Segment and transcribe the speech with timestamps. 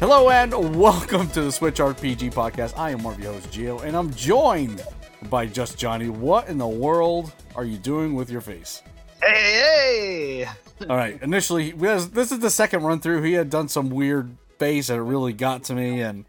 [0.00, 2.78] Hello and welcome to the Switch RPG podcast.
[2.78, 4.82] I am one of your hosts, Geo, and I'm joined
[5.30, 6.08] by Just Johnny.
[6.08, 8.82] What in the world are you doing with your face?
[9.22, 10.48] Hey, hey!
[10.88, 13.22] All right, initially, this this is the second run through.
[13.22, 16.24] He had done some weird bass that really got to me, and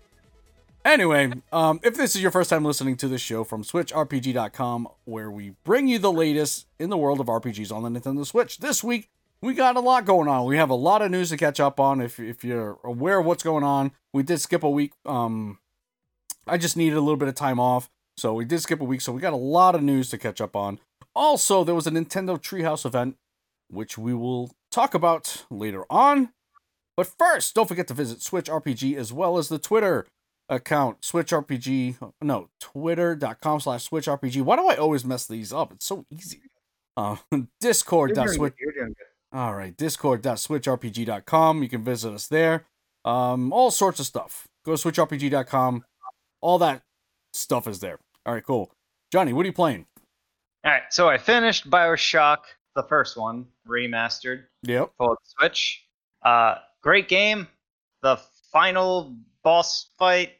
[0.84, 5.30] anyway, um, if this is your first time listening to this show from SwitchRPG.com, where
[5.30, 8.84] we bring you the latest in the world of RPGs on the Nintendo Switch, this
[8.84, 9.10] week
[9.42, 10.46] we got a lot going on.
[10.46, 12.02] We have a lot of news to catch up on.
[12.02, 14.94] If if you're aware of what's going on, we did skip a week.
[15.06, 15.60] Um,
[16.48, 17.90] I just needed a little bit of time off,
[18.20, 19.02] so we did skip a week.
[19.02, 20.80] So we got a lot of news to catch up on.
[21.16, 23.16] Also, there was a Nintendo Treehouse event,
[23.70, 26.30] which we will talk about later on.
[26.96, 30.06] But first, don't forget to visit Switch RPG as well as the Twitter
[30.50, 32.14] account, Switch RPG.
[32.22, 34.42] No, twitter.com slash Switch RPG.
[34.42, 35.72] Why do I always mess these up?
[35.72, 36.42] It's so easy.
[36.98, 37.16] Uh,
[38.76, 38.96] doing.
[39.32, 41.64] All right, discord.switchrpg.com.
[41.64, 42.66] You can visit us there.
[43.06, 44.48] Um, all sorts of stuff.
[44.66, 45.86] Go to switchrpg.com.
[46.42, 46.82] All that
[47.34, 48.00] stuff is there.
[48.30, 48.72] All right, cool.
[49.12, 49.88] Johnny, what are you playing?
[50.64, 52.38] All right, so I finished Bioshock,
[52.76, 54.92] the first one, remastered Yep.
[55.00, 55.84] for the Switch.
[56.24, 57.48] Uh, great game.
[58.04, 58.18] The
[58.52, 60.34] final boss fight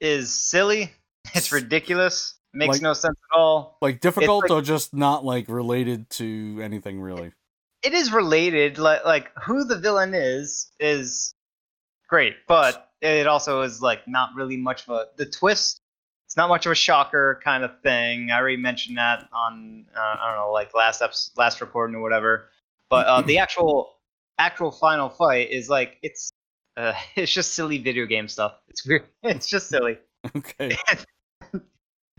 [0.00, 0.90] is silly.
[1.36, 2.34] It's ridiculous.
[2.52, 3.78] Makes Like- no sense at all.
[3.80, 7.30] Like difficult like- or just not like related to anything really?
[7.84, 8.78] It is related.
[8.78, 11.32] Like, like who the villain is is
[12.08, 15.80] great, but it also is like not really much of a the twist.
[16.36, 18.30] It's not much of a shocker kind of thing.
[18.30, 21.00] I already mentioned that on uh, I don't know like last
[21.38, 22.50] last recording or whatever.
[22.90, 23.94] But uh, the actual
[24.36, 26.30] actual final fight is like it's
[26.76, 28.52] uh, it's just silly video game stuff.
[28.68, 29.04] It's weird.
[29.22, 29.96] It's just silly.
[30.36, 30.76] Okay.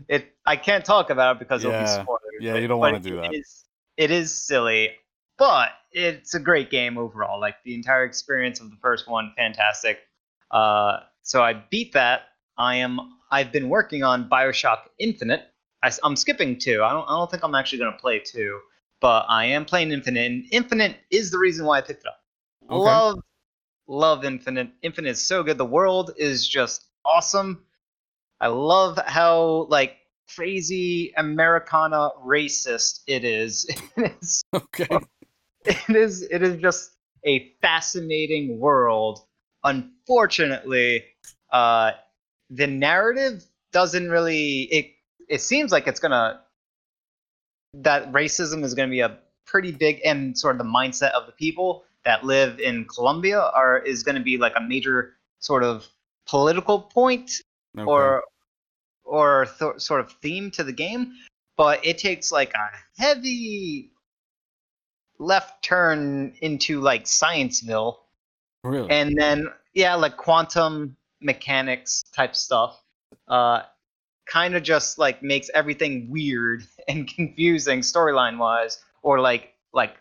[0.08, 2.02] It I can't talk about it because it'll be Yeah.
[2.02, 2.20] spoilers.
[2.40, 3.30] Yeah, you don't wanna do that.
[3.30, 3.34] that.
[3.34, 4.90] is- it is silly,
[5.38, 7.38] but it's a great game overall.
[7.40, 10.00] Like the entire experience of the first one, fantastic.
[10.50, 12.22] Uh, so I beat that.
[12.56, 12.98] I am.
[13.30, 15.42] I've been working on Bioshock Infinite.
[15.82, 16.82] I, am skipping two.
[16.82, 17.04] I don't.
[17.08, 18.60] I don't think I'm actually going to play two,
[19.00, 20.26] but I am playing Infinite.
[20.26, 22.20] And Infinite is the reason why I picked it up.
[22.70, 22.78] Okay.
[22.78, 23.18] Love,
[23.86, 24.70] love Infinite.
[24.82, 25.58] Infinite is so good.
[25.58, 27.64] The world is just awesome.
[28.40, 29.96] I love how like
[30.34, 33.68] crazy Americana racist it is.
[33.96, 34.98] it's, Okay.
[35.64, 36.92] it is it is just
[37.24, 39.20] a fascinating world.
[39.64, 41.04] Unfortunately,
[41.52, 41.92] uh,
[42.50, 44.92] the narrative doesn't really it
[45.28, 46.40] it seems like it's gonna
[47.74, 51.32] that racism is gonna be a pretty big and sort of the mindset of the
[51.32, 55.86] people that live in Columbia are is gonna be like a major sort of
[56.26, 57.30] political point
[57.76, 57.84] okay.
[57.84, 58.24] or
[59.04, 61.12] or th- sort of theme to the game,
[61.56, 63.90] but it takes like a heavy
[65.18, 67.96] left turn into like Scienceville,
[68.62, 68.90] really?
[68.90, 72.82] and then yeah, like quantum mechanics type stuff.
[73.26, 73.62] Uh,
[74.26, 79.96] kind of just like makes everything weird and confusing storyline wise, or like like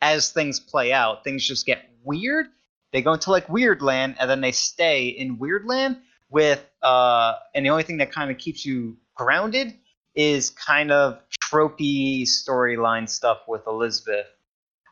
[0.00, 2.46] as things play out, things just get weird.
[2.92, 5.98] They go into like weird land, and then they stay in weird land
[6.30, 9.74] with uh, and the only thing that kind of keeps you grounded
[10.14, 14.26] is kind of tropey storyline stuff with Elizabeth.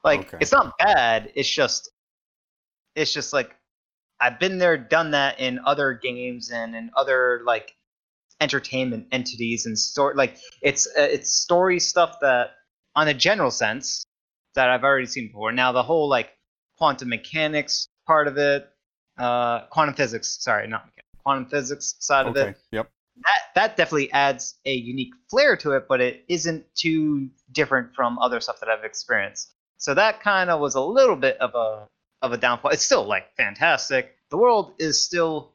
[0.04, 0.38] Like Okay.
[0.40, 1.32] it's not bad.
[1.34, 1.90] It's just
[2.94, 3.54] it's just like
[4.20, 7.74] I've been there, done that in other games and in other like
[8.40, 10.14] entertainment entities and story.
[10.14, 12.52] Like it's uh, it's story stuff that,
[12.94, 14.04] on a general sense,
[14.54, 15.52] that I've already seen before.
[15.52, 16.30] Now the whole like
[16.78, 18.68] quantum mechanics part of it,
[19.18, 20.38] uh, quantum physics.
[20.40, 22.50] Sorry, not mechanics, quantum physics side of Okay.
[22.50, 22.58] it.
[22.72, 22.90] Yep.
[23.16, 28.18] That that definitely adds a unique flair to it, but it isn't too different from
[28.18, 29.54] other stuff that I've experienced.
[29.78, 31.86] So that kind of was a little bit of a
[32.22, 32.70] of a downfall.
[32.72, 34.16] It's still like fantastic.
[34.30, 35.52] The world is still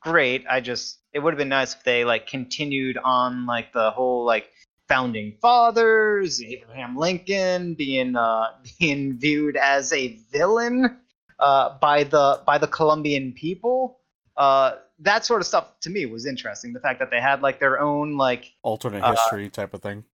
[0.00, 0.44] great.
[0.48, 4.24] I just it would have been nice if they like continued on like the whole
[4.24, 4.50] like
[4.88, 8.48] founding fathers, Abraham Lincoln being uh
[8.78, 10.98] being viewed as a villain
[11.38, 14.00] uh by the by the Columbian people.
[14.36, 16.72] Uh that sort of stuff to me was interesting.
[16.72, 20.04] The fact that they had like their own like Alternate Uh, history type of thing.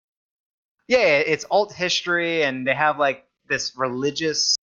[0.89, 4.57] yeah, it's alt history, and they have like this religious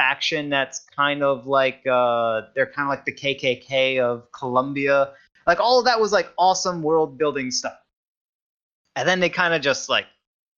[0.00, 5.12] faction that's kind of like uh, they're kind of like the KKK of Columbia.
[5.46, 7.78] Like all of that was like awesome world building stuff,
[8.96, 10.06] and then they kind of just like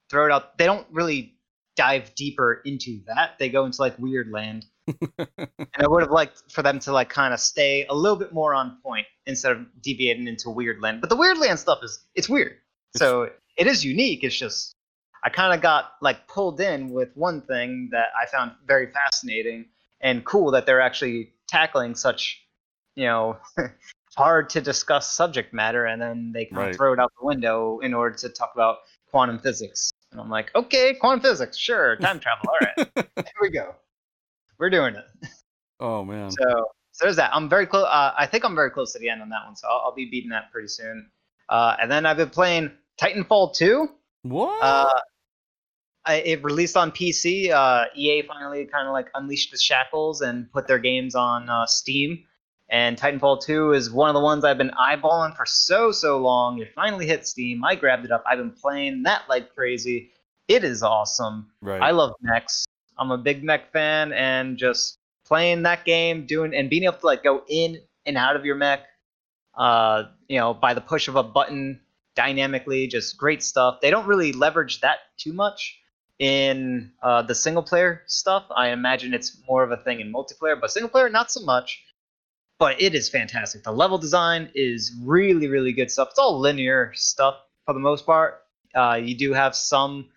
[0.08, 0.56] throw it out.
[0.58, 1.34] They don't really
[1.74, 3.38] dive deeper into that.
[3.40, 4.66] They go into like weird land.
[5.18, 5.28] and
[5.76, 8.54] I would have liked for them to like kind of stay a little bit more
[8.54, 11.00] on point instead of deviating into weird land.
[11.00, 12.58] But the weird land stuff is it's weird.
[12.96, 14.22] So it is unique.
[14.22, 14.76] It's just
[15.24, 19.66] I kind of got like pulled in with one thing that I found very fascinating
[20.00, 22.44] and cool that they're actually tackling such,
[22.96, 23.36] you know,
[24.16, 26.70] hard to discuss subject matter, and then they kind Right.
[26.70, 28.78] of throw it out the window in order to talk about
[29.10, 29.90] quantum physics.
[30.10, 33.74] And I'm like, okay, quantum physics, sure, time travel, all right, here we go,
[34.58, 35.06] we're doing it.
[35.80, 36.30] oh man.
[36.30, 37.30] So, so there's that.
[37.34, 37.86] I'm very close.
[37.86, 39.94] Uh, I think I'm very close to the end on that one, so I'll, I'll
[39.94, 41.10] be beating that pretty soon.
[41.48, 43.88] Uh, and then I've been playing Titanfall 2.
[44.22, 44.62] what?
[44.62, 45.00] Uh,
[46.08, 47.50] it released on PC.
[47.50, 51.66] Uh, EA finally kind of like unleashed the shackles and put their games on uh,
[51.66, 52.24] Steam.
[52.68, 56.58] And Titanfall 2 is one of the ones I've been eyeballing for so so long.
[56.58, 57.62] It finally hit Steam.
[57.64, 58.24] I grabbed it up.
[58.26, 60.10] I've been playing that like crazy.
[60.48, 61.50] It is awesome.
[61.60, 61.82] right.
[61.82, 62.64] I love mechs.
[62.98, 67.06] I'm a big mech fan, and just playing that game, doing and being able to
[67.06, 68.80] like go in and out of your mech,
[69.54, 71.80] uh, you know, by the push of a button,
[72.16, 73.80] dynamically, just great stuff.
[73.80, 75.78] They don't really leverage that too much
[76.22, 78.44] in uh, the single player stuff.
[78.54, 81.82] I imagine it's more of a thing in multiplayer, but single player not so much.
[82.60, 83.64] But it is fantastic.
[83.64, 86.10] The level design is really, really good stuff.
[86.10, 87.34] It's all linear stuff
[87.66, 88.42] for the most part.
[88.72, 90.10] Uh, you do have some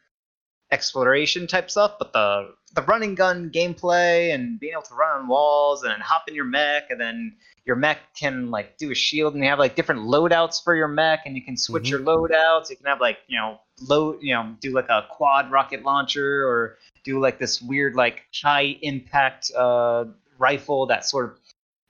[0.72, 5.28] exploration type stuff, but the the running gun gameplay and being able to run on
[5.28, 7.34] walls and hop in your mech and then
[7.66, 10.90] your mech can like do a shield and you have like different loadouts for your
[10.90, 11.90] mech and you can switch Mhm.
[11.90, 12.70] your loadouts.
[12.70, 16.48] You can have like, you know, load you know, do like a quad rocket launcher
[16.48, 20.06] or do like this weird like high impact uh
[20.38, 21.40] rifle that sort of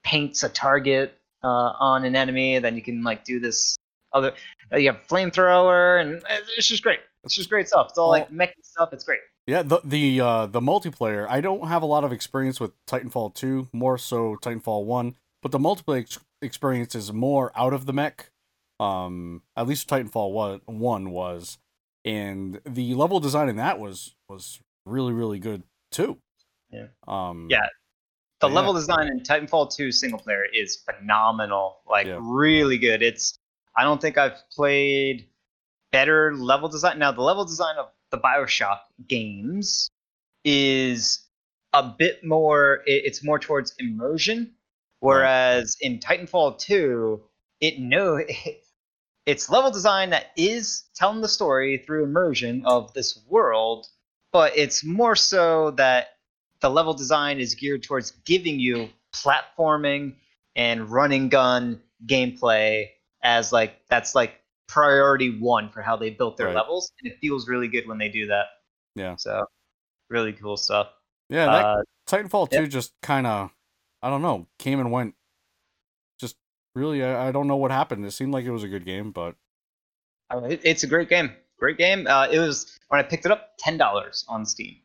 [0.03, 2.59] paints a target uh, on an enemy.
[2.59, 3.77] Then you can like do this
[4.13, 4.33] other.
[4.71, 6.99] Uh, you have flamethrower, and uh, it's just great.
[7.23, 7.87] It's just great stuff.
[7.89, 8.93] It's all like mech stuff.
[8.93, 9.19] It's great.
[9.47, 11.27] Yeah, the the uh, the multiplayer.
[11.29, 15.15] I don't have a lot of experience with Titanfall two, more so Titanfall one.
[15.41, 18.31] But the multiplayer ex- experience is more out of the mech.
[18.79, 21.59] Um, at least Titanfall one one was,
[22.05, 26.19] and the level design in that was was really really good too.
[26.69, 26.87] Yeah.
[27.07, 27.47] Um.
[27.49, 27.67] Yeah.
[28.41, 28.53] The Yeah.
[28.53, 31.81] level design in Titanfall 2 single player is phenomenal.
[31.87, 32.19] Like Yeah.
[32.21, 33.01] really good.
[33.01, 33.37] It's
[33.75, 35.27] I don't think I've played
[35.91, 36.99] better level design.
[36.99, 39.89] Now the level design of the BioShock games
[40.43, 41.27] is
[41.73, 44.53] a bit more it, it's more towards immersion
[44.99, 47.21] whereas in Titanfall 2
[47.61, 48.17] it know
[49.25, 53.87] it's level design that is telling the story through immersion of this world,
[54.31, 56.17] but it's more so that
[56.61, 60.13] the level design is geared towards giving you platforming
[60.55, 62.87] and running gun gameplay
[63.23, 66.55] as like that's like priority one for how they built their Right.
[66.55, 68.45] levels and it feels really good when they do that
[68.95, 69.15] Yeah.
[69.15, 69.45] so
[70.09, 70.87] really cool stuff
[71.29, 71.45] Yeah.
[71.45, 72.59] That uh, Titanfall yeah.
[72.61, 73.51] two just kind of,
[74.01, 75.15] I don't know, came and went.
[76.75, 78.05] Really, I, I don't know what happened.
[78.05, 79.35] It seemed like it was a good game, but
[80.29, 83.57] uh, it's a great game great game uh, it was when i picked it up
[83.65, 84.75] $10 on steam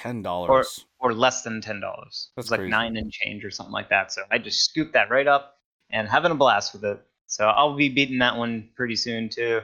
[0.00, 0.84] ten dollars.
[1.00, 2.28] or or less than ten dollars.
[2.30, 2.70] It That's was like crazy.
[2.70, 4.12] nine and change or something like that.
[4.12, 5.58] So I just scooped that right up
[5.90, 7.00] and having a blast with it.
[7.26, 9.60] So I'll be beating that one pretty soon too.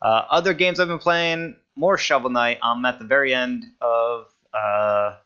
[0.00, 2.58] Uh, other games I've been playing, more Shovel Knight.
[2.62, 5.16] I'm at the very end of uh,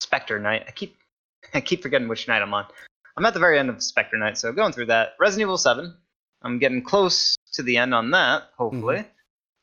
[0.00, 0.64] Spectre Knight.
[0.68, 0.96] I keep
[1.54, 2.66] I keep forgetting which night I'm on.
[3.16, 5.14] I'm at the very end of Spectre Knight, so going through that.
[5.20, 5.94] Resident Evil 7.
[6.42, 9.04] I'm getting close to the end on that, hopefully.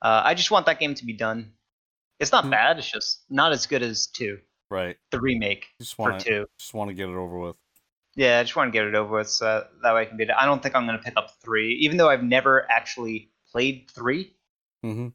[0.01, 1.51] Uh, I just want that game to be done.
[2.19, 2.51] It's not Mm.
[2.51, 2.77] bad.
[2.77, 4.39] It's just not as good as two,
[4.69, 4.97] Right.
[5.11, 6.45] the remake Just for want to two.
[6.57, 7.55] just want to get it over with.
[8.15, 10.29] Yeah, I just want to get it over with so that way I can beat
[10.29, 10.35] it.
[10.37, 13.89] I don't think I'm going to pick up three, even though I've never actually played
[13.91, 14.35] three.
[14.85, 15.07] Mm-hmm.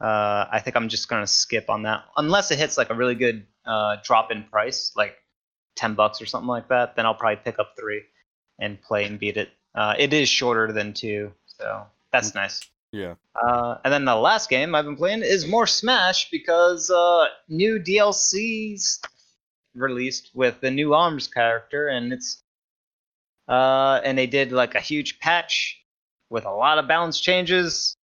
[0.00, 2.94] Uh, I think I'm just going to skip on that unless it hits like a
[2.94, 5.16] really good uh, drop in price, like
[5.76, 6.96] ten bucks or something like that.
[6.96, 8.02] Then I'll probably pick up three
[8.58, 9.50] and play and beat it.
[9.74, 12.68] Uh, it is shorter than two, so that's nice.
[12.92, 13.14] Yeah.
[13.34, 17.78] Uh, and then the last game I've been playing is more Smash because uh, new
[17.78, 19.00] DLCs
[19.74, 22.42] released with the new Arms character, and it's
[23.48, 25.80] uh, and they did like a huge patch
[26.30, 27.96] with a lot of balance changes,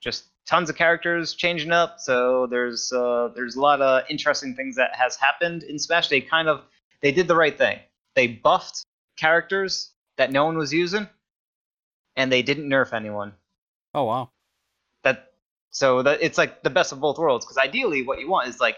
[0.00, 1.96] just tons of characters changing up.
[1.98, 6.08] So there's uh, there's a lot of interesting things that has happened in Smash.
[6.08, 6.62] They kind of
[7.02, 7.78] they did the right thing.
[8.14, 8.84] They buffed
[9.16, 11.08] characters that no one was using,
[12.16, 13.32] and they didn't nerf anyone
[13.94, 14.30] Oh wow.
[15.02, 15.32] that
[15.70, 18.60] so that it's like the best of both worlds because ideally what you want is
[18.60, 18.76] like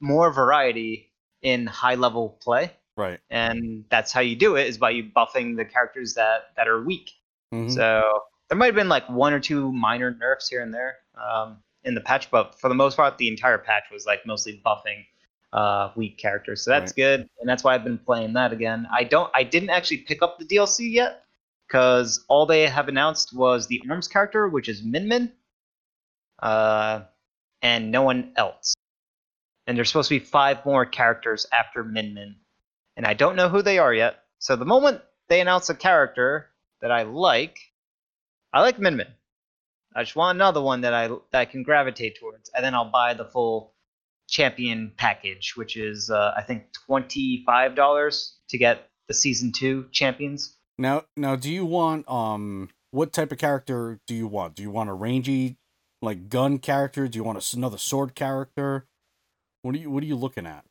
[0.00, 1.10] more variety
[1.42, 3.20] in high level play Right.
[3.30, 6.82] and that's how you do it is by you buffing the characters that that are
[6.82, 7.10] weak
[7.54, 7.70] Mhm.
[7.72, 11.58] so there might have been like one or two minor nerfs here and there um,
[11.84, 15.04] in the patch, but for the most part, the entire patch was like mostly buffing
[15.52, 16.62] uh, weak characters.
[16.62, 16.96] So that's Right.
[16.96, 18.86] good, and that's why I've been playing that again.
[18.92, 21.24] I don't, I didn't actually pick up the DLC yet
[21.66, 25.32] because all they have announced was the Arms character, which is Min Min,
[26.42, 27.02] uh,
[27.62, 28.74] and no one else.
[29.66, 32.36] And there's supposed to be five more characters after Min Min,
[32.96, 34.22] and I don't know who they are yet.
[34.38, 36.48] So the moment they announce a character
[36.80, 37.58] that I like,
[38.52, 39.08] I like Min Min.
[39.94, 42.90] I just want another one that I that I can gravitate towards, and then I'll
[42.90, 43.74] buy the full
[44.28, 49.86] champion package, which is uh, I think twenty five dollars to get the season two
[49.90, 50.56] champions.
[50.78, 54.54] Now, now, do you want um, what type of character do you want?
[54.54, 55.56] Do you want a rangy,
[56.00, 57.08] like gun character?
[57.08, 58.86] Do you want a another sword character?
[59.62, 60.64] What are you What are you looking at?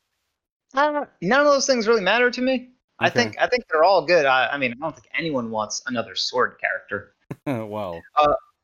[0.73, 2.69] Uh, none of those things really matter to me.
[2.99, 4.25] I think I think they're all good.
[4.25, 7.13] I, I mean, I don't think anyone wants another sword character.
[7.69, 8.01] well,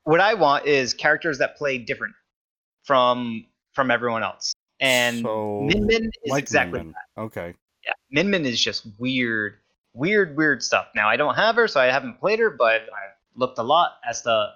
[0.06, 2.16] What I want is characters that play different
[2.84, 4.54] from from everyone else.
[4.84, 7.26] And so Min Min is like exactly Min Min.
[7.26, 7.54] Okay.
[7.86, 9.56] yeah, Min Min is just weird,
[9.94, 10.88] weird, weird stuff.
[10.94, 13.94] Now I don't have her, so I haven't played her, but I looked a lot
[14.08, 14.50] as the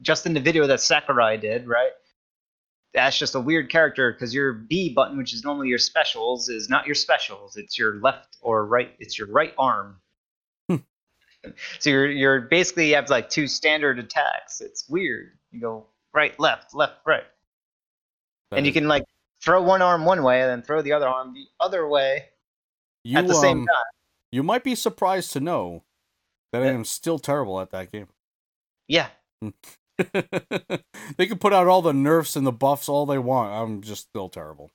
[0.00, 1.90] just in the video that Sakurai did, right?
[2.94, 6.70] That's just a weird character because your B button, which is normally your specials, is
[6.70, 7.58] not your specials.
[7.58, 8.94] It's your left or right.
[8.98, 10.00] It's your right arm.
[10.70, 10.76] Hmm.
[11.80, 14.62] so you're you're basically you have like two standard attacks.
[14.62, 15.32] It's weird.
[15.50, 17.24] You go right, left, left, right,
[18.50, 19.04] That and you can like
[19.46, 22.24] throw one arm one way and then throw the other arm the other way
[23.04, 23.84] you, at the same um, time.
[24.32, 25.84] You might be surprised to know
[26.52, 28.08] that I am still terrible at that game.
[28.88, 29.08] Yeah,
[29.98, 33.52] they can put out all the nerfs and the buffs all they want.
[33.52, 34.70] I'm just still terrible.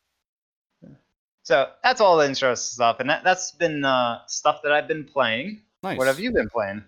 [1.44, 5.06] So that's all the interesting stuff, and that, that's been uh, stuff that I've been
[5.06, 5.62] playing.
[5.84, 5.98] Nice.
[5.98, 6.84] What have you been playing?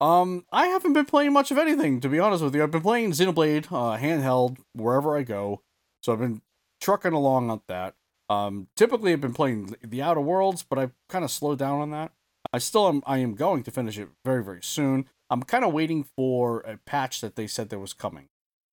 [0.00, 2.62] Um, I haven't been playing much of anything, to be honest with you.
[2.62, 5.62] I've been playing Xenoblade uh, handheld wherever I go,
[6.00, 6.40] so I've been
[6.80, 7.94] trucking along on that.
[8.28, 11.90] Um, typically I've been playing the Outer Worlds, but I've kind of slowed down on
[11.90, 12.12] that.
[12.52, 13.02] I still am.
[13.06, 15.06] I am going to finish it very, very soon.
[15.28, 18.28] I'm kind of waiting for a patch that they said there was coming,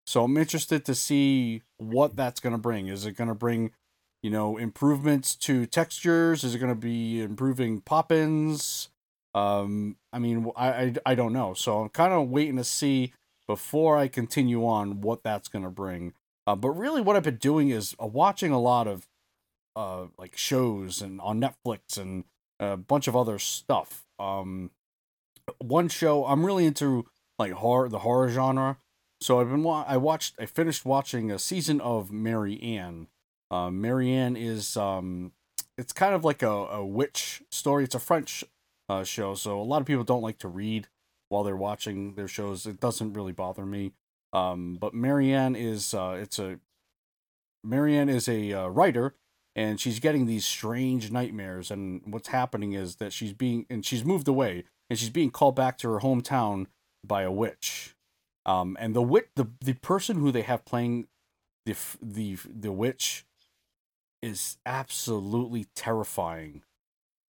[0.07, 2.87] so I'm interested to see what that's going to bring.
[2.87, 3.71] Is it going to bring,
[4.23, 6.43] you know, improvements to textures?
[6.43, 8.89] Is it going to be improving pop-ins?
[9.35, 11.53] Um, I mean, I, I, I don't know.
[11.53, 13.13] So I'm kind of waiting to see
[13.47, 16.13] before I continue on what that's going to bring.
[16.47, 19.07] Uh, but really, what I've been doing is uh, watching a lot of
[19.75, 22.23] uh, like shows and on Netflix and
[22.59, 24.05] a bunch of other stuff.
[24.17, 24.71] Um,
[25.59, 27.05] one show I'm really into
[27.37, 28.77] like horror, the horror genre.
[29.21, 33.07] So I've been wa- I watched I finished watching a season of Marianne.
[33.51, 35.33] Uh, Marianne is um,
[35.77, 37.83] it's kind of like a, a witch story.
[37.83, 38.43] It's a French
[38.89, 40.87] uh, show, so a lot of people don't like to read
[41.29, 42.65] while they're watching their shows.
[42.65, 43.91] It doesn't really bother me.
[44.37, 46.59] Um, but Marianne is uh, it's a
[47.63, 49.15] Marianne is a uh, writer,
[49.55, 51.71] and she's getting these strange nightmares.
[51.71, 55.55] And what's happening is that she's being and she's moved away, and she's being called
[55.55, 56.67] back to her hometown
[57.05, 57.95] by a witch.
[58.45, 61.07] Um, and the wit the the person who they have playing
[61.65, 63.25] the the the witch
[64.21, 66.63] is absolutely terrifying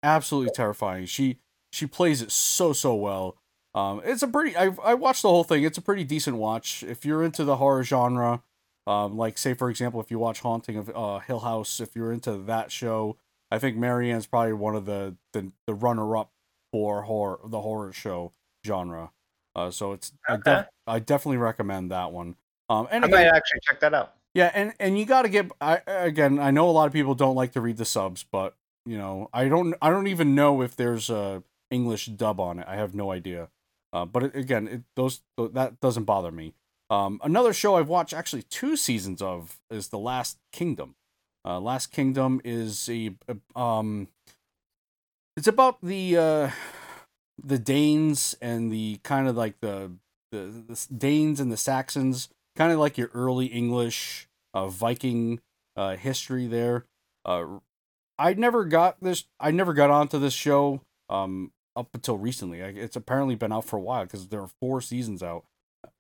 [0.02, 1.38] absolutely terrifying she
[1.70, 3.36] she plays it so so well
[3.74, 6.82] um it's a pretty i i watched the whole thing it's a pretty decent watch
[6.82, 8.42] if you're into the horror genre
[8.86, 12.12] um like say for example if you watch haunting of uh hill house if you're
[12.12, 13.16] into that show
[13.50, 16.30] i think marianne's probably one of the the, the runner up
[16.72, 18.32] for horror the horror show
[18.66, 19.10] genre
[19.54, 22.36] uh so it's I, def- I definitely recommend that one
[22.70, 24.14] um and I again- might actually check that out.
[24.34, 27.14] yeah, and and you got to get I again, I know a lot of people
[27.14, 30.60] don't like to read the subs, but you know, I don't I don't even know
[30.62, 32.66] if there's a English dub on it.
[32.68, 33.48] I have no idea.
[33.92, 36.54] Uh, but it, again, it, those that doesn't bother me.
[36.90, 40.94] Um, another show I've watched actually two seasons of is The Last Kingdom.
[41.44, 44.08] Uh, Last Kingdom is a, a um,
[45.36, 46.50] it's about the uh,
[47.42, 49.92] the Danes and the kind of like the
[50.32, 55.40] the, the Danes and the Saxons, kind of like your early English uh, Viking
[55.76, 56.84] uh, history there.
[57.24, 57.60] Uh,
[58.18, 59.24] I never got this.
[59.38, 62.60] I never got onto this show um, up until recently.
[62.60, 65.44] It's apparently been out for a while because there are four seasons out.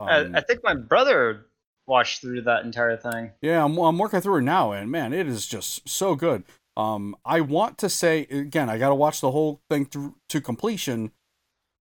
[0.00, 1.46] Um, I, I think my brother
[1.86, 3.30] watched through that entire thing.
[3.40, 6.42] yeah, I'm, I'm working through it now, and man, it is just so good.
[6.76, 10.40] Um, I want to say again, I got to watch the whole thing through to
[10.40, 11.12] completion.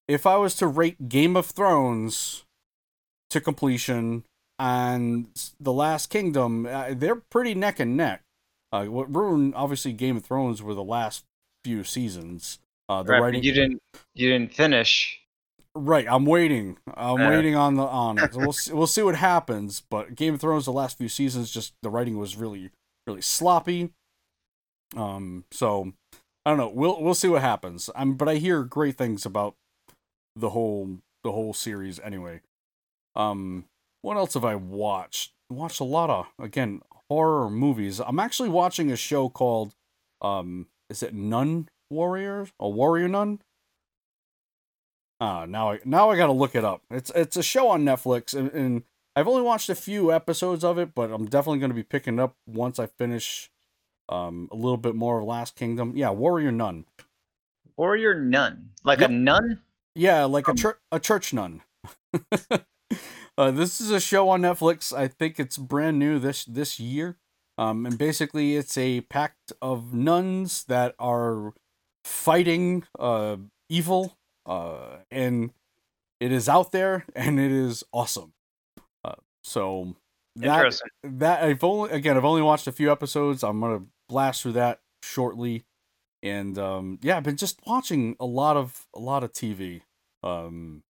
[0.07, 2.43] If I was to rate Game of Thrones
[3.29, 4.23] to completion
[4.57, 5.27] and
[5.59, 8.23] The Last Kingdom, uh, they're pretty neck and neck.
[8.73, 11.25] Uh, what ruined obviously Game of Thrones were the last
[11.63, 12.59] few seasons.
[12.89, 13.81] Uh, the Right, writing, you didn't
[14.13, 15.17] you didn't finish
[15.73, 16.77] Right, I'm waiting.
[16.95, 17.29] I'm Yeah.
[17.29, 18.35] waiting on the on it.
[18.35, 19.81] We'll see, we'll see what happens.
[19.89, 22.71] But Game of Thrones, the last few seasons, just the writing was really
[23.07, 23.91] really sloppy.
[24.95, 25.93] Um, so
[26.45, 26.67] I don't know.
[26.69, 27.89] We'll we'll see what happens.
[27.95, 29.55] Um, but I hear great things about
[30.35, 32.41] the whole the whole series anyway.
[33.15, 33.65] Um,
[34.01, 35.31] what else have I watched?
[35.49, 37.99] Watched a lot of again horror movies.
[38.01, 39.73] I'm actually watching a show called
[40.21, 42.51] um, is it Nun Warriors?
[42.59, 43.39] A Warrior Nun?
[45.19, 46.81] Ah, now I now I gotta look it up.
[46.89, 48.83] It's it's a show on Netflix, and, and
[49.15, 52.19] I've only watched a few episodes of it, but I'm definitely gonna be picking it
[52.21, 53.51] up once I finish
[54.09, 55.93] um a little bit more of Last Kingdom.
[55.95, 56.85] Yeah, Warrior Nun.
[57.77, 59.09] Warrior nun, like Yep.
[59.09, 59.61] a nun.
[59.95, 61.61] Yeah, like a Um, church a church nun.
[63.37, 64.95] uh, this is a show on Netflix.
[64.95, 67.17] I think it's brand new this this year.
[67.57, 71.53] Um, and basically, it's a pact of nuns that are
[72.03, 73.37] fighting uh
[73.69, 74.17] evil.
[74.45, 75.51] Uh, and
[76.19, 78.33] it is out there, and it is awesome.
[79.03, 79.95] Uh, so
[80.35, 83.43] that that I've only again I've only watched a few episodes.
[83.43, 85.65] I'm gonna blast through that shortly,
[86.23, 89.81] and um, yeah, I've been just watching a lot of a lot of TV
[90.23, 90.83] um,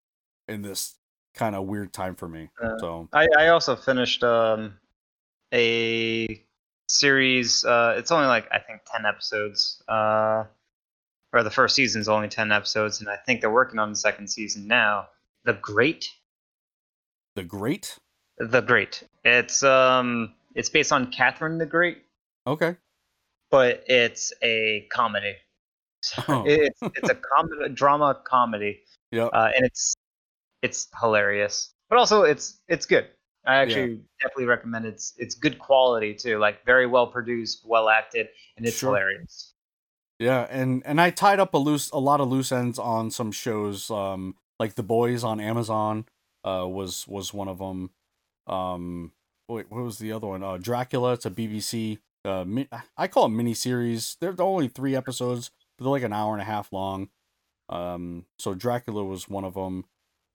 [0.48, 0.96] in this
[1.34, 2.50] kind of weird time for me.
[2.62, 4.78] Uh, so I, I also finished um,
[5.54, 6.46] a
[6.88, 7.64] series.
[7.64, 9.82] Uh, it's only like I think ten episodes.
[9.88, 10.46] Uh,
[11.34, 14.28] or the first season's only ten episodes, and I think they're working on the second
[14.30, 15.08] season now.
[15.46, 16.10] The Great,
[17.36, 17.98] the Great.
[18.38, 19.04] The Great.
[19.24, 22.00] It's um, it's based on Catherine the Great,
[22.48, 22.76] Okay.
[23.50, 25.36] but it's a comedy.
[26.28, 26.44] Oh.
[26.48, 29.26] It's it's a comedy, drama comedy, Yeah.
[29.28, 29.96] uh, and it's
[30.64, 33.08] it's hilarious, but also it's it's good.
[33.46, 34.90] I actually definitely recommend it.
[34.94, 38.90] It's it's good quality too, like very well produced, well acted, and it's Sure.
[38.90, 39.51] hilarious.
[40.22, 43.32] Yeah, and and I tied up a loose a lot of loose ends on some
[43.32, 46.06] shows, um, like The Boys on Amazon,
[46.44, 47.90] uh, was was one of them.
[48.46, 49.14] Um,
[49.50, 50.44] wait, what was the other one?
[50.44, 51.14] Uh, Dracula.
[51.14, 51.98] It's a BBC.
[52.24, 54.16] Uh, mi- I call it mini series.
[54.22, 57.10] They're only three episodes, but they're like an hour and a half long.
[57.68, 59.86] Um, so Dracula was one of them,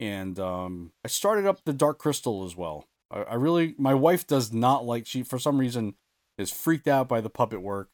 [0.00, 2.88] and um, I started up the Dark Crystal as well.
[3.12, 5.94] I, I really, my wife does not like she for some reason
[6.38, 7.90] is freaked out by the puppet work,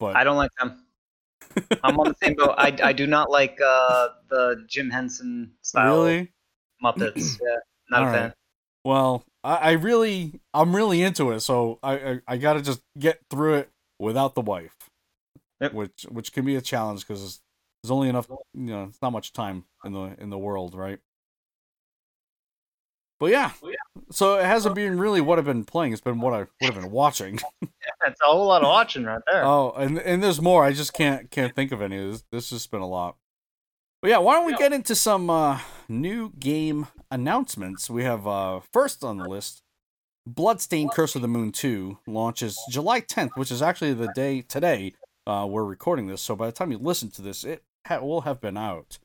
[0.00, 0.83] but I don't like them.
[1.82, 2.54] I'm on the same boat.
[2.58, 6.32] I, I do not like uh, the Jim Henson style really.
[6.82, 7.38] Muppets.
[7.42, 7.56] Yeah,
[7.90, 8.22] not All a fan.
[8.24, 8.32] right.
[8.84, 12.82] Well, I, I really, I'm really into it, so I, I, I got to just
[12.98, 14.76] get through it without the wife,
[15.60, 15.72] Yep.
[15.72, 17.40] which, which can be a challenge because
[17.82, 20.98] there's only enough, you know, it's not much time in the in the world, right?
[23.20, 24.02] But yeah, Well, yeah.
[24.10, 25.92] so it hasn't been really what I've been playing.
[25.92, 27.38] It's been what I what I've been watching.
[28.00, 29.44] That's a whole lot of watching right there.
[29.44, 30.64] Oh, and and there's more.
[30.64, 31.96] I just can't can't think of any.
[31.96, 33.16] This this has been a lot.
[34.02, 34.58] But yeah, why don't we Yeah.
[34.58, 37.88] get into some uh, new game announcements?
[37.88, 39.62] We have uh, first on the list,
[40.26, 44.92] Bloodstained: Curse of the Moon 2 launches July 10th, which is actually the day today
[45.26, 46.20] uh, we're recording this.
[46.20, 48.98] So by the time you listen to this, it ha- will have been out.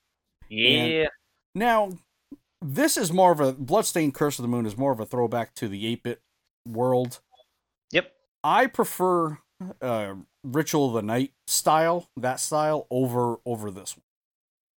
[0.50, 1.08] yeah.
[1.56, 1.92] Now,
[2.62, 5.54] this is more of a Bloodstained: Curse of the Moon is more of a throwback
[5.56, 6.22] to the 8-bit
[6.68, 7.20] world.
[7.92, 8.12] Yep.
[8.44, 9.40] I prefer
[9.82, 14.04] uh, Ritual of the Night style, that style over over this one.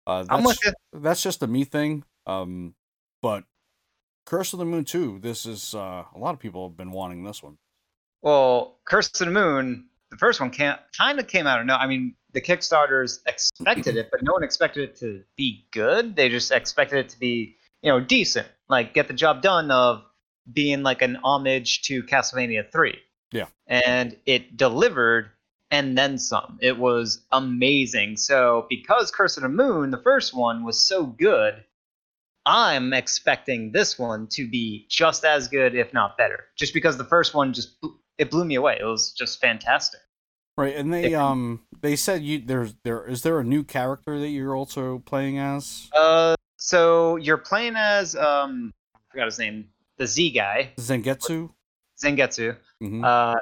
[0.07, 2.05] Uh, that's, that's just a me thing.
[2.27, 2.75] Um,
[3.23, 3.45] but
[4.27, 7.25] Curse of the Moon 2, this is uh, a lot of people have been wanting
[7.25, 7.59] this one.
[8.23, 11.75] Well, Curse of the Moon, the first one can't kind of came out of no.
[11.75, 16.17] I mean, the Kickstarters expected it, but no one expected it to be good.
[16.17, 20.03] They just expected it to be, you know, decent, like get the job done of
[20.51, 22.99] being like an homage to Castlevania 3.
[23.33, 23.47] Yeah.
[23.67, 25.31] And it delivered
[25.71, 26.59] and then some.
[26.61, 28.17] It was amazing.
[28.17, 31.65] So, because Curse of the Moon, the first one was so good,
[32.45, 36.47] I'm expecting this one to be just as good, if not better.
[36.57, 37.77] Just because the first one just
[38.19, 38.79] it blew me away.
[38.81, 40.01] It was just fantastic.
[40.57, 44.29] Right, and they um they said you there's there is there a new character that
[44.29, 45.89] you're also playing as?
[45.95, 51.51] Uh, so you're playing as um, I forgot his name, the Z guy, Zengetsu?
[52.03, 53.37] Zengetsu, hmm uh,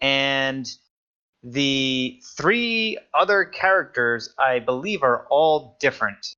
[0.00, 0.66] and
[1.42, 6.34] the three other characters I believe are all different.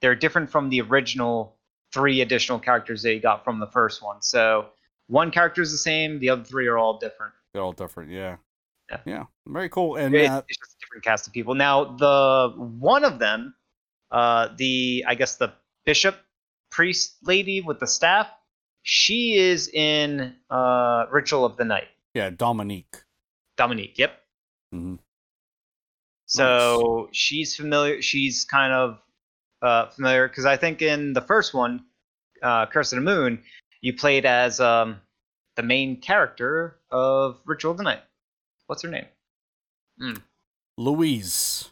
[0.00, 1.56] They're different from the original
[1.92, 4.22] three additional characters that you got from the first one.
[4.22, 4.66] So
[5.08, 7.32] one character is the same, the other three are all different.
[7.52, 8.36] They're all different, yeah.
[8.90, 9.00] Yeah.
[9.04, 9.96] Yeah, very cool.
[9.96, 11.54] And It- uh, it's just a different cast of people.
[11.54, 13.54] Now, the one of them,
[14.10, 15.52] uh, the I guess the
[15.86, 16.16] bishop
[16.70, 18.28] priest lady with the staff,
[18.82, 21.88] she is in uh, Ritual of the Night.
[22.14, 22.96] yeah, Dominique.
[23.56, 23.98] Dominique.
[23.98, 24.12] Yep.
[24.72, 24.96] hmm
[26.26, 28.02] So she's familiar.
[28.02, 28.98] She's kind of
[29.62, 31.84] uh, familiar because I think in the first one,
[32.42, 33.42] uh, Curse of the Moon,
[33.80, 35.00] you played as um,
[35.56, 38.02] the main character of Ritual of the Night.
[38.66, 39.06] What's her name?
[40.76, 41.70] Louise,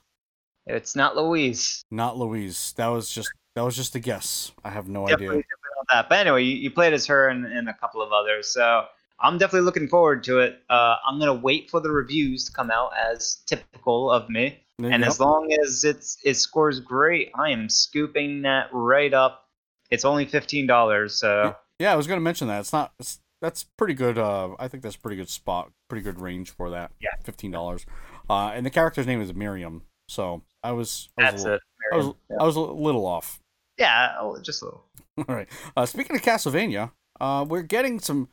[0.67, 1.83] It's not Louise.
[1.91, 2.73] not Louise.
[2.77, 4.53] That was just that was just a guess.
[4.65, 5.45] I have no Definitely idea.
[5.91, 6.09] that.
[6.09, 8.49] But anyway, you, you played as her and, and a couple of others.
[8.49, 8.87] So
[9.21, 10.63] I'm definitely looking forward to it.
[10.69, 14.61] Uh, I'm gonna wait for the reviews to come out as typical of me.
[14.83, 19.49] And as long as it's it scores great, I am scooping that right up.
[19.91, 22.61] It's only fifteen dollars, so Yeah, I was gonna mention that.
[22.61, 22.93] It's not.
[22.99, 24.17] It's, that's pretty good.
[24.19, 25.71] Uh, I think that's a pretty good spot.
[25.89, 26.91] Pretty good range for that.
[27.01, 27.11] Yeah.
[27.23, 27.87] fifteen dollars.
[28.29, 29.83] Uh, and the character's name is Miriam.
[30.09, 31.09] So I was.
[31.19, 31.61] I was that's a little, it.
[31.93, 32.15] I was.
[32.31, 33.41] Yeah, I was a little off.
[33.79, 34.85] Yeah oh, just a little.
[35.29, 35.49] All right.
[35.77, 38.29] Uh, speaking of Castlevania, uh, we're getting some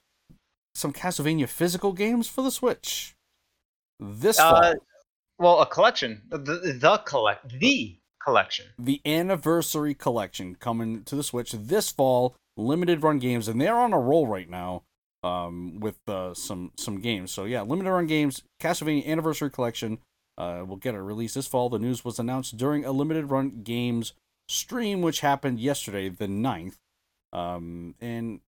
[0.75, 3.15] some Castlevania physical games for the Switch
[3.99, 4.55] this fall.
[4.55, 4.73] Uh,
[5.37, 8.67] well, a collection, the the collect the collection.
[8.77, 12.35] the anniversary collection coming to the Switch this fall.
[12.57, 14.83] Limited run games, and they're on a roll right now
[15.23, 17.31] um, with uh, some some games.
[17.31, 19.99] So yeah, limited run games, Castlevania Anniversary Collection
[20.37, 21.69] uh, will get a release this fall.
[21.69, 24.13] The news was announced during a limited run games
[24.51, 26.75] stream, which happened yesterday, the 9th.
[27.33, 28.41] Um, and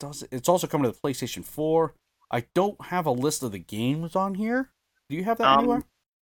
[0.00, 1.94] does it's also coming to the PlayStation 4.
[2.30, 4.70] I don't have a list of the games on here.
[5.08, 5.82] Do you have that Um, anywhere?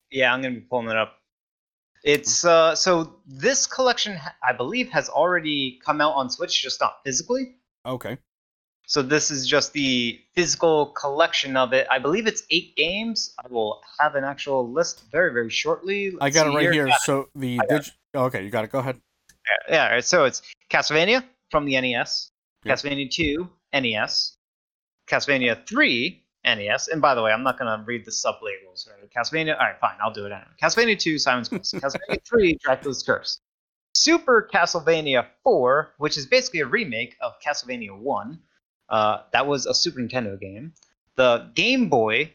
[0.09, 1.17] Yeah, I'm gonna be pulling it up.
[2.03, 7.01] It's uh, so this collection, I believe, has already come out on Switch, just not
[7.05, 7.55] physically.
[7.85, 8.17] Okay.
[8.87, 11.87] So this is just the physical collection of it.
[11.89, 13.33] I believe it's eight games.
[13.39, 16.07] I will have an actual list very, very shortly.
[16.19, 16.87] I Let's got it right here.
[16.87, 18.71] Got So the I dig- oh, okay, you got it.
[18.71, 18.99] Go ahead.
[19.69, 22.31] Yeah, all right, so it's Castlevania from the NES,
[22.63, 22.77] Yep.
[22.77, 24.37] Castlevania 2 NES,
[25.07, 28.87] Castlevania 3 NES, and by the way, I'm not gonna read the sub labels.
[28.89, 29.09] Right?
[29.09, 29.53] Castlevania.
[29.59, 30.47] All right, fine, I'll do it anyway.
[30.61, 33.39] Castlevania 2 Simon's Quest, Castlevania 3 Dracula's Curse,
[33.95, 38.39] Super Castlevania 4, which is basically a remake of Castlevania 1.
[38.89, 40.73] Uh, that was a Super Nintendo game.
[41.15, 42.33] The Game Boy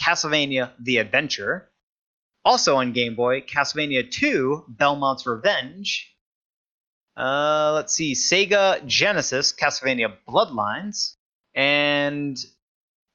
[0.00, 1.69] Castlevania The Adventure.
[2.44, 6.14] Also on Game Boy, Castlevania 2 Belmont's Revenge.
[7.16, 11.16] Uh, let's see, Sega Genesis Castlevania Bloodlines.
[11.54, 12.38] And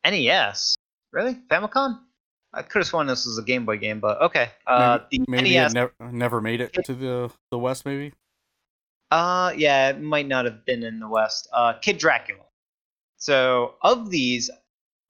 [0.06, 0.76] NES.
[1.12, 1.36] Really?
[1.50, 2.00] Famicom?
[2.54, 4.50] I could have sworn this was a Game Boy game, but okay.
[4.66, 5.72] Uh, the Maybe NES.
[5.72, 7.86] it never never made it to the the West.
[7.86, 8.14] Maybe.
[9.12, 11.48] Uh, yeah, it might not have been in the West.
[11.52, 12.44] Uh, Kid Dracula.
[13.18, 14.50] So of these,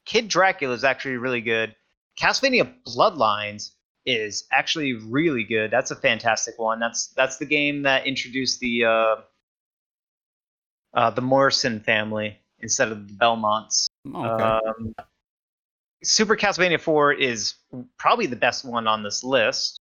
[0.06, 1.76] Kid Dracula is actually really good.
[2.20, 3.72] Castlevania Bloodlines
[4.06, 5.72] is actually really good.
[5.72, 6.80] That's a fantastic one.
[6.80, 9.16] That's that's the game that introduced the uh,
[10.94, 13.88] uh, the Morrison family instead of the Belmonts.
[14.14, 14.44] Oh, okay.
[14.44, 14.94] Um,
[16.04, 17.56] Super Castlevania 4 is
[17.98, 19.80] probably the best one on this list,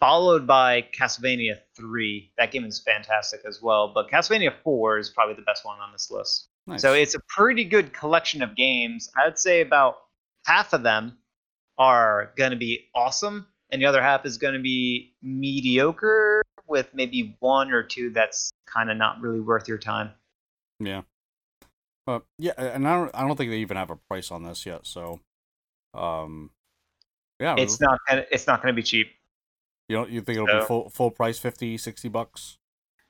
[0.00, 2.32] followed by Castlevania 3.
[2.36, 5.92] That game is fantastic as well, but Castlevania 4 is probably the best one on
[5.92, 6.48] this list.
[6.66, 6.82] nice.
[6.82, 9.08] So it's a pretty good collection of games.
[9.16, 9.98] I'd say about
[10.46, 11.16] half of them
[11.78, 16.88] are going to be awesome, and the other half is going to be mediocre, with
[16.94, 20.10] maybe one or two that's kind of not really worth your time.
[20.80, 21.02] yeah.
[22.04, 24.64] But yeah, and I don't I don't think they even have a price on this
[24.64, 24.86] yet.
[24.86, 25.18] So,
[25.92, 26.50] um,
[27.40, 27.56] yeah.
[27.58, 29.08] It's not gonna, it's not going to be cheap.
[29.88, 32.58] you don't you think it'll be full full price 50, 60 bucks?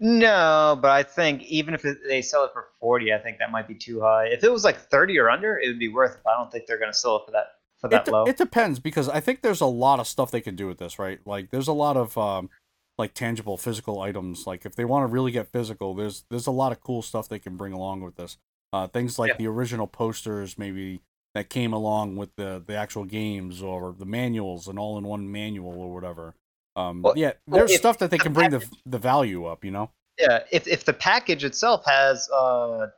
[0.01, 3.51] No, but I think even if it, they sell it for 40, I think that
[3.51, 4.29] might be too high.
[4.29, 6.21] If it was like 30 or under, it would be worth it.
[6.25, 8.11] But I don't think they're going to sell it for that for It, that de-
[8.13, 8.25] low.
[8.25, 10.99] it depends because I think there's a lot of stuff they can do with this,
[10.99, 11.21] right?
[11.27, 12.51] Like there's a lot of um
[12.99, 14.47] like tangible physical items.
[14.47, 17.29] Like if they want to really get physical, there's there's a lot of cool stuff
[17.29, 18.39] they can bring along with this.
[18.73, 19.37] Uh, things like Yeah.
[19.39, 21.01] the original posters, maybe
[21.35, 25.31] that came along with the the actual games or the manuals, an all in one
[25.31, 26.35] manual or whatever.
[26.75, 29.65] Um, Well- yeah, there's if stuff that they the can bring the the value up.
[29.65, 29.91] You know.
[30.19, 32.89] yeah, if if the package itself has uh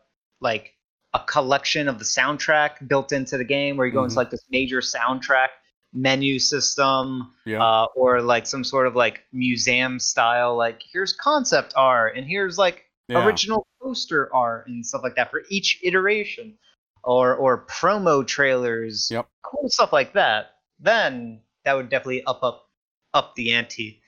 [0.41, 0.75] like
[1.15, 4.05] a collection of the soundtrack built into the game, where you go Mhm.
[4.05, 5.49] into like this major soundtrack
[5.95, 7.63] menu system, Yeah.
[7.65, 12.59] uh, or like some sort of like museum style, like here's concept art and here's
[12.59, 13.25] like yeah.
[13.25, 16.59] original poster art and stuff like that for each iteration
[17.05, 19.29] or or promo trailers Yep.
[19.43, 22.69] cool stuff like that then that would definitely up up
[23.15, 24.03] up the ante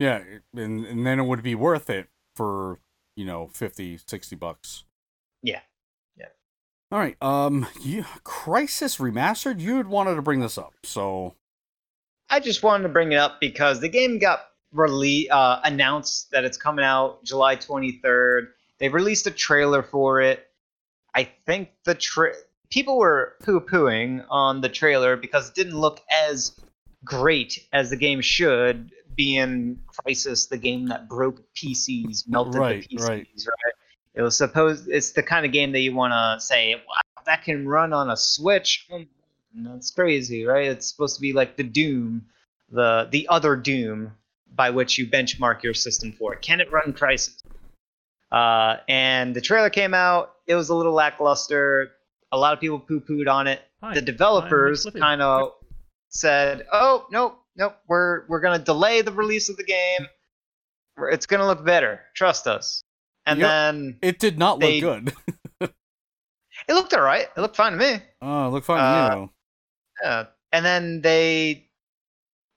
[0.00, 0.24] Yeah,
[0.56, 2.80] and and then it would be worth it for,
[3.14, 4.82] you know, 50, 60 bucks.
[5.42, 5.60] Yeah.
[6.16, 6.26] Yeah.
[6.90, 7.16] All right.
[7.22, 10.74] Um you Crysis Remastered, you had wanted to bring this up.
[10.84, 11.34] So,
[12.30, 14.40] i just wanted to bring it up because the game got
[14.74, 18.46] rele- uh, announced that it's coming out july 23rd
[18.78, 20.48] they released a trailer for it
[21.14, 22.32] i think the tra-
[22.70, 26.58] people were poo-pooing on the trailer because it didn't look as
[27.04, 32.96] great as the game should being Crysis, the game that broke PCs, melted Right, the
[32.96, 33.26] PCs, right.
[33.64, 33.74] right.
[34.14, 34.88] It was supposed.
[34.88, 38.10] It's the kind of game that you want to say, "Wow, that can run on
[38.10, 39.06] a Switch." Mm,
[39.54, 40.66] That's crazy, right?
[40.68, 42.26] It's supposed to be like the Doom,
[42.70, 44.12] the the other Doom,
[44.54, 46.36] by which you benchmark your system for.
[46.36, 47.42] Can it run Crysis?
[48.30, 50.34] Uh, and the trailer came out.
[50.46, 51.92] It was a little lackluster.
[52.32, 53.60] A lot of people poo-pooed on it.
[53.82, 55.00] Hi, the developers I'm Nick Flippy.
[55.00, 55.52] kind of
[56.08, 57.76] said, "Oh, nope, nope.
[57.88, 60.06] We're we're gonna delay the release of the game.
[61.10, 62.00] It's gonna look better.
[62.14, 62.82] Trust us."
[63.26, 63.48] And Yep.
[63.48, 65.12] then It did not look good.
[65.60, 65.72] it
[66.74, 67.28] looked alright.
[67.36, 68.02] It looked fine to me.
[68.20, 69.30] Oh, it looked fine Uh, to you.
[70.02, 70.24] Yeah.
[70.52, 71.68] And then they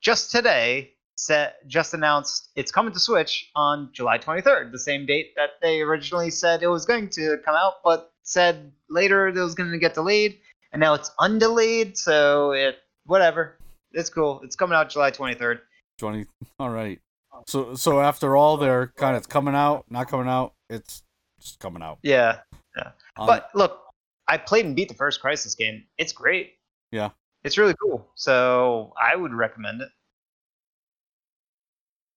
[0.01, 5.33] just today set just announced it's coming to Switch on July 23rd, the same date
[5.35, 9.55] that they originally said it was going to come out, but said later it was
[9.55, 10.39] going to get delayed,
[10.73, 11.95] and now it's undelayed.
[11.97, 12.75] So it
[13.05, 13.57] whatever,
[13.93, 14.41] it's cool.
[14.43, 15.59] It's coming out July 23rd.
[15.97, 16.25] Twenty.
[16.59, 16.99] All right.
[17.47, 20.53] So so after all, they're kind of coming out, not coming out.
[20.69, 21.03] It's
[21.39, 21.99] just coming out.
[22.03, 22.39] Yeah.
[22.77, 22.91] Um,
[23.27, 23.81] But look,
[24.27, 25.85] I played and beat the first Crysis game.
[25.97, 26.53] It's great.
[26.91, 27.09] Yeah.
[27.43, 28.09] It's really cool.
[28.15, 29.89] So I would recommend it.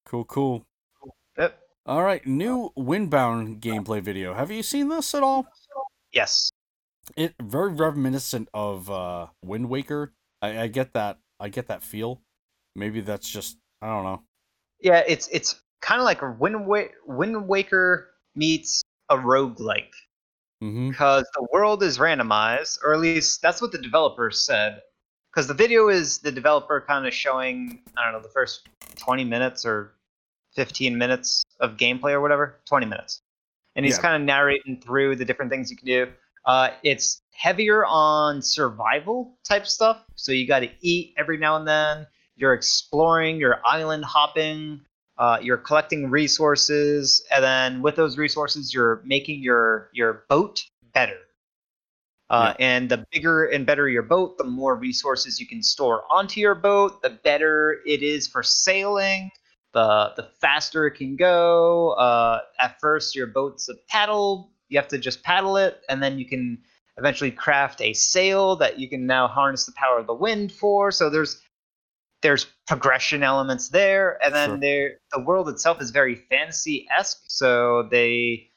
[0.06, 0.66] cool, cool.
[1.36, 1.58] Yep.
[1.86, 4.34] All right, new Windbound gameplay video.
[4.34, 5.46] Have you seen this at all?
[6.12, 6.50] Yes.
[7.16, 10.12] It very reminiscent of uh, Wind Waker.
[10.42, 11.18] I, I get that.
[11.40, 12.20] I get that feel.
[12.74, 14.22] Maybe that's just I don't know.
[14.80, 19.92] Yeah, it's it's kind of like a Wind, Wa- Wind Waker meets a roguelike
[20.62, 20.90] Mm-hmm.
[20.90, 24.82] because the world is randomized, or at least that's what the developers said.
[25.30, 29.22] Because the video is the developer kind of showing, I don't know, the first 20
[29.24, 29.94] minutes or
[30.56, 33.22] 15 minutes of gameplay or whatever, 20 minutes.
[33.76, 34.02] And he's Yeah.
[34.02, 36.12] kind of narrating through the different things you can do.
[36.44, 40.02] Uh, it's heavier on survival type stuff.
[40.16, 42.06] So you got to eat every now and then.
[42.34, 44.80] You're exploring, you're island hopping,
[45.18, 51.18] uh, you're collecting resources, and then with those resources, you're making your your boat better.
[52.30, 56.40] Uh, And the bigger and better your boat, the more resources you can store onto
[56.40, 59.30] your boat, the better it is for sailing.
[59.72, 61.92] The the faster it can go.
[61.92, 64.50] Uh, at first, your boat's a paddle.
[64.68, 66.58] You have to just paddle it, and then you can
[66.98, 70.90] eventually craft a sail that you can now harness the power of the wind for.
[70.90, 71.40] So there's
[72.22, 74.58] there's progression elements there, and then Sure.
[74.58, 77.22] there the world itself is very fantasy esque.
[77.28, 78.50] So they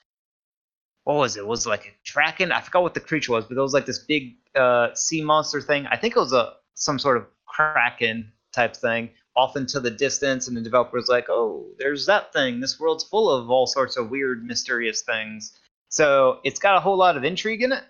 [1.04, 1.45] what was it?
[1.45, 2.52] Was like a kraken?
[2.52, 5.60] I forgot what the creature was, but it was like this big uh, sea monster
[5.62, 5.88] thing.
[5.88, 10.47] I think it was a some sort of kraken type thing off into the distance,
[10.47, 12.60] and the developer was like, "Oh, there's that thing.
[12.60, 15.58] This world's full of all sorts of weird, mysterious things."
[15.89, 17.84] So it's got a whole lot of intrigue in it.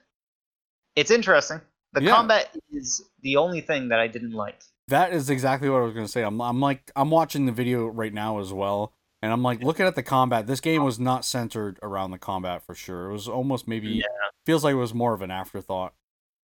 [0.96, 1.62] It's interesting.
[1.94, 2.12] The Yeah.
[2.16, 4.62] combat is the only thing that I didn't like.
[4.92, 6.22] That is exactly what I was gonna say.
[6.22, 9.86] I'm I'm like I'm watching the video right now as well, and I'm like looking
[9.86, 10.48] at the combat.
[10.48, 13.10] This game was not centered around the combat for sure.
[13.10, 14.06] It was almost maybe Yeah.
[14.46, 15.94] feels like it was more of an afterthought.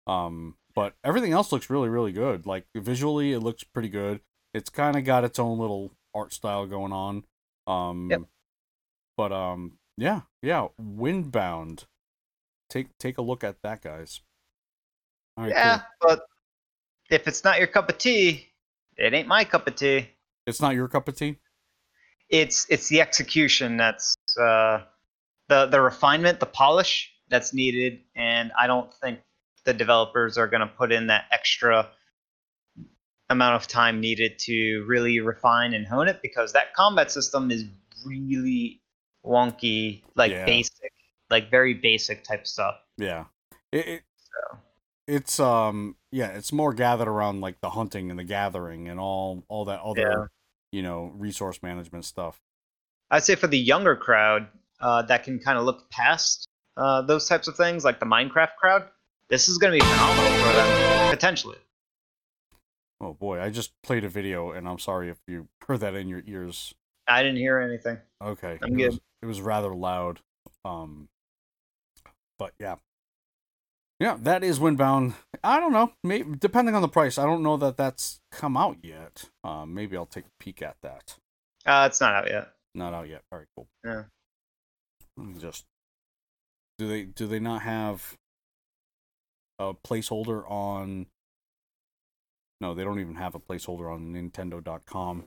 [0.08, 2.46] Um, but everything else looks really really good.
[2.46, 4.22] Like visually, it looks pretty good.
[4.54, 7.26] It's kind of got its own little art style going on.
[7.68, 8.22] Um, Yep.
[9.18, 11.86] but um, yeah, yeah, Windbound.
[12.70, 14.22] Take take a look at that, guys.
[15.36, 16.16] All right, yeah, cool.
[16.16, 16.20] but
[17.10, 18.48] if it's not your cup of tea,
[18.98, 20.10] it ain't my cup of tea.
[20.46, 21.38] It's not your cup of tea.
[22.30, 24.82] it's it's the execution that's uh,
[25.50, 29.20] the the refinement, the polish that's needed, and I don't think
[29.66, 31.90] the developers are going to put in that extra
[33.30, 37.66] amount of time needed to really refine and hone it because that combat system is
[38.06, 38.82] really
[39.26, 40.46] wonky, like Yeah.
[40.46, 40.92] basic,
[41.30, 42.76] like very basic type stuff.
[42.98, 43.26] Yeah.
[43.74, 44.58] It, it So
[45.08, 49.44] it's um yeah, it's more gathered around like the hunting and the gathering and all
[49.48, 50.26] all that other Yeah.
[50.72, 52.40] you know resource management stuff.
[53.10, 54.48] I'd say for the younger crowd
[54.82, 58.56] uh, that can kind of look past uh, those types of things, like the Minecraft
[58.60, 58.84] crowd,
[59.30, 61.58] this is going to be phenomenal for them potentially.
[63.00, 66.08] Oh boy, I just played a video and I'm sorry if you heard that in
[66.08, 66.76] your ears.
[67.08, 67.98] I didn't hear anything.
[68.22, 68.60] Okay.
[68.62, 70.20] I'm it Was, it was rather loud.
[70.66, 71.08] Um
[72.38, 72.76] but yeah.
[74.00, 75.16] Yeah, that is Windbound.
[75.44, 75.92] I don't know.
[76.04, 77.18] Maybe depending on the price.
[77.18, 79.26] I don't know that that's come out yet.
[79.44, 81.16] Um, maybe I'll take a peek at that.
[81.66, 82.50] Uh, it's not out yet.
[82.76, 83.22] Not out yet.
[83.32, 83.68] All right, cool.
[83.84, 84.04] Yeah.
[85.18, 85.66] Let me just
[86.78, 88.16] do they do they not have
[89.60, 91.08] a placeholder on
[92.62, 95.26] No, they don't even have a placeholder on nintendo.com.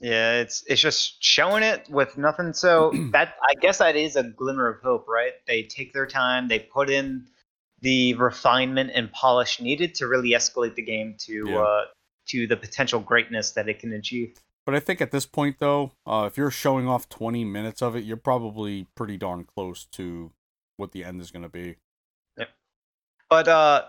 [0.00, 2.54] Yeah, it's it's just showing it with nothing.
[2.54, 5.32] So that I guess that is a glimmer of hope, right?
[5.46, 6.48] They take their time.
[6.48, 7.26] They put in
[7.80, 11.60] the refinement and polish needed to really escalate the game to Yeah.
[11.60, 11.84] uh,
[12.28, 14.36] to the potential greatness that it can achieve.
[14.66, 17.96] But I think at this point, though, uh, if you're showing off 20 minutes of
[17.96, 20.32] it, you're probably pretty darn close to
[20.76, 21.76] what the end is going to be.
[22.36, 22.50] Yep.
[23.30, 23.84] But uh,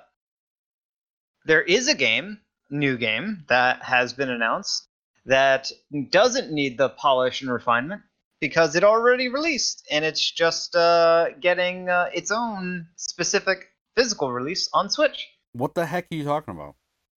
[1.43, 4.87] there is a game, new game that has been announced
[5.25, 5.69] that
[6.11, 8.01] doesn't need the polish and refinement
[8.39, 13.67] because it already released and it's just uh, getting uh, its own specific
[13.99, 15.27] physical release on Switch.
[15.51, 16.75] What the heck are you talking about?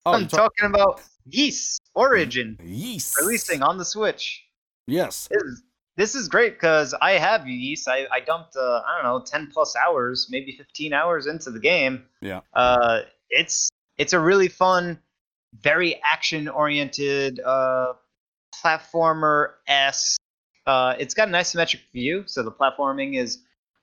[0.05, 3.13] Oh, I'm you're talking about Ys Origin Ys.
[3.19, 4.45] releasing on the Switch.
[4.87, 5.27] Yes.
[5.29, 5.63] This is,
[5.97, 7.85] this is great because I have Ys.
[7.87, 11.59] I, I dumped, uh, I don't know, 10 plus hours, maybe 15 hours into the
[11.59, 12.05] game.
[12.21, 12.41] Yeah.
[12.53, 14.99] Uh, it's it's a really fun,
[15.61, 17.93] very action oriented uh,
[18.55, 20.17] platformer s.
[20.65, 23.39] Uh, it's got an isometric view, so the platforming is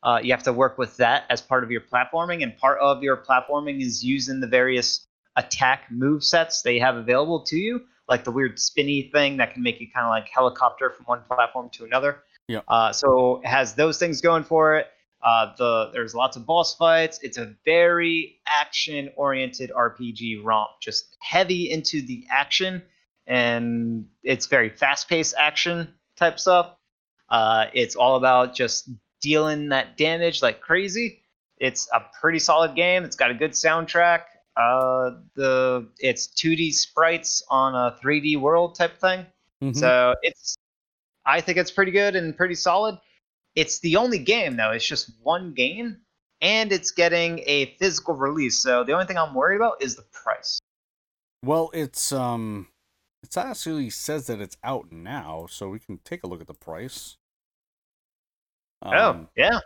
[0.06, 3.02] uh, you have to work with that as part of your platforming, and part of
[3.02, 8.22] your platforming is using the various attack move sets they have available to you, like
[8.22, 11.68] the weird spinny thing that can make you kind of like helicopter from one platform
[11.70, 12.22] to another.
[12.46, 12.60] Yeah.
[12.68, 14.86] Uh, so it has those things going for it.
[15.24, 17.18] Uh, the there's lots of boss fights.
[17.24, 22.80] It's a very action-oriented RPG romp, just heavy into the action,
[23.26, 26.76] and it's very fast-paced action type stuff.
[27.28, 28.88] Uh, it's all about just
[29.20, 31.22] dealing that damage like crazy.
[31.58, 33.04] It's a pretty solid game.
[33.04, 34.20] It's got a good soundtrack.
[34.56, 39.26] Uh, the it's 2D sprites on a 3D world type thing.
[39.62, 39.76] Mhm.
[39.76, 40.56] So it's,
[41.24, 42.98] I think it's pretty good and pretty solid.
[43.54, 44.70] It's the only game though.
[44.70, 45.98] It's just one game,
[46.40, 48.62] and it's getting a physical release.
[48.62, 50.58] So the only thing I'm worried about is the price.
[51.42, 52.68] Well, it's um,
[53.22, 56.54] it actually says that it's out now, so we can take a look at the
[56.54, 57.16] price.
[58.92, 59.58] Oh Um, yeah.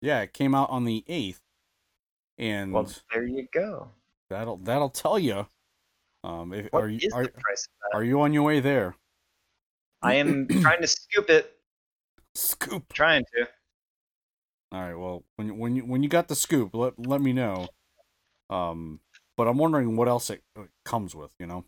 [0.00, 1.40] yeah, it came out on the eighth,
[2.38, 3.90] and Well, there you go.
[4.30, 5.46] that'll that'll tell you.
[6.24, 7.96] Um, if, What are you is are, the price of that?
[7.96, 8.94] are you on your way there?
[10.02, 11.54] I am trying to scoop it.
[12.34, 12.92] Scoop.
[12.92, 13.48] Trying to.
[14.72, 14.94] All right.
[14.94, 17.68] Well, when you- when you when you got the scoop, let let me know.
[18.50, 19.00] Um,
[19.36, 21.30] but I'm wondering what else it, it comes with.
[21.38, 21.64] You know,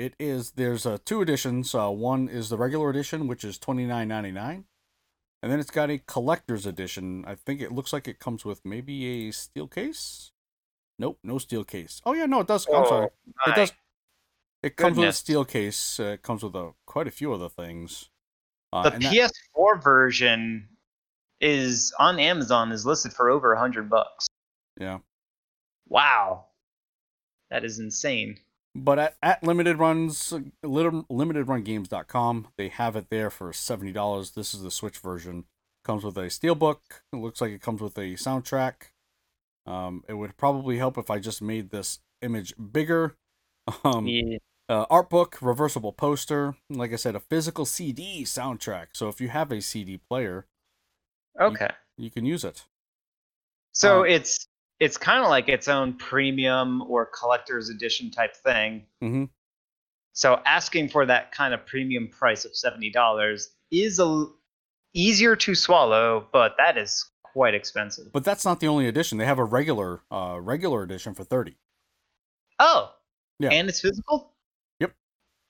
[0.00, 1.74] it is there's uh, two editions.
[1.74, 4.64] Uh, one is the regular edition, which is twenty nine ninety nine,
[5.42, 7.24] and then it's got a collector's edition.
[7.26, 10.32] I think it looks like it comes with maybe a steel case.
[10.98, 12.00] Nope, no steel case.
[12.04, 12.66] Oh yeah, no, it does.
[12.66, 13.08] I'm sorry.
[13.46, 13.72] Oh, It does.
[14.62, 15.98] It comes with a steel case.
[15.98, 18.10] Uh, it comes with a, quite a few other things.
[18.72, 20.68] Uh, The PS4 version
[21.40, 24.26] is on Amazon is listed for over a hundred bucks.
[24.78, 24.98] yeah.
[25.88, 26.44] Wow,
[27.50, 28.36] that is insane.
[28.74, 30.32] But at, at limited runs,
[30.64, 34.30] limitedrungames.com, they have it there for seventy dollars.
[34.32, 35.44] This is the Switch version.
[35.84, 36.78] Comes with a steelbook.
[37.12, 38.92] It looks like it comes with a soundtrack.
[39.66, 43.16] Um, it would probably help if I just made this image bigger.
[43.84, 44.38] Um, Yeah.
[44.68, 46.56] uh, art book, reversible poster.
[46.68, 48.88] Like I said, a physical CD soundtrack.
[48.94, 50.46] So if you have a CD player,
[51.40, 51.70] Okay.
[51.96, 52.64] you can use it.
[53.72, 54.48] So Um, it's
[54.80, 58.86] it's kind of like its own premium or collector's edition type thing.
[59.00, 59.24] hmm
[60.12, 64.26] So asking for that kind of premium price of seventy dollars is a
[64.94, 68.12] easier to swallow, but that is quite expensive.
[68.12, 69.18] But that's not the only edition.
[69.18, 71.56] They have a regular, uh, regular edition for thirty.
[72.58, 72.92] Oh,
[73.38, 73.50] Yeah.
[73.50, 74.34] and it's physical.
[74.80, 74.92] Yep.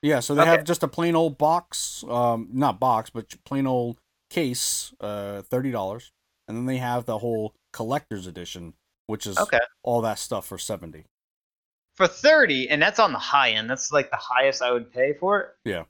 [0.03, 0.51] Yeah, so they Okay.
[0.51, 5.71] have just a plain old box, um, not box, but plain old case, uh, thirty
[5.71, 6.13] dollars,
[6.47, 8.75] and then they have the whole collector's edition,
[9.11, 11.05] which is Okay, all that stuff for seventy.
[11.95, 13.69] for thirty, and that's on the high end.
[13.69, 15.49] That's like the highest I would pay for it.
[15.65, 15.85] Yeah.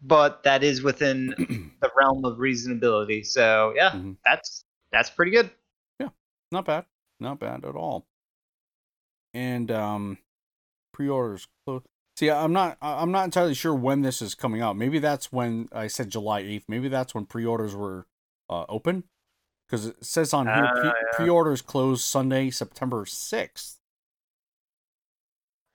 [0.00, 1.28] But that is within
[1.80, 3.24] the realm of reasonability.
[3.26, 4.16] So yeah, Mhm.
[4.24, 5.50] that's that's pretty good.
[6.00, 6.08] Yeah
[6.50, 6.86] not bad,
[7.20, 8.06] not bad at all.
[9.34, 10.18] And um,
[10.92, 11.82] pre-orders close.
[12.16, 14.76] See, I'm not, I'm not entirely sure when this is coming out.
[14.76, 16.64] Maybe that's when I said July eighth.
[16.66, 18.06] Maybe that's when pre-orders were
[18.50, 19.04] uh, open,
[19.68, 20.92] because it says on here Ah, pre- yeah.
[21.12, 23.78] pre-orders close Sunday, September sixth.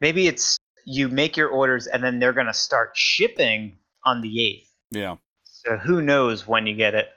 [0.02, 4.70] Maybe it's you make your orders and then they're gonna start shipping on the eighth.
[4.92, 5.16] Yeah.
[5.44, 7.08] So who knows when you get it?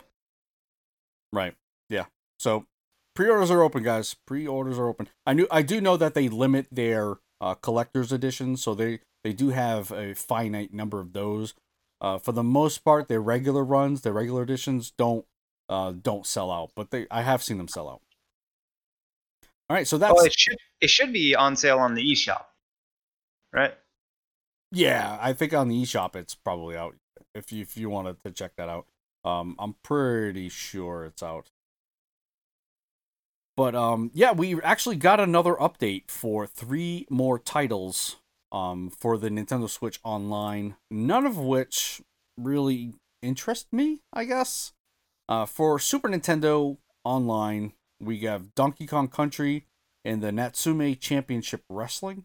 [1.33, 1.55] Right.
[1.89, 2.05] Yeah.
[2.39, 2.67] So
[3.15, 4.15] pre-orders are open, guys.
[4.27, 5.09] Pre-orders are open.
[5.27, 9.33] I knew I do know that they limit their uh, collector's editions, so they they
[9.33, 11.55] do have a finite number of those.
[12.01, 15.25] Uh, for the most part, their regular runs, their regular editions don't
[15.69, 18.03] uh, don't sell out, but they I have seen them sell out.
[19.69, 22.45] All right, so that's Well, it should it should be on sale on the eShop,
[23.53, 23.75] right?
[24.71, 25.19] yeah.
[25.21, 26.95] I think on the eShop it's probably out.
[27.35, 28.87] If you if you wanted to check that out,
[29.25, 31.51] um, I'm pretty sure it's out.
[33.57, 38.17] But um, yeah, we actually got another update for three more titles
[38.53, 42.03] um, for the Nintendo Switch Online, none of which
[42.39, 42.93] really
[43.23, 44.73] interest me, I guess.
[45.29, 49.67] Uh, for Super Nintendo Online, we have Donkey Kong Country
[50.05, 52.25] and the Natsume Championship Wrestling.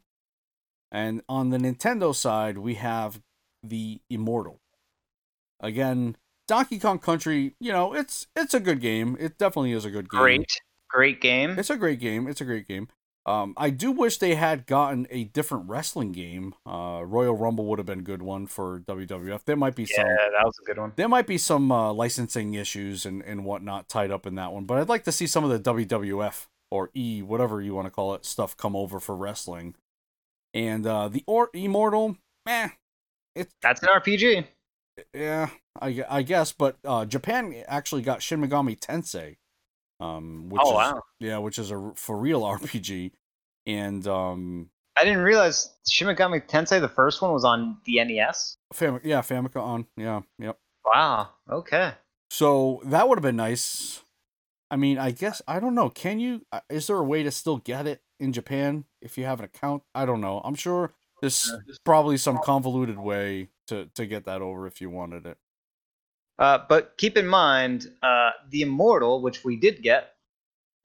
[0.91, 3.21] And on the Nintendo side, we have
[3.63, 4.59] the Immortal.
[5.59, 9.15] Again, Donkey Kong Country, you know, it's it's a good game.
[9.19, 10.19] It definitely is a good game.
[10.19, 10.51] Great,
[10.89, 11.57] great game.
[11.57, 12.27] It's a great game.
[12.27, 12.89] It's a great game.
[13.25, 16.55] Um, I do wish they had gotten a different wrestling game.
[16.65, 19.43] Uh, Royal Rumble would have been a good one for WWF.
[19.45, 20.05] There might be yeah, some.
[20.07, 20.93] that was a good one.
[20.95, 24.65] There might be some uh, licensing issues and, and whatnot tied up in that one,
[24.65, 27.91] but I'd like to see some of the WWF or E, whatever you want to
[27.91, 29.75] call it, stuff come over for wrestling.
[30.53, 32.17] And uh, the or- Immortal,
[32.47, 32.69] eh,
[33.35, 34.45] it's That's an RPG.
[35.13, 35.49] yeah,
[35.79, 39.35] I, I guess, but uh, Japan actually got Shin Megami Tensei,
[40.01, 43.11] um, which oh is wow, yeah, which is a for real RPG,
[43.65, 48.57] and um, I didn't realize Shin Megami Tensei, the first one, was on the NES.
[48.73, 50.57] Fam- yeah, Famicom, yeah, yep.
[50.85, 51.29] Wow.
[51.49, 51.93] Okay.
[52.29, 54.01] So that would have been nice.
[54.69, 55.89] I mean, I guess I don't know.
[55.89, 56.45] Can you?
[56.51, 59.45] uh, Is there a way to still get it in Japan if you have an
[59.45, 59.83] account?
[59.93, 60.41] I don't know.
[60.43, 61.51] I'm sure there's
[61.83, 65.37] probably some convoluted way to to get that over if you wanted it.
[66.39, 70.15] Uh, but keep in mind, uh, the Immortal, which we did get,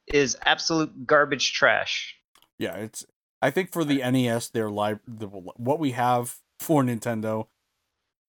[0.06, 2.16] is absolute garbage trash.
[2.58, 3.06] Yeah, it's.
[3.42, 7.48] I think for the NES, their live the what we have for Nintendo,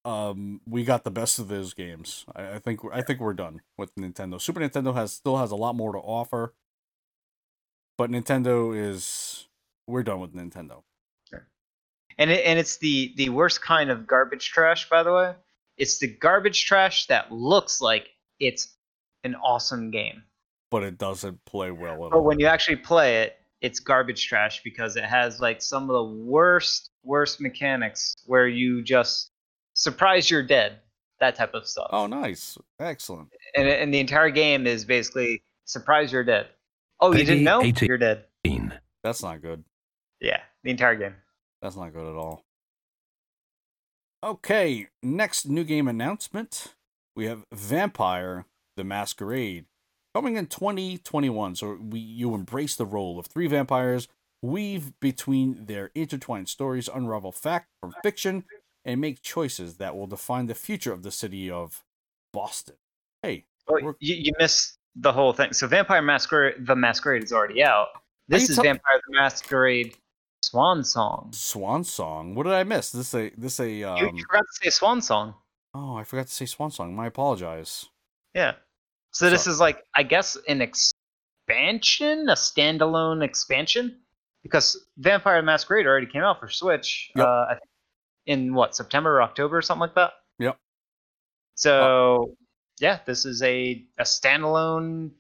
[0.06, 2.26] um, we got the best of those games.
[2.36, 4.40] I, I think I think we're done with Nintendo.
[4.40, 6.54] Super Nintendo has still has a lot more to offer,
[7.98, 9.48] but Nintendo is
[9.88, 10.84] we're done with Nintendo.
[12.18, 15.34] And it, and it's the the worst kind of garbage trash, by the way.
[15.82, 18.10] It's the garbage trash that looks like
[18.40, 18.76] it's
[19.24, 20.22] an awesome game,
[20.70, 22.24] But it doesn't play well at but all.
[22.24, 26.04] when you actually play it, it's garbage trash because it has like some of the
[26.04, 29.32] worst worst mechanics where you just
[29.74, 30.80] surprise you're dead,
[31.20, 31.88] that type of stuff.
[31.92, 33.30] Oh, nice, excellent.
[33.56, 36.48] and, and the entire game is basically surprise you're dead.
[37.00, 37.64] Oh, you Peggy didn't know?
[37.64, 37.88] 18.
[37.88, 38.26] You're dead.
[39.04, 39.64] That's not good.
[40.20, 41.16] Yeah, the entire game.
[41.64, 42.46] That's not good at all.
[44.24, 46.76] Okay, next new game announcement.
[47.16, 48.46] We have Vampire
[48.78, 49.66] the Masquerade
[50.14, 51.56] coming in 2021.
[51.56, 54.08] So we you embrace the role of three vampires,
[54.44, 58.46] weave between their intertwined stories, unravel fact from fiction,
[58.86, 61.84] and make choices that will define the future of the city of
[62.32, 62.76] Boston.
[63.24, 65.52] Hey, We're- you, you missed the whole thing.
[65.54, 67.88] So Vampire Masquerade, the Masquerade is already out.
[68.28, 69.96] This is Vampire the Masquerade
[70.52, 71.30] Swan Song.
[71.32, 72.36] Swan Song.
[72.36, 72.92] What did I miss?
[72.92, 75.34] This a this a You, um, you forgot to say Swan Song.
[75.74, 76.94] Oh, I forgot to say Swan Song.
[76.94, 77.86] My apologize.
[78.34, 78.56] Yeah.
[79.12, 84.00] So this is like, I guess, an expansion, a standalone expansion,
[84.44, 87.12] because Vampire Masquerade already came out for Switch.
[87.16, 87.26] Yep.
[87.26, 87.70] Uh, I think
[88.26, 90.12] in what September or October or something like that.
[90.40, 90.58] Yep.
[91.56, 92.36] So
[92.82, 95.12] yeah, this is a a standalone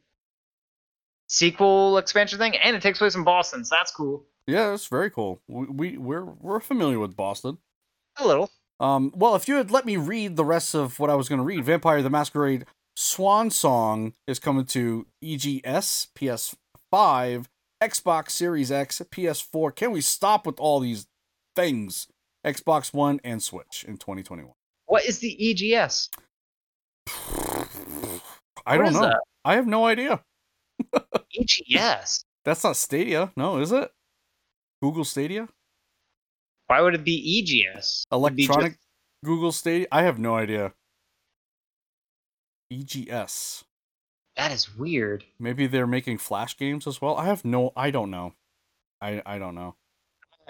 [1.27, 4.25] sequel expansion thing, and it takes place in Boston, so that's cool.
[4.47, 5.41] Yeah, that's very cool.
[5.47, 7.59] We, we we're we're familiar with Boston.
[8.17, 8.49] A little.
[8.79, 11.39] Um, well, if you had let me read the rest of what I was going
[11.39, 12.65] to read, Vampire the Masquerade
[12.95, 17.45] Swan Song is coming to EGS, PS5,
[17.81, 19.75] Xbox Series X, PS4.
[19.75, 21.07] Can we stop with all these
[21.55, 22.07] things?
[22.45, 24.51] Xbox One and Switch in 2021.
[24.87, 26.09] What is the EGS?
[28.65, 29.01] I What don't know.
[29.01, 29.19] that?
[29.45, 30.21] I have no idea.
[31.39, 32.25] EGS.
[32.45, 33.91] That's not Stadia, no, is it?
[34.81, 35.47] Google Stadia?
[36.67, 38.05] Why would it be EGS?
[38.11, 38.79] It'd be just- Electronic
[39.23, 39.87] Google Stadia?
[39.91, 40.73] I have no idea.
[42.71, 43.65] EGS.
[44.37, 45.25] that is weird.
[45.39, 47.17] Maybe they're making flash games as well.
[47.17, 48.33] I have no I don't know.
[49.01, 49.75] I I don't know.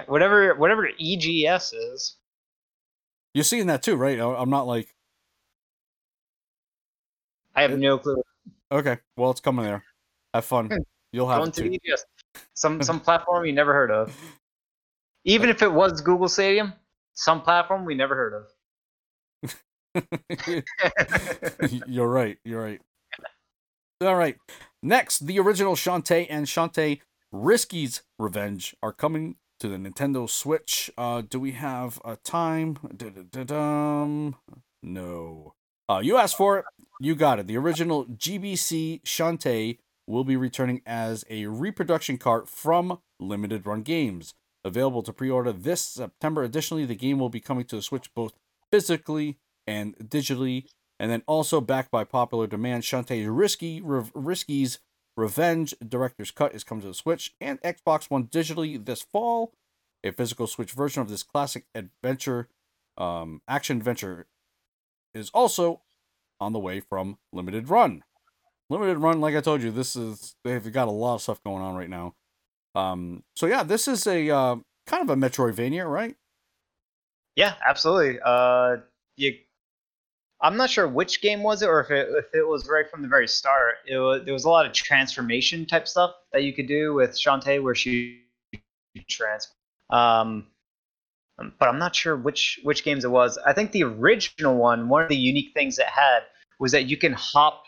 [0.06, 2.18] Whatever, whatever EGS is.
[3.34, 4.20] You're seeing that too, right?
[4.20, 4.94] I'm not like
[7.56, 8.22] I have It- no clue.
[8.72, 9.84] okay, well it's coming there.
[10.34, 10.68] Have fun.
[10.68, 10.78] Hmm.
[11.12, 11.78] You'll have Going it to too.
[11.84, 12.06] EGS.
[12.54, 14.16] Some some platform you never heard of.
[15.26, 16.74] Even if it was Google Stadium,
[17.14, 18.48] some platform we never heard of.
[21.88, 22.38] you're right.
[22.44, 22.82] You're right.
[24.02, 24.38] All right.
[24.82, 27.02] Next, the original Shantae and Shantae
[27.32, 30.90] Risky's Revenge are coming to the Nintendo Switch.
[30.98, 32.78] Uh, do we have a time?
[32.96, 34.36] Da-da-da-dum.
[34.82, 35.54] No.
[35.88, 36.66] Uh, you asked for it.
[37.00, 37.48] You got it.
[37.48, 39.78] The original GBC Shantae
[40.08, 44.34] will be returning as a reproduction cart from Limited Run Games.
[44.64, 46.44] Available to pre order this September.
[46.44, 48.34] Additionally, the game will be coming to the Switch both
[48.72, 50.66] physically and digitally.
[51.00, 54.80] And then also backed by popular demand, Shantae's Risky Re- Risky's
[55.18, 59.54] Revenge Director's Cut is coming to the Switch and Xbox One digitally this fall.
[60.04, 62.50] A physical Switch version of this classic adventure,
[62.98, 64.28] um, action adventure,
[65.14, 65.82] is also
[66.40, 68.04] on the way from Limited Run.
[68.72, 71.62] Limited Run, like I told you, this is they've got a lot of stuff going
[71.62, 72.16] on right now.
[72.74, 74.56] Um, so yeah, this is a uh,
[74.88, 76.16] kind of a Metroidvania, right?
[77.36, 78.20] Yeah, absolutely.
[78.24, 78.78] Uh,
[79.18, 79.36] you,
[80.40, 83.02] I'm not sure which game was it, or if it if it was right from
[83.02, 83.76] the very start.
[83.86, 87.12] It was there was a lot of transformation type stuff that you could do with
[87.12, 88.22] Shantae, where she
[89.10, 89.50] trans.
[89.90, 90.48] Um,
[91.60, 93.38] but I'm not sure which which games it was.
[93.46, 96.22] I think the original one, one of the unique things it had
[96.58, 97.66] was that you can hop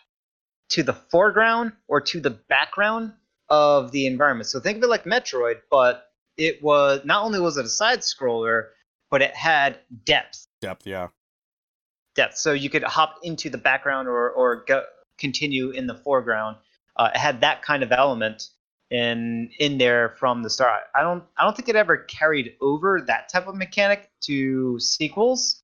[0.70, 3.14] to the foreground or to the background
[3.50, 4.48] of the environment.
[4.48, 6.08] So think of it like Metroid, but
[6.38, 8.70] it was not only was it a side scroller,
[9.12, 10.48] but it had depth.
[10.62, 11.10] Depth, yeah.
[12.16, 12.38] Depth.
[12.38, 14.84] So you could hop into the background or or go,
[15.18, 16.58] continue in the foreground.
[16.96, 18.50] Uh, it had that kind of element
[18.90, 20.84] in in there from the start.
[20.96, 25.64] I don't I don't think it ever carried over that type of mechanic to sequels,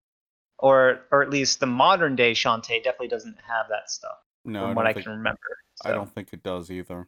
[0.57, 4.17] or or at least the modern day Shantae definitely doesn't have that stuff.
[4.49, 5.39] No, from I what don't I think, can remember.
[5.85, 7.07] I don't think it does either.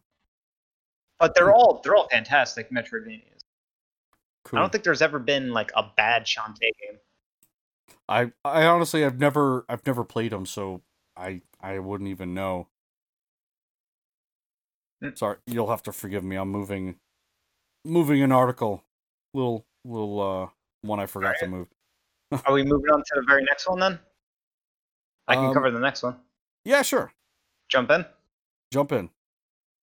[1.19, 3.41] But they're all they're all fantastic Metroidvanias.
[4.45, 4.57] Cool.
[4.57, 6.99] I don't think there's ever been like a bad Shantae game.
[8.09, 10.81] I I honestly I've never I've never played them, so
[11.15, 12.67] I I wouldn't even know.
[15.03, 15.17] Mm.
[15.17, 16.35] Sorry, you'll have to forgive me.
[16.35, 16.95] I'm moving
[17.85, 18.83] moving an article.
[19.33, 20.49] Little little uh
[20.81, 21.67] one I forgot to move.
[22.45, 23.99] Are we moving on to the very next one then?
[25.27, 26.17] I can Um, cover the next one.
[26.65, 27.13] Yeah, sure.
[27.72, 28.05] Jump in.
[28.74, 29.09] Jump in.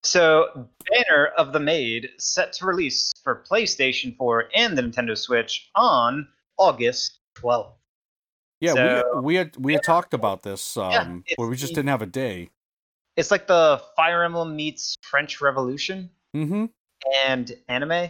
[0.03, 5.69] So, Banner of the Maid set to release for PlayStation 4 and the Nintendo Switch
[5.75, 6.27] on
[6.57, 7.73] August 12th.
[8.59, 11.75] Yeah, So- we we had we had talked about this um it's where we just
[11.75, 12.49] didn't have a day.
[13.15, 16.65] It's like the Fire Emblem meets French Revolution Mm-hmm.
[17.25, 18.09] and anime,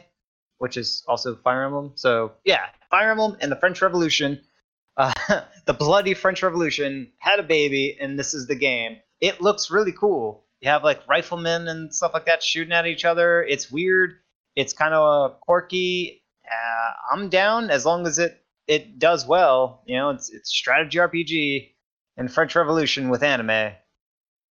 [0.57, 1.91] which is also Fire Emblem.
[1.95, 4.41] So, yeah, Fire Emblem and the French Revolution,
[4.97, 5.13] uh,
[5.65, 8.97] the bloody French Revolution had a baby, and this is the game.
[9.21, 10.45] It looks really cool.
[10.61, 13.43] You have like riflemen and stuff like that shooting at each other.
[13.43, 14.15] It's weird.
[14.55, 16.23] It's kind of a quirky.
[16.45, 19.81] Uh, I'm down as long as it it does well.
[19.85, 21.73] You know, it's it's strategy RPG
[22.17, 23.49] and French Revolution with anime.
[23.49, 23.75] I'm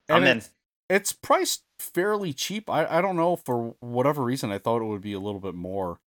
[0.09, 0.37] And in.
[0.39, 0.51] it's,
[0.89, 2.71] it's priced fairly cheap.
[2.71, 5.55] I, I don't know for whatever reason I thought it would be a little bit
[5.55, 5.99] more.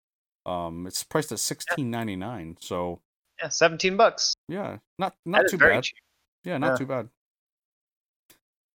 [0.46, 2.56] Um, it's priced at sixteen ninety nine.
[2.62, 3.02] So
[3.42, 4.34] Yeah, 17 bucks.
[4.48, 5.84] yeah, not not too bad.
[5.84, 5.98] cheap.
[6.46, 6.76] Yeah, not Yeah.
[6.78, 7.10] too bad.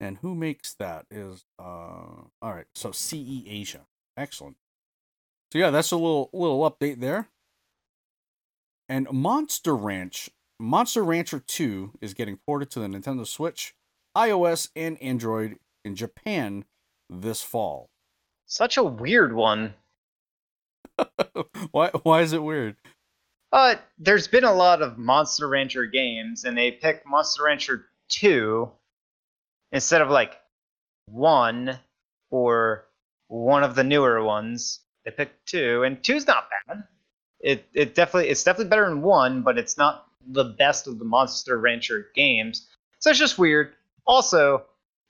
[0.01, 3.87] And who makes that is uh all right, so CE Asia.
[4.17, 4.57] Excellent.
[5.53, 7.29] So yeah, that's a little little update there.
[8.89, 10.29] And Monster Ranch,
[10.61, 13.75] Monster Rancher 2 is getting ported to the Nintendo Switch,
[14.17, 16.65] iOS and Android in Japan
[17.09, 17.89] this fall.
[18.47, 19.75] Such a weird one.
[21.71, 22.77] why why is it weird?
[23.53, 28.71] Uh, there's been a lot of Monster Rancher games, and they picked Monster Rancher 2
[29.75, 30.41] instead of like
[31.11, 31.79] 1
[32.31, 32.87] or
[33.29, 34.81] one of the newer ones.
[35.05, 36.85] They picked 2, and two's not bad.
[37.41, 41.05] It it definitely it's definitely better than 1, but it's not the best of the
[41.05, 42.69] Monster Rancher games.
[43.01, 43.75] So it's just weird.
[44.07, 44.65] Also,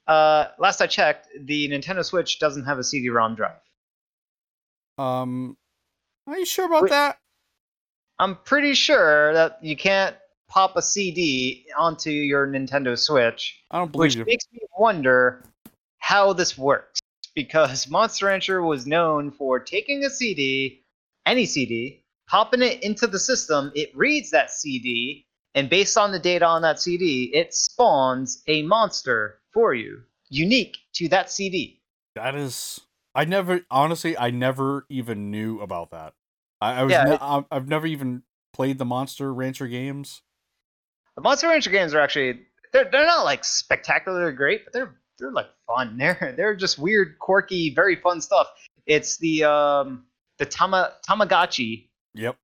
[0.09, 3.61] uh, last I checked, the Nintendo Switch doesn't have a CD-ROM drive.
[4.99, 5.57] Um
[6.27, 6.91] are you sure about Wait.
[6.91, 7.19] that?
[8.19, 10.17] I'm pretty sure that you can't
[10.55, 14.25] pop a CD onto your Nintendo Switch, I don't believe which you.
[14.25, 15.45] makes me wonder
[15.99, 17.01] how this works.
[17.35, 20.85] Because Monster Rancher was known for taking a CD,
[21.27, 25.27] any CD, popping it into the system, it reads that CD,
[25.57, 30.77] and based on the data on that CD, it spawns a monster for you, unique
[30.95, 31.81] to that CD.
[32.15, 32.81] That is,
[33.17, 36.15] I never honestly, I never even knew about that.
[36.61, 40.23] I, I was, Yeah, ne- I've never even played the Monster Rancher games.
[41.17, 42.41] The Monster Rancher games are actually
[42.73, 45.97] they're they're not like spectacularly great, but they're they're like fun.
[45.99, 48.49] They're they're just weird, quirky, very fun stuff.
[48.87, 50.07] It's the um
[50.39, 52.37] the Tama Tamagotchi Yep.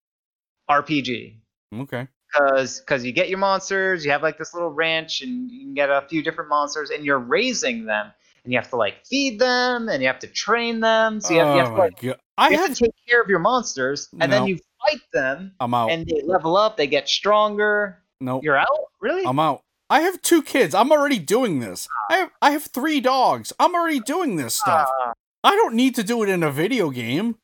[0.70, 1.36] RPG.
[1.74, 2.06] Okay.
[2.32, 5.74] Cause, Cause you get your monsters, you have like this little ranch, and you can
[5.74, 8.12] get a few different monsters, and you're raising them,
[8.44, 11.20] and you have to like feed them, and you have to train them.
[11.20, 12.20] So you have, you have oh to, like, god!
[12.38, 12.76] I have had.
[12.76, 14.38] to take care of your monsters, and No.
[14.38, 15.90] then you fight them, I'm out.
[15.90, 17.98] and they level up, they get stronger.
[18.20, 18.42] Nope.
[18.44, 18.68] You're out,
[19.00, 19.24] really?
[19.26, 19.62] I'm out.
[19.88, 20.74] I have two kids.
[20.74, 21.88] I'm already doing this.
[22.10, 22.30] I have.
[22.40, 23.52] I have three dogs.
[23.58, 24.88] I'm already doing this stuff.
[25.02, 25.12] Ah.
[25.42, 27.36] I don't need to do it in a video game.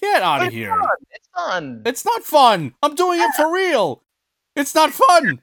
[0.00, 0.70] Get out of It's here.
[0.70, 0.88] fun.
[1.10, 1.82] It's fun.
[1.86, 2.74] It's not fun.
[2.82, 4.02] I'm doing it for real.
[4.56, 5.40] It's not fun.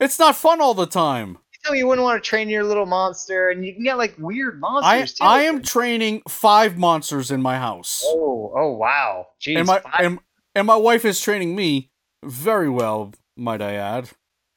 [0.00, 1.38] It's not fun all the time.
[1.70, 4.56] me you wouldn't want to train your little monster, and you can get like weird
[4.56, 5.24] I monsters too.
[5.24, 9.26] I am training five monsters in my house, Oh, oh wow.
[9.40, 9.58] Jeez.
[9.58, 10.18] and my and,
[10.54, 11.90] and my wife is training me
[12.24, 14.10] very well, might I add.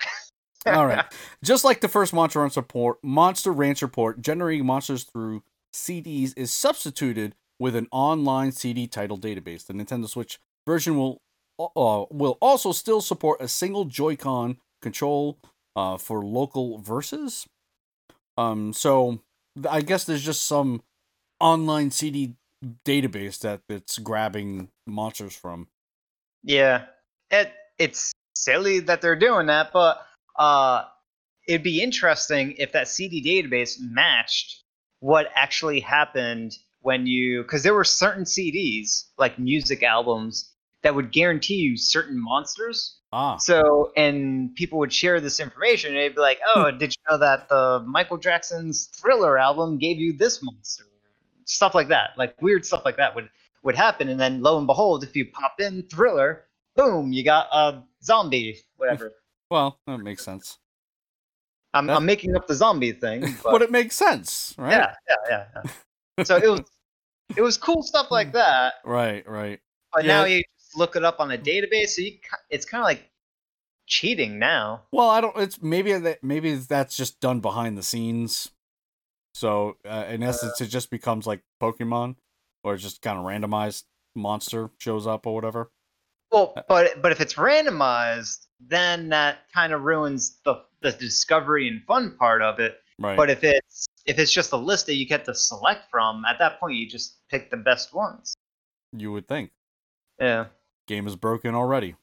[0.66, 1.06] All right,
[1.44, 6.52] just like the first Monster Rancher port, Monster Rancher port, generating monsters through CDs is
[6.52, 9.66] substituted with an online CD title database.
[9.66, 11.22] The Nintendo Switch version will
[11.60, 15.38] uh, will also still support a single Joy-Con control
[15.76, 17.48] uh, for local verses.
[18.38, 19.20] Um, so
[19.70, 20.84] I guess there's just some
[21.40, 22.36] online CD
[22.86, 25.68] database that it's grabbing monsters from.
[26.44, 26.86] Yeah,
[27.32, 30.06] it it's silly that they're doing that, but
[30.38, 30.84] uh,
[31.48, 34.64] it'd be interesting if that CD database matched
[35.00, 40.52] what actually happened when you, because there were certain CDs like music albums
[40.84, 43.00] that would guarantee you certain monsters.
[43.12, 47.02] Ah, So, and people would share this information, and they'd be like, "Oh, did you
[47.10, 50.84] know that the Michael Jackson's Thriller album gave you this monster?"
[51.46, 53.30] Stuff like that, like weird stuff like that would
[53.64, 57.48] would happen, and then lo and behold, if you pop in Thriller, boom, you got
[57.52, 59.14] a zombie, whatever.
[59.50, 60.60] well, that makes sense.
[61.74, 64.72] I'm, I'm making up the zombie thing, But but it makes sense, right?
[64.72, 65.46] yeah, yeah, yeah,
[66.18, 66.24] yeah.
[66.24, 66.62] So it was
[67.36, 69.60] it was cool stuff like that, Right, right.
[69.94, 70.20] but Yeah.
[70.20, 72.18] now you just look it up on a database, so you
[72.50, 73.10] it's kind of like
[73.88, 74.84] cheating now.
[74.92, 75.36] Well, I don't.
[75.38, 78.52] It's maybe that maybe that's just done behind the scenes.
[79.34, 82.16] So uh, in essence, it just becomes like Pokemon,
[82.64, 83.84] or just kind of randomized
[84.16, 85.72] monster shows up or whatever.
[86.36, 91.82] Well, but but if it's randomized, then that kind of ruins the the discovery and
[91.86, 92.78] fun part of it.
[93.00, 93.16] Right.
[93.16, 96.38] But if it's if it's just a list that you get to select from, at
[96.40, 98.36] that point you just pick the best ones.
[98.92, 99.52] you would think
[100.20, 100.48] Yeah.
[100.88, 101.96] game is broken already.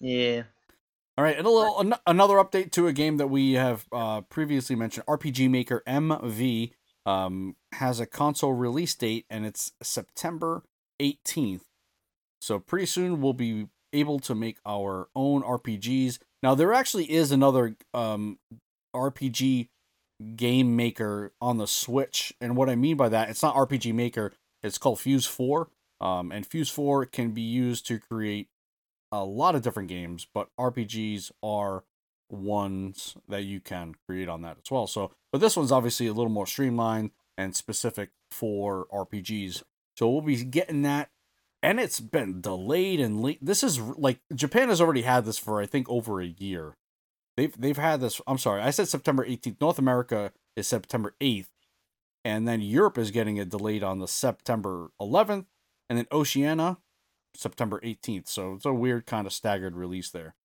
[0.00, 0.42] Yeah.
[1.18, 4.20] All right, and a little an- another update to a game that we have uh,
[4.22, 5.06] previously mentioned.
[5.06, 6.72] RPG Maker MV
[7.06, 10.64] um, has a console release date, and it's September
[11.00, 11.62] 18th.
[12.46, 16.18] So pretty soon we'll be able to make our own RPGs.
[16.42, 18.38] Now there actually is another um,
[18.94, 19.68] RPG
[20.36, 24.32] game maker on the Switch, and what I mean by that, it's not RPG Maker.
[24.62, 25.66] It's called FUZE4,
[26.00, 28.48] um, and FUZE4 can be used to create
[29.12, 31.84] a lot of different games, but RPGs are
[32.30, 34.86] ones that you can create on that as well.
[34.86, 39.62] So, but this one's obviously a little more streamlined and specific for RPGs.
[39.96, 41.10] So we'll be getting that,
[41.66, 43.44] and it's been delayed and late.
[43.44, 46.76] This is like Japan has already had this for I think over a year.
[47.36, 48.20] They've they've had this.
[48.24, 49.60] I'm sorry, I said September 18th.
[49.60, 51.48] North America is September 8th,
[52.24, 55.46] and then Europe is getting it delayed on the September 11th,
[55.90, 56.78] and then Oceania
[57.34, 58.28] September 18th.
[58.28, 60.36] So it's a weird kind of staggered release there.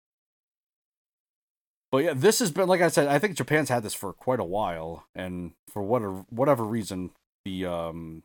[1.91, 4.39] But yeah, this has been like I said, I think Japan's had this for quite
[4.39, 7.11] a while and for whatever whatever reason
[7.45, 8.23] the um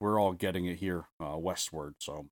[0.00, 2.26] we're all getting it here uh, westward, so.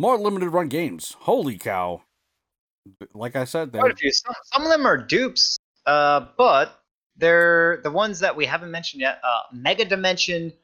[0.00, 1.14] More limited run games.
[1.20, 2.02] Holy cow.
[3.12, 4.10] Like I said, Quite a few.
[4.10, 6.80] Some, some of them are dupes, uh, but
[7.16, 9.20] they're the ones that we haven't mentioned yet.
[9.22, 10.54] Uh, Mega Dimension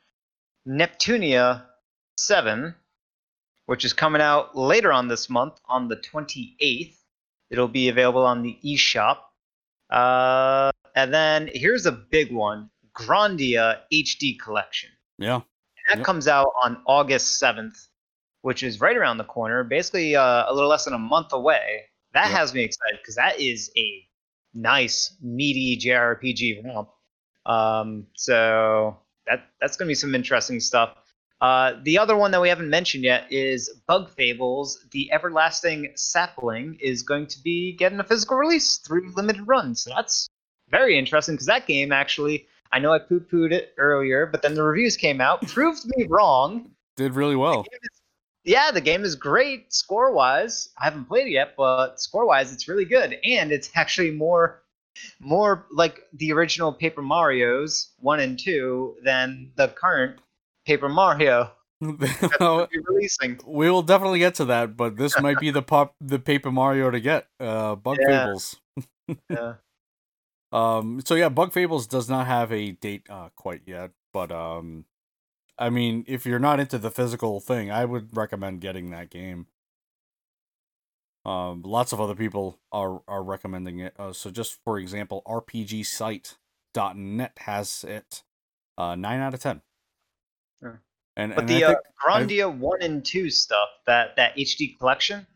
[0.67, 1.65] Neptunia
[2.17, 2.75] 7,
[3.67, 6.97] which is coming out later on this month on the 28th.
[7.51, 9.19] It'll be available on the eShop.
[9.91, 14.89] Uh, and then here's a big one Grandia HD Collection.
[15.19, 15.35] yeah.
[15.35, 15.43] And
[15.91, 16.07] that Yep.
[16.07, 17.87] comes out on August 7th,
[18.47, 21.83] which is right around the corner, basically uh, a little less than a month away.
[22.13, 22.39] That Yep.
[22.39, 24.07] has me excited because that is a
[24.55, 26.89] nice, meaty JRPG romp.
[27.45, 30.97] Um, so that that's going to be some interesting stuff.
[31.41, 34.79] Uh, the other one that we haven't mentioned yet is Bug Fables.
[34.93, 39.83] The Everlasting Sapling is going to be getting a physical release through limited runs.
[39.83, 40.29] So that's
[40.71, 44.55] very interesting because that game actually, I know I poo pooed it earlier, but then
[44.55, 46.71] the reviews came out, proved me wrong.
[46.97, 47.65] Did really well.
[47.65, 48.01] The game is-
[48.47, 50.71] yeah, the game is great score wise.
[50.81, 54.63] I haven't played it yet, but score wise, it's really good, and it's actually more,
[55.21, 60.21] more like the original Paper Mario's one and two than the current
[60.65, 63.39] Paper Mario releasing.
[63.47, 66.91] we will definitely get to that, but this might be the pop the Paper Mario
[66.91, 67.27] to get.
[67.39, 68.25] Uh Bug Yeah.
[68.25, 68.57] Fables.
[69.31, 69.55] Yeah.
[70.53, 74.85] Um so yeah, Bug Fables does not have a date uh quite yet, but um
[75.59, 79.47] I mean, if you're not into the physical thing, I would recommend getting that game.
[81.25, 83.95] Um lots of other people are are recommending it.
[83.99, 88.23] Uh, so just for example, rpgsite.net has it
[88.79, 89.63] uh 9 out of 10.
[90.63, 90.73] Yeah.
[91.17, 91.75] And, But and the uh,
[92.07, 95.27] Grandia one and two stuff, that that HD collection,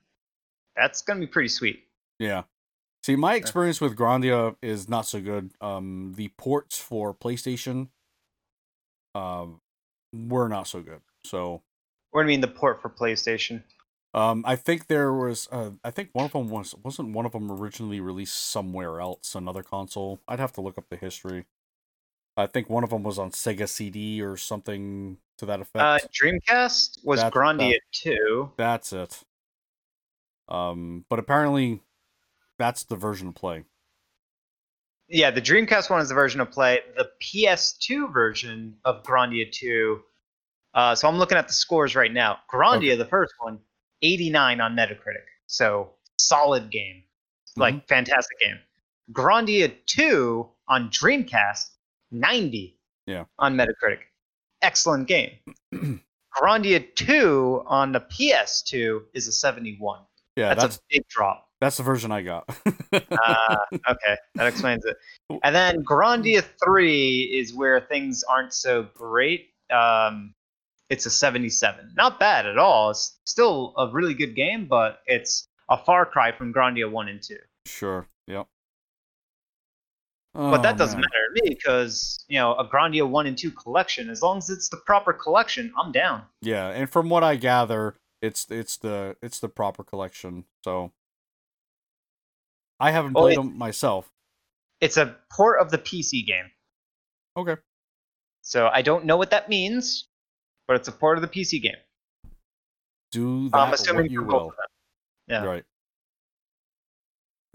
[0.77, 1.85] that's gonna be pretty sweet.
[2.19, 2.43] Yeah.
[3.03, 5.53] See, my experience with Grandia is not so good.
[5.63, 7.89] Um, the ports for PlayStation,
[9.15, 9.63] um,
[10.13, 11.01] were not so good.
[11.25, 11.63] So,
[12.11, 13.63] What do you mean the port for PlayStation?
[14.15, 17.33] um, I think there was, uh, I think one of them was wasn't one of
[17.33, 20.21] them originally released somewhere else, another console.
[20.27, 21.47] I'd have to look up the history.
[22.37, 25.77] I think one of them was on Sega CD or something to that effect.
[25.83, 28.53] Uh, Dreamcast was Grandia that- 2.
[28.57, 29.23] That's it.
[30.49, 31.81] Um, but apparently,
[32.59, 33.65] that's the version of play.
[35.13, 36.81] Yeah, the Dreamcast one is the version of play.
[36.97, 40.01] The PS2 version of Grandia 2.
[40.73, 42.39] Uh, so I'm looking at the scores right now.
[42.53, 42.97] Grandia, Okay.
[42.97, 43.59] the first one,
[44.03, 45.27] 89 on Metacritic.
[45.47, 47.03] So solid game.
[47.57, 47.87] Like Mm-hmm.
[47.89, 48.59] fantastic game.
[49.13, 51.71] Grandia 2 on Dreamcast,
[52.13, 53.25] 90 Yeah.
[53.41, 53.99] on Metacritic.
[54.63, 55.33] Excellent game.
[56.37, 60.03] Grandia 2 on the PS2 is a 71.
[60.37, 61.49] Yeah, that's, that's a big drop.
[61.61, 62.49] That's the version I got.
[62.93, 63.57] Uh,
[63.89, 64.97] okay, that explains it.
[65.43, 69.51] And then Grandia 3 is where things aren't so great.
[69.71, 70.35] Um,
[70.89, 71.93] it's a 77.
[71.97, 72.91] Not bad at all.
[72.91, 77.23] It's still a really good game, but it's a far cry from Grandia 1 and
[77.23, 77.37] 2.
[77.67, 78.07] sure.
[78.27, 78.47] Yep.
[80.33, 81.09] But that Oh, doesn't man.
[81.13, 84.49] matter to me because, you know, a Grandia 1 and 2 collection, as long as
[84.49, 86.23] it's the proper collection, I'm down.
[86.41, 90.45] Yeah, and from what I gather, it's it's the it's the proper collection.
[90.65, 90.93] So
[92.81, 94.11] I haven't played it- them myself.
[94.81, 96.51] It's a port of the PC game.
[97.37, 97.57] Okay.
[98.43, 100.09] So I don't know what that means,
[100.67, 101.77] but it's a port of the PC game.
[103.13, 104.55] Do that I'm assuming you will.
[105.29, 105.45] Yeah.
[105.45, 105.65] Right.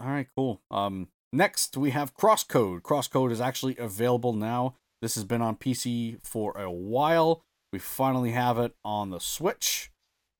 [0.00, 0.60] All right, cool.
[0.70, 2.82] Um, next we have Crosscode.
[2.82, 4.76] Crosscode is actually available now.
[5.02, 7.42] This has been on PC for a while.
[7.72, 9.90] We finally have it on the Switch.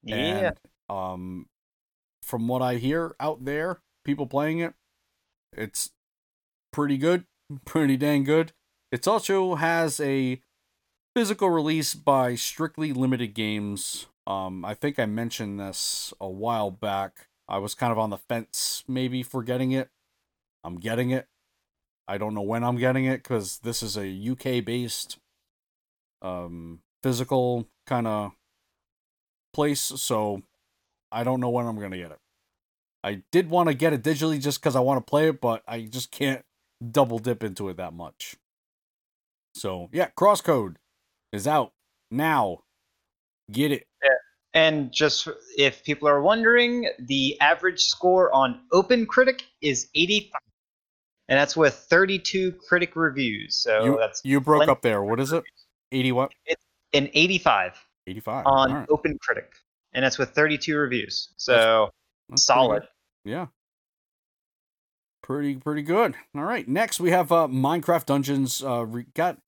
[0.02, 0.16] Yeah.
[0.16, 0.56] And
[0.88, 1.46] um,
[2.22, 4.72] from what I hear out there, people playing it,
[5.52, 5.90] it's
[6.72, 7.26] pretty good,
[7.66, 8.52] pretty dang good.
[8.90, 10.40] It also has a
[11.14, 14.06] physical release by Strictly Limited Games.
[14.26, 17.26] Um, I think I mentioned this a while back.
[17.48, 19.90] I was kind of on the fence, maybe for getting it.
[20.64, 21.26] I'm getting it.
[22.08, 25.18] I don't know when I'm getting it because this is a UK based
[26.22, 28.32] um, physical kind of
[29.52, 30.42] place, so
[31.10, 32.18] I don't know when I'm gonna get it.
[33.06, 35.62] I did want to get it digitally just because I want to play it, but
[35.68, 36.44] I just can't
[36.90, 38.34] double dip into it that much.
[39.54, 40.74] So yeah, Crosscode
[41.32, 41.72] is out
[42.10, 42.64] now.
[43.52, 43.86] Get it.
[44.54, 50.40] And just if people are wondering, the average score on OpenCritic is 85.
[51.28, 53.56] And that's with 32 critic reviews.
[53.56, 55.04] So you that's you broke up there.
[55.04, 55.44] What is it?
[55.92, 56.32] Eighty what?
[56.92, 57.72] an 85
[58.08, 58.46] Eighty five.
[58.46, 59.46] on OpenCritic.
[59.92, 61.28] And that's with 32 reviews.
[61.36, 61.90] So
[62.34, 62.82] solid.
[63.26, 63.46] Yeah.
[65.22, 66.14] Pretty pretty good.
[66.36, 66.66] All right.
[66.68, 69.38] Next we have uh Minecraft Dungeons uh re- got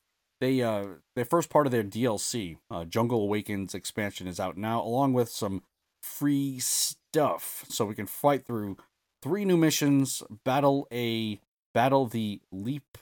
[0.41, 4.83] they uh their first part of their DLC, uh Jungle Awakens expansion is out now
[4.83, 5.63] along with some
[6.03, 8.77] free stuff so we can fight through
[9.23, 11.41] three new missions, battle a
[11.73, 12.99] battle the leap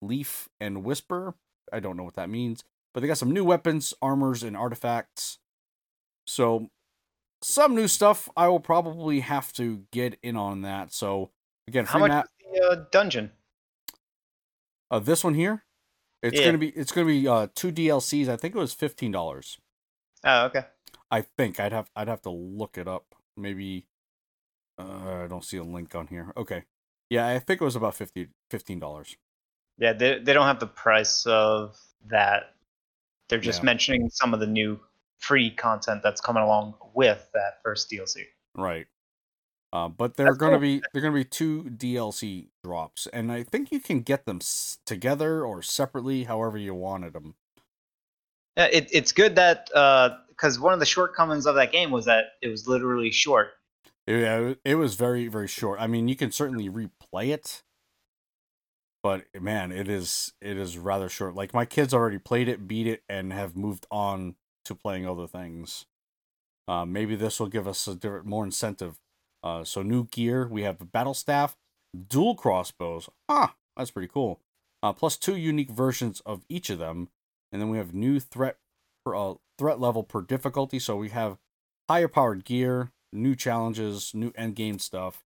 [0.00, 1.34] leaf and whisper.
[1.70, 2.64] I don't know what that means,
[2.94, 5.38] but they got some new weapons, armors and artifacts.
[6.26, 6.70] So
[7.44, 8.28] some new stuff.
[8.36, 10.92] I will probably have to get in on that.
[10.92, 11.30] So
[11.68, 12.28] again, How much map.
[12.52, 13.30] the uh, dungeon?
[14.90, 15.64] Uh, this one here,
[16.22, 16.46] it's Yeah.
[16.46, 18.28] gonna be it's gonna be uh two DLCs.
[18.28, 19.58] I think it was fifteen dollars.
[20.24, 20.64] Oh, okay.
[21.10, 23.14] I think I'd have I'd have to look it up.
[23.36, 23.86] Maybe
[24.78, 26.32] uh, I don't see a link on here.
[26.36, 26.64] Okay,
[27.10, 29.16] yeah, I think it was about 50 fifteen dollars.
[29.78, 31.76] Yeah, they, they don't have the price of
[32.06, 32.54] that.
[33.28, 33.66] They're just Yeah.
[33.66, 34.78] mentioning some of the new
[35.24, 38.24] free content that's coming along with that first DLC.
[38.56, 38.86] Right.
[39.72, 40.60] Uh, but they're That's gonna cool.
[40.60, 44.78] be they're gonna be two DLC drops, and I think you can get them s-
[44.86, 47.34] together or separately, however you wanted them.
[48.56, 49.66] Yeah, it, it's good that
[50.28, 53.54] because one of the shortcomings of that game was that it was literally short.
[54.06, 55.80] Yeah, it was very very short.
[55.80, 57.64] I mean, you can certainly replay it,
[59.02, 61.34] but man, it is it is rather short.
[61.34, 65.26] Like my kids already played it, beat it, and have moved on to playing other
[65.26, 65.86] things.
[66.66, 68.98] Uh, maybe this will give us a different, more incentive.
[69.42, 71.56] Uh, so new gear, we have battle staff,
[72.08, 73.08] dual crossbows.
[73.28, 74.40] Ah, that's pretty cool.
[74.82, 77.08] Uh, plus two unique versions of each of them,
[77.52, 78.58] and then we have new threat
[79.04, 80.78] per uh, threat level per difficulty.
[80.78, 81.38] So we have
[81.88, 85.24] higher powered gear, new challenges, new end game stuff,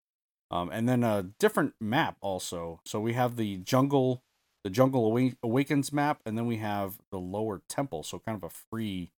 [0.49, 2.81] um, and then a different map also.
[2.85, 4.23] So we have the jungle,
[4.63, 8.03] the jungle Awa- awakens map, and then we have the lower temple.
[8.03, 9.11] So kind of a free,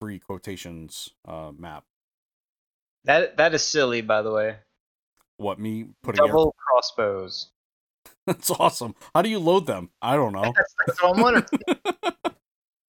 [0.00, 1.84] free quotations uh, map.
[3.04, 4.56] That that is silly, by the way.
[5.36, 7.50] What me putting Double crossbows.
[8.26, 8.94] That's awesome.
[9.14, 9.90] How do you load them?
[10.02, 10.52] I don't know.
[10.56, 11.46] That's, that's what I'm wondering.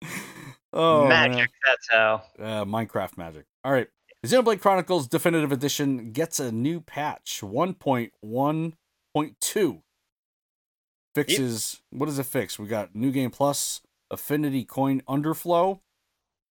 [0.74, 1.38] oh, Magic.
[1.38, 1.48] man.
[1.66, 2.24] That's how.
[2.40, 3.46] Uh, Minecraft magic.
[3.64, 3.88] All right.
[4.26, 9.82] Xenoblade Chronicles Definitive Edition gets a new patch 1.1.2.
[11.16, 12.60] Fixes, what does it fix?
[12.60, 13.82] We got New Game Plus,
[14.12, 15.80] Affinity Coin Underflow.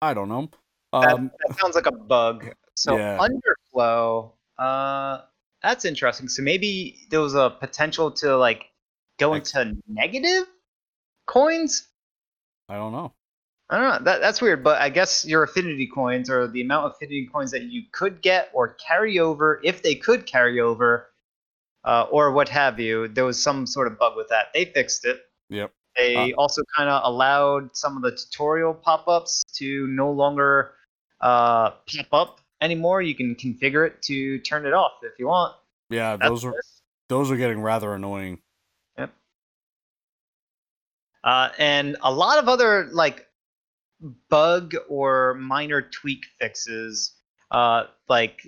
[0.03, 0.49] I don't know.
[0.93, 2.47] That, Um, that sounds like a bug.
[2.75, 3.19] So Yeah.
[3.19, 4.33] underflow.
[4.59, 5.23] Uh,
[5.63, 6.29] that's interesting.
[6.29, 8.71] So maybe there was a potential to like
[9.19, 10.47] go into negative
[11.27, 11.89] coins.
[12.69, 13.13] I don't know.
[13.69, 14.05] I don't know.
[14.05, 17.53] That, that's weird, but I guess your affinity coins or the amount of affinity coins
[17.53, 21.11] that you could get or carry over, if they could carry over,
[21.85, 24.47] uh, or what have you, there was some sort of bug with that.
[24.55, 25.21] They fixed it.
[25.51, 25.73] Yep.
[25.97, 30.73] They also kind of allowed some of the tutorial pop-ups to no longer
[31.21, 33.03] uh, pop up anymore.
[33.03, 35.55] You can configure it to turn it off if you want.
[35.91, 36.55] Yeah, That's those are
[37.09, 38.39] those are getting rather annoying.
[38.97, 39.13] Yep.
[41.25, 43.27] Uh, and a lot of other like
[44.29, 47.15] bug or minor tweak fixes,
[47.51, 48.47] uh, like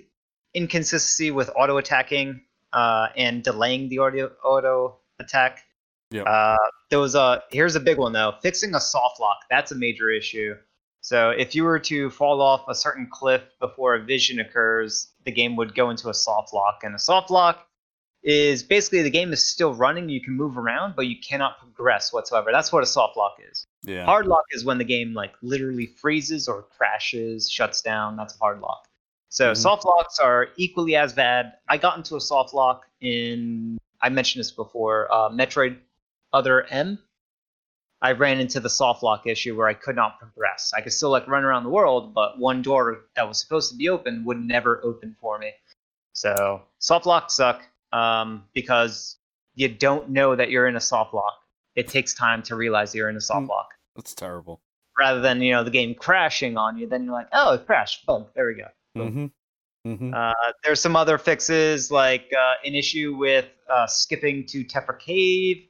[0.54, 5.64] inconsistency with auto attacking uh, and delaying the audio auto attack.
[6.10, 6.26] Yep.
[6.26, 6.56] Uh,
[6.92, 8.34] there was a here's a big one though.
[8.42, 10.54] Fixing a soft lock that's a major issue.
[11.00, 15.32] So if you were to fall off a certain cliff before a vision occurs, the
[15.32, 17.66] game would go into a soft lock, and a soft lock
[18.22, 20.10] is basically the game is still running.
[20.10, 22.50] You can move around, but you cannot progress whatsoever.
[22.52, 23.66] That's what a soft lock is.
[23.84, 24.04] Yeah.
[24.04, 28.16] Hard lock is when the game like literally freezes or crashes, shuts down.
[28.16, 28.86] That's a hard lock.
[29.30, 29.56] So Mhm.
[29.56, 31.54] soft locks are equally as bad.
[31.70, 35.78] I got into a soft lock in I mentioned this before, uh, Metroid
[36.32, 36.98] Other M.
[38.00, 40.72] I ran into the soft lock issue where I could not progress.
[40.76, 43.76] I could still like run around the world, but one door that was supposed to
[43.76, 45.52] be open would never open for me.
[46.12, 47.62] So soft locks suck
[47.92, 49.18] um, because
[49.54, 51.34] you don't know that you're in a soft lock.
[51.76, 53.50] It takes time to realize you're in a soft Mm.
[53.50, 53.68] lock.
[53.94, 54.60] That's terrible.
[54.98, 58.04] Rather than you know the game crashing on you, then you're like, oh, it crashed.
[58.04, 58.66] Boom, there we go.
[58.98, 59.26] Mm-hmm.
[59.90, 60.14] Mm-hmm.
[60.14, 60.32] Uh,
[60.64, 65.66] there's some other fixes like uh, an issue with uh, skipping to Tephra Cave.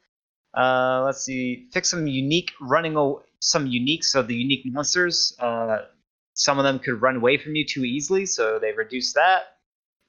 [0.54, 2.96] Uh, let's see, fix some unique running,
[3.40, 5.34] some unique, so the unique monsters.
[5.38, 5.78] Uh,
[6.34, 9.42] some of them could run away from you too easily, so they reduced that.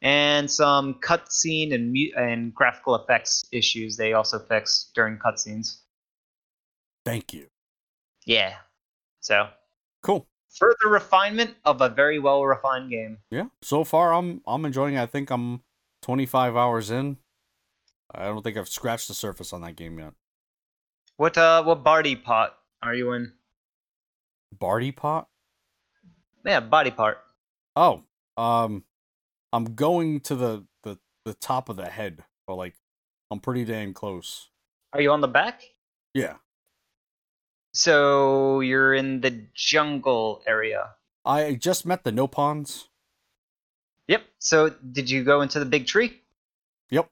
[0.01, 5.77] And some cutscene and mu- and graphical effects issues they also fixed during cutscenes.
[7.05, 7.47] Thank you.
[8.25, 8.55] Yeah.
[9.21, 9.47] So
[10.01, 10.27] Cool.
[10.57, 13.19] further refinement of a very well refined game.
[13.31, 13.45] Yeah.
[13.61, 14.95] So far, I'm I'm enjoying.
[14.95, 15.01] it.
[15.01, 15.61] I think I'm
[16.01, 17.17] 25 hours in.
[18.13, 20.13] I don't think I've scratched the surface on that game yet.
[21.17, 23.33] What uh what Barty pot are you in?
[24.51, 25.27] Barty pot.
[26.45, 27.19] Yeah, body part.
[27.75, 28.03] Oh,
[28.37, 28.83] um,
[29.51, 32.75] I'm going to the the the top of the head, or like
[33.31, 34.49] I'm pretty damn close.
[34.91, 35.63] Are you on the back?
[36.13, 36.35] Yeah.
[37.73, 40.91] So you're in the jungle area.
[41.25, 42.85] I just met the no Nopons.
[44.07, 44.23] Yep.
[44.39, 46.21] So did you go into the big tree?
[46.91, 47.09] Yep.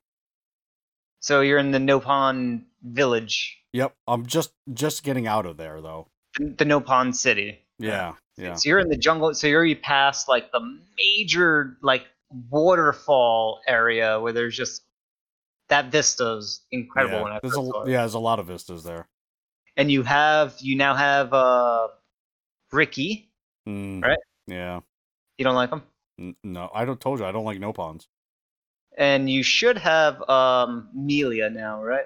[1.19, 3.95] So you're in the no Nopon village, Yep.
[4.07, 6.07] I'm just just getting out of there though.
[6.37, 7.59] the Nopon city.
[7.79, 8.13] Yeah.
[8.37, 8.55] Yeah.
[8.55, 9.33] So you're in the jungle.
[9.33, 10.61] So you're already past like the
[10.97, 12.05] major like
[12.49, 14.83] waterfall area where there's just
[15.69, 17.27] that vista's incredible.
[17.27, 17.39] Yeah.
[17.41, 17.97] There's a yeah.
[17.99, 19.07] There's a lot of vistas there.
[19.77, 21.87] And you have you now have uh
[22.71, 23.29] Riki.
[23.67, 24.17] Mm, Right.
[24.47, 24.79] Yeah.
[25.37, 25.83] You don't like him.
[26.19, 28.07] N- no, I don't told you I don't like Nopons.
[28.97, 32.05] And you should have um Melia now, right?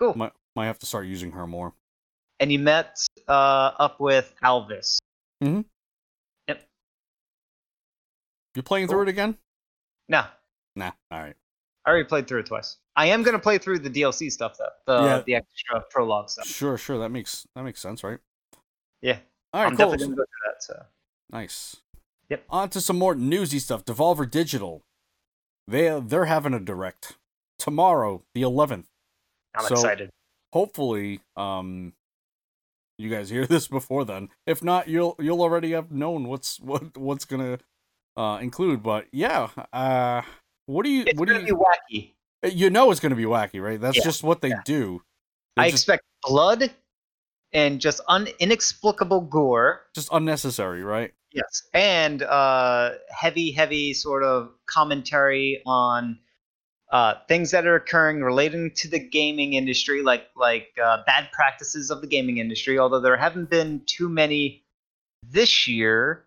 [0.00, 0.16] Cool.
[0.16, 1.74] Might might have to start using her more.
[2.40, 2.98] and you met
[3.28, 4.98] uh up with Alvis.
[5.44, 5.60] Mm-hmm.
[6.48, 6.66] Yep.
[8.56, 8.94] You playing Cool.
[8.94, 9.36] through it again?
[10.08, 10.24] No,
[10.74, 10.92] Nah.
[11.10, 11.36] All right.
[11.84, 12.76] I already played through it twice.
[12.96, 15.22] I am gonna play through the DLC stuff though, the Yeah.
[15.26, 16.46] the extra prologue stuff.
[16.46, 16.76] Sure.
[16.76, 16.98] Sure.
[16.98, 18.18] That makes that makes sense, right?
[19.02, 19.18] Yeah,
[19.52, 19.66] All right.
[19.70, 19.90] I'm cool.
[19.92, 20.62] definitely gonna go through that.
[20.62, 20.86] So
[21.30, 21.76] Nice.
[22.28, 22.44] Yep.
[22.50, 23.84] On to some more newsy stuff.
[23.84, 24.82] Devolver Digital.
[25.68, 27.16] They they're having a direct
[27.58, 28.86] tomorrow, the 11th.
[29.54, 30.10] I'm So- excited.
[30.52, 31.92] Hopefully, um,
[32.98, 34.28] you guys hear this before then.
[34.46, 37.58] If not, you'll you'll already have known what's what what's gonna
[38.16, 38.82] uh include.
[38.82, 40.22] But yeah, uh,
[40.66, 42.14] what do you It's what do you be wacky.
[42.52, 43.80] you know it's gonna be wacky, right?
[43.80, 44.62] That's Yeah, just what they yeah.
[44.64, 45.02] do.
[45.56, 46.72] They're I just, expect blood
[47.52, 49.82] and just un- inexplicable gore.
[49.94, 51.12] just unnecessary, right?
[51.32, 56.18] Yes, and uh, heavy, heavy sort of commentary on
[56.90, 61.90] uh, things that are occurring relating to the gaming industry, like like uh, bad practices
[61.90, 62.78] of the gaming industry.
[62.78, 64.64] Although there haven't been too many
[65.22, 66.24] this year,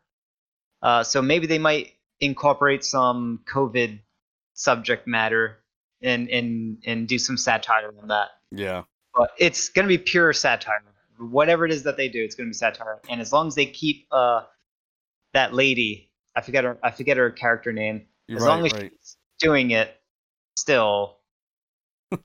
[0.81, 3.99] uh, so maybe they might incorporate some COVID
[4.53, 5.59] subject matter
[6.01, 8.29] and and and do some satire on that.
[8.51, 8.83] Yeah.
[9.13, 10.81] But it's gonna be pure satire.
[11.17, 12.99] Whatever it is that they do, it's gonna be satire.
[13.09, 14.43] And as long as they keep uh
[15.33, 18.05] that lady, I forget her I forget her character name.
[18.27, 18.91] You're as right, long as right.
[18.93, 19.99] she's doing it
[20.63, 21.17] still,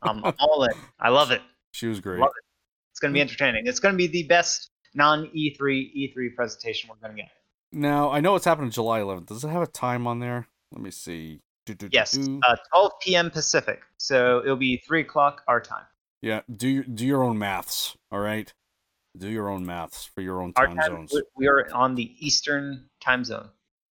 [0.02, 0.70] I'm, I'm all in.
[1.00, 1.42] I love it.
[1.72, 2.20] She was great.
[2.20, 2.30] Love
[2.92, 3.22] It's gonna be Mm.
[3.22, 3.66] entertaining.
[3.66, 7.30] It's gonna be the best non E E3 E3 presentation we're gonna get.
[7.72, 9.26] Now I know it's happening July 11th.
[9.26, 10.46] Does it have a time on there?
[10.72, 11.40] Let me see.
[11.66, 12.40] Do, do, Yes, do.
[12.46, 13.30] uh, 12 p.m.
[13.30, 15.84] Pacific, so it'll be three o'clock our time.
[16.22, 16.40] yeah.
[16.54, 17.96] Do your- do your own maths.
[18.12, 18.52] All right.
[19.16, 21.12] Do your own maths for your own time, time, zones.
[21.36, 23.48] we are on the Eastern time zone.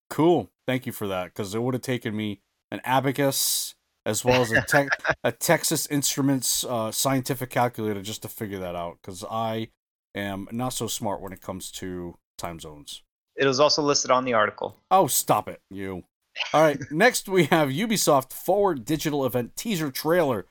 [0.10, 0.50] Cool.
[0.66, 2.40] Thank you for that because it would have taken me
[2.72, 3.76] an abacus
[4.08, 4.88] as well as a, te-
[5.24, 9.68] a Texas Instruments uh, scientific calculator just to figure that out because I
[10.16, 13.04] am not so smart when it comes to time zones.
[13.36, 14.78] It was also listed on the article.
[14.90, 16.06] Oh, stop it, you.
[16.54, 20.46] All right, next we have Ubisoft Forward Digital Event teaser trailer.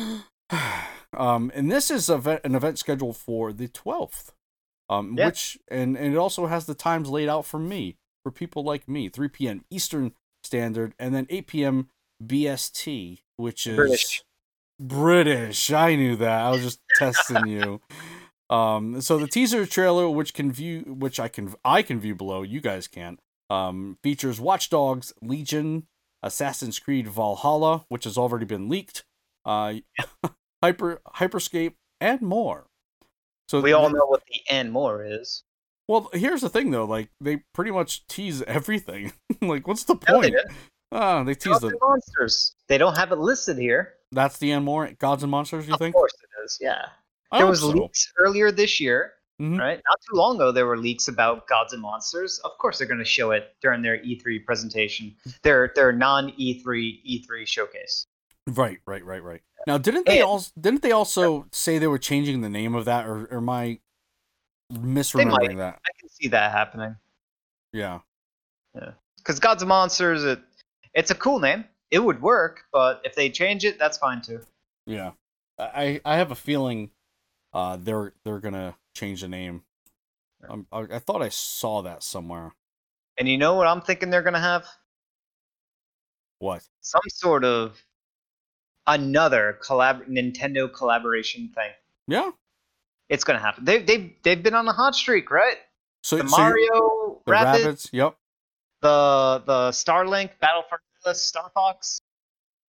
[1.16, 4.30] um, and this is an event scheduled for the 12th.
[4.88, 5.26] Um, Yeah.
[5.26, 8.88] which and, and it also has the times laid out for me, for people like
[8.88, 9.64] me, 3 p.m.
[9.70, 11.88] Eastern Standard, and then 8 p.m.
[12.26, 14.22] BST, which is British.
[14.78, 15.72] British.
[15.72, 16.42] I knew that.
[16.42, 17.80] I was just testing you.
[18.50, 22.42] Um, so the teaser trailer, which can view, which I can, I can view below.
[22.42, 23.18] You guys can't.
[23.48, 25.86] Um, features Watch Dogs, Legion,
[26.22, 29.04] Assassin's Creed Valhalla, which has already been leaked,
[29.46, 29.76] uh,
[30.62, 32.66] Hyper Hyperscape, and more.
[33.48, 35.44] So We all know what the and more is.
[35.88, 36.84] Well, here's the thing though.
[36.84, 39.12] Like they pretty much tease everything.
[39.42, 40.32] like, what's the point?
[40.32, 40.52] didn't.
[40.92, 42.54] Ah, they tease Gods and monsters.
[42.68, 43.94] They don't have it listed here.
[44.12, 44.90] That's the end more.
[44.98, 45.66] Gods and monsters.
[45.66, 45.94] You of think?
[45.94, 46.58] Of course it is.
[46.60, 46.86] Yeah.
[47.30, 47.68] I there was so.
[47.68, 49.58] leaks earlier this year, Mhm.
[49.58, 49.80] right?
[49.88, 52.38] Not too long ago, there were leaks about gods and monsters.
[52.44, 56.62] Of course, they're going to show it during their E3 presentation, their their non E
[56.62, 58.06] E3 E3 showcase.
[58.46, 59.40] Right, right, right, right.
[59.66, 62.84] Now, didn't they And- also didn't they also say they were changing the name of
[62.84, 63.78] that, or, or am I
[64.72, 65.80] misremembering that?
[65.86, 66.96] I can see that happening
[67.72, 68.00] Yeah.
[68.74, 70.40] Yeah, because gods and monsters, it
[70.94, 71.64] it's a cool name.
[71.90, 74.40] It would work, but if they change it, that's fine too.
[74.86, 75.12] yeah.
[75.58, 76.90] I I have a feeling,
[77.52, 79.62] uh, they're they're gonna change the name.
[80.48, 82.52] Um, I, I thought I saw that somewhere.
[83.18, 84.66] And you know what I'm thinking they're going to have?
[86.38, 86.64] What?
[86.80, 87.80] Some sort of
[88.86, 91.70] another collab Nintendo collaboration thing.
[92.08, 92.30] Yeah.
[93.08, 93.64] It's going to happen.
[93.64, 95.58] They they they've been on a hot streak, right?
[96.02, 97.90] So, The so Mario the Rabbids, rabbits.
[97.92, 98.16] Yep.
[98.82, 102.00] The the Starlink Battle for Atlas, Star Fox.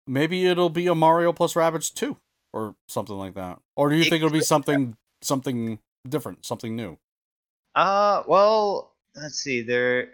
[0.06, 2.16] Maybe it'll be a Mario plus Rabbids too,
[2.52, 3.58] or something like that.
[3.76, 6.98] Or do you It think it'll be something something different, something new?
[7.74, 9.62] Uh, well, let's see.
[9.62, 10.08] They're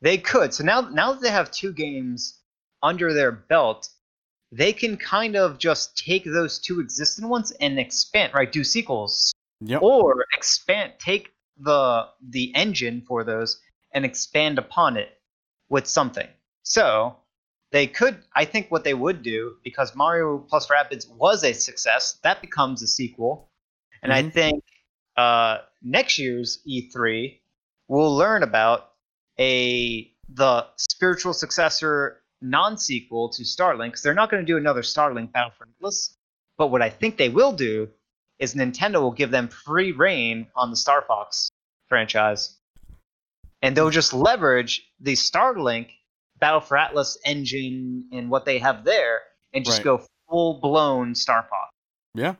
[0.00, 0.54] they could.
[0.54, 2.40] So now now that they have two games
[2.82, 3.88] under their belt,
[4.52, 8.50] they can kind of just take those two existing ones and expand, right?
[8.50, 9.32] Do sequels
[9.64, 9.82] Yep.
[9.82, 13.60] or expand take the the engine for those
[13.92, 15.20] and expand upon it
[15.68, 16.28] with something.
[16.62, 17.16] So
[17.70, 22.18] they could I think what they would do because Mario plus Rabbids was a success,
[22.22, 23.50] that becomes a sequel.
[24.02, 24.32] And I Mhm.
[24.32, 24.64] think
[25.16, 27.40] uh next year's E3
[27.88, 28.92] we'll learn about
[29.38, 33.88] a the spiritual successor non-sequel to Starlink.
[33.88, 36.16] Because they're not going to do another Starlink Battle for Atlas,
[36.58, 37.88] but what I think they will do
[38.38, 41.50] is Nintendo will give them free reign on the Star Fox
[41.88, 42.58] franchise,
[43.62, 45.90] and they'll just leverage the Starlink
[46.38, 49.20] Battle for Atlas engine and what they have there,
[49.52, 49.84] and just Right.
[49.84, 51.70] go full blown Star Fox.
[52.14, 52.34] Yeah.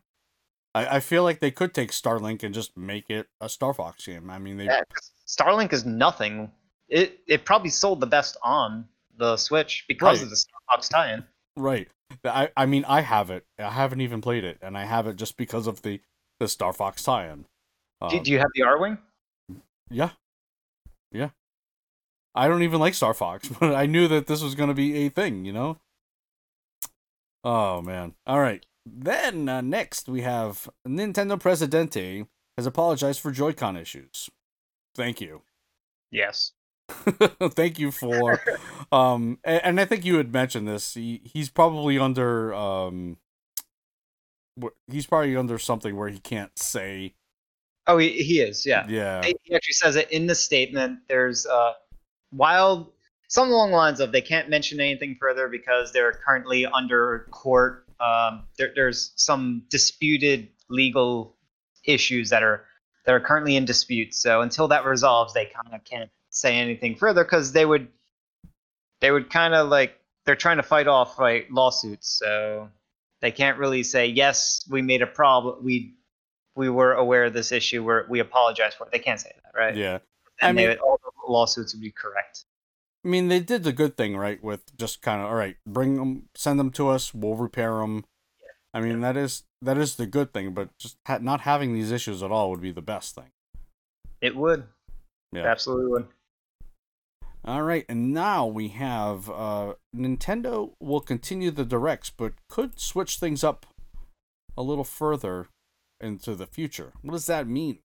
[0.75, 4.05] I, I feel like they could take Starlink and just make it a Star Fox
[4.07, 4.29] game.
[4.31, 4.83] I mean, they Yeah,
[5.27, 6.51] Starlink is nothing.
[6.89, 10.25] It it probably sold the best on the Switch because Right.
[10.25, 11.25] of the Star Fox tie-in.
[11.57, 11.89] right.
[12.25, 13.47] I I mean, I have it.
[13.59, 16.01] I haven't even played it, and I have it just because of the
[16.41, 17.45] the Star Fox tie-in.
[18.09, 18.99] do, Um, do you have the Arwing?
[19.91, 20.11] yeah,
[21.13, 21.31] yeah.
[22.35, 25.07] I don't even like Star Fox, but I knew that this was going to be
[25.07, 25.45] a thing.
[25.45, 25.79] You know.
[27.45, 28.15] Oh man!
[28.27, 28.65] All right.
[28.85, 34.29] Then uh, next we have Nintendo Presidente has apologized for Joy-Con issues.
[34.95, 35.43] Thank you.
[36.11, 36.53] Yes.
[37.41, 38.41] Thank you for
[38.93, 40.95] um and, and I think you had mentioned this.
[40.95, 43.17] He he's probably under um
[44.89, 47.15] he's probably under something where he can't say
[47.87, 48.65] Oh, he, he is.
[48.65, 48.87] Yeah.
[48.89, 49.23] yeah.
[49.25, 51.01] He actually says it in the statement.
[51.09, 51.73] There's uh,
[52.31, 52.93] wild,
[53.29, 57.87] some along the lines of they can't mention anything further because they're currently under court.
[57.99, 61.37] Um, there, there's some disputed legal
[61.85, 62.65] issues that are
[63.05, 64.15] that are currently in dispute.
[64.15, 67.89] So until that resolves, they kind of can't say anything further because they would
[69.01, 72.71] they would kind of like they're trying to fight off like lawsuits, so
[73.21, 75.95] they can't really say yes, we made a problem, we
[76.57, 78.93] we were aware of this issue, Where we apologize for it.
[78.93, 79.77] They can't say that, right?
[79.77, 79.99] Yeah.
[80.41, 82.45] And I mean- would, all the lawsuits would be correct.
[83.05, 84.43] I mean, they did the good thing, right?
[84.43, 88.05] With just kind of, all right, bring them, send them to us, we'll repair them.
[88.73, 91.91] I mean, that is that is the good thing, but just ha- not having these
[91.91, 93.31] issues at all would be the best thing.
[94.21, 94.65] It would.
[95.33, 95.41] Yeah.
[95.41, 96.09] It absolutely would.
[97.45, 103.19] All right, and now we have uh, Nintendo will continue the directs, but could switch
[103.19, 103.67] things up
[104.57, 105.49] a little further
[106.03, 106.93] into the future.
[107.03, 107.79] What does that mean?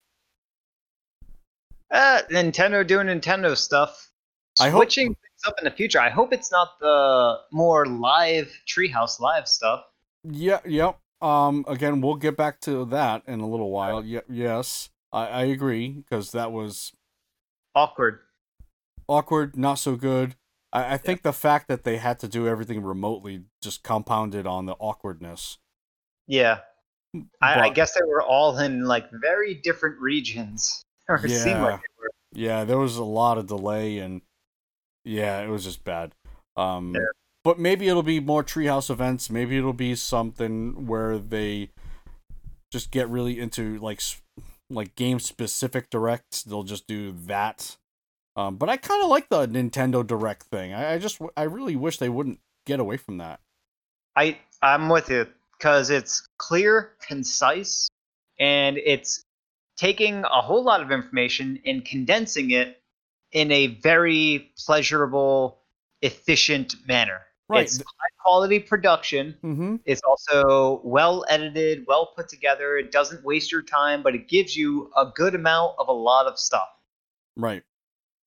[1.91, 4.09] Uh, Nintendo doing Nintendo stuff.
[4.59, 5.99] I hope- Switching things up in the future.
[5.99, 9.83] I hope it's not the more live Treehouse Live stuff.
[10.23, 10.99] Yeah, yep.
[11.21, 14.03] Um, again, we'll get back to that in a little while.
[14.03, 16.91] Yeah, yes, I, I agree because that was
[17.75, 18.19] Awkward.
[19.07, 20.35] awkward, not so good.
[20.73, 24.65] I, I think the fact that they had to do everything remotely just compounded on
[24.65, 25.59] the awkwardness.
[26.27, 26.59] Yeah.
[27.41, 30.83] I, I guess they were all in like very different regions.
[31.09, 31.63] Or seemed Yeah.
[31.63, 31.81] like.
[32.33, 34.21] Yeah, there was a lot of delay and
[35.05, 36.13] yeah, it was just bad.
[36.57, 37.05] Um Yeah.
[37.45, 41.69] but maybe it'll be more treehouse events, maybe it'll be something where they
[42.73, 44.01] just get really into like
[44.69, 46.43] like game specific directs.
[46.43, 47.77] They'll just do that.
[48.35, 50.73] Um but I kind of like the Nintendo Direct thing.
[50.73, 53.39] I, I just I really wish they wouldn't get away from that.
[54.17, 55.27] I I'm with you
[55.57, 57.89] because it's clear, concise,
[58.39, 59.23] and it's
[59.77, 62.81] taking a whole lot of information and condensing it
[63.31, 65.59] in a very pleasurable,
[66.01, 67.21] efficient manner.
[67.49, 67.63] Right.
[67.63, 69.37] It's high quality production.
[69.41, 69.79] Mhm.
[69.85, 72.77] It's also well edited, well put together.
[72.77, 76.25] It doesn't waste your time, but it gives you a good amount of a lot
[76.25, 76.67] of stuff.
[77.37, 77.63] Right.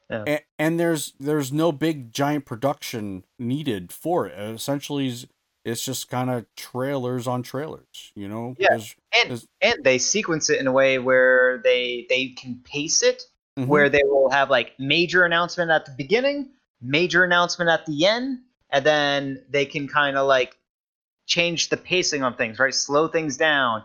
[0.09, 0.25] Yeah.
[0.27, 4.39] And, and there's there's no big giant production needed for it.
[4.39, 5.15] It essentially,
[5.65, 8.13] it's just kind of trailers on trailers.
[8.15, 8.55] You know.
[8.59, 8.69] Yeah.
[8.71, 13.03] There's- And Is- and they sequence it in a way where they they can pace
[13.03, 13.23] it
[13.59, 13.67] Mhm.
[13.67, 16.51] where they will have like major announcement at the beginning,
[16.81, 18.39] major announcement at the end,
[18.71, 20.57] and then they can kind of like
[21.27, 22.75] change the pacing on things, right?
[22.75, 23.83] Slow things down,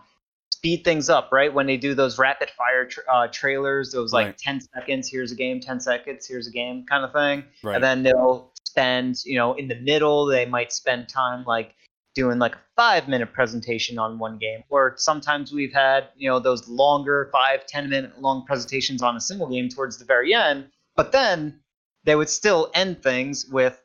[0.52, 1.54] speed things up, right?
[1.54, 4.38] When they do those rapid fire tra- uh, trailers, those like Right.
[4.38, 7.44] 10 seconds, here's a game, 10 seconds, here's a game kind of thing.
[7.64, 7.76] right.
[7.76, 11.74] And then they'll spend, you know, in the middle, they might spend time like
[12.14, 14.64] doing like a five minute presentation on one game.
[14.70, 19.22] Or sometimes we've had, you know, those longer five, ten minute long presentations on a
[19.22, 20.68] single game towards the very end.
[20.98, 21.60] But then
[22.04, 23.82] they would still end things with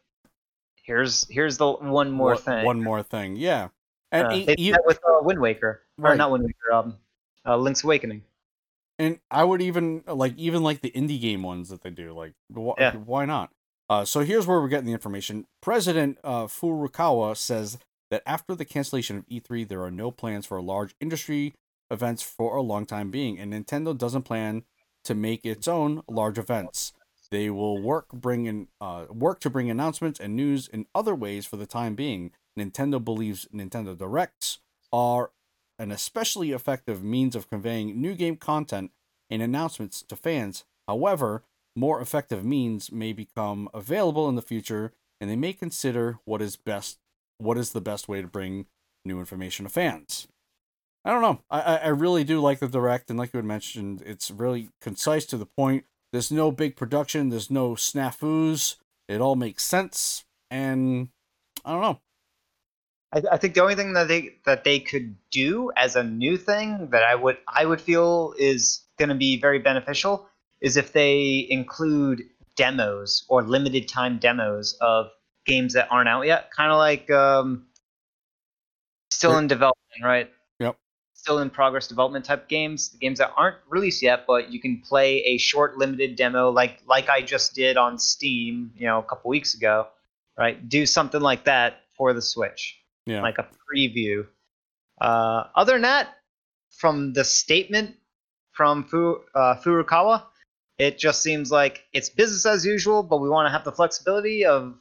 [0.82, 2.64] here's here's the one more One- thing.
[2.64, 3.36] One more thing.
[3.36, 3.68] Yeah.
[4.12, 5.82] And Uh, e- with uh, Wind Waker.
[6.03, 6.97] Or not Wind Waker, um,
[7.47, 8.22] uh, Link's Awakening.
[8.99, 12.12] and I would even like even like the indie game ones that they do.
[12.12, 12.97] Like, wh- Yeah.
[12.97, 13.51] why not?
[13.91, 15.47] Uh, so here's where we're getting the information.
[15.61, 17.76] President uh, Furukawa says
[18.12, 21.55] that after the cancellation of E3, there are no plans for large industry
[21.91, 24.62] events for a long time being, and Nintendo doesn't plan
[25.03, 26.93] to make its own large events.
[27.32, 31.45] They will work bring in uh, work to bring announcements and news in other ways
[31.47, 32.30] for the time being.
[32.59, 34.59] Nintendo believes Nintendo Directs
[34.93, 35.32] are
[35.80, 38.93] an especially effective means of conveying new game content
[39.28, 40.64] and announcements to fans.
[40.86, 41.45] However,
[41.81, 46.57] more effective means may become available in the future, and they may consider what is
[46.57, 46.99] best
[47.39, 48.66] what is the best way to bring
[49.03, 50.28] new information to fans.
[51.07, 51.41] I don't know.
[51.51, 55.24] I, I really do like the direct, and like you had mentioned, it's really concise
[55.26, 55.84] to the point.
[56.13, 57.30] There's no big production.
[57.30, 58.76] There's no snafus.
[59.09, 61.09] It all makes sense, and
[61.64, 62.00] I don't know.
[63.13, 66.37] I, I think the only thing that they that they could do as a new
[66.37, 70.29] thing that I would I would feel is going to be very beneficial
[70.61, 72.22] is if they include
[72.57, 75.07] demos or limited time demos of
[75.46, 77.66] games that aren't out yet, kind of like um,
[79.11, 80.30] still in development, right?
[80.58, 80.76] Yep.
[81.14, 84.80] Still in progress development type games, the games that aren't released yet, but you can
[84.80, 89.03] play a short limited demo like like I just did on Steam, you know, a
[89.03, 89.88] couple weeks ago,
[90.38, 90.68] right?
[90.68, 93.22] Do something like that for the Switch Yeah.
[93.22, 94.26] like a preview.
[95.00, 96.08] Uh, other than that,
[96.70, 97.96] from the statement
[98.53, 100.24] from Fu, uh, Furukawa,
[100.81, 104.47] it just seems like it's business as usual, but we want to have the flexibility
[104.47, 104.75] of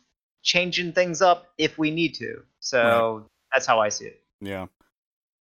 [0.44, 2.42] changing things up if we need to.
[2.62, 4.22] So that's how I see it.
[4.40, 4.68] Yeah,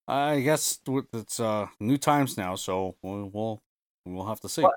[0.09, 0.81] I guess
[1.13, 3.63] it's uh new times now, so we'll we'll,
[4.05, 4.63] we'll have to see.
[4.63, 4.75] What?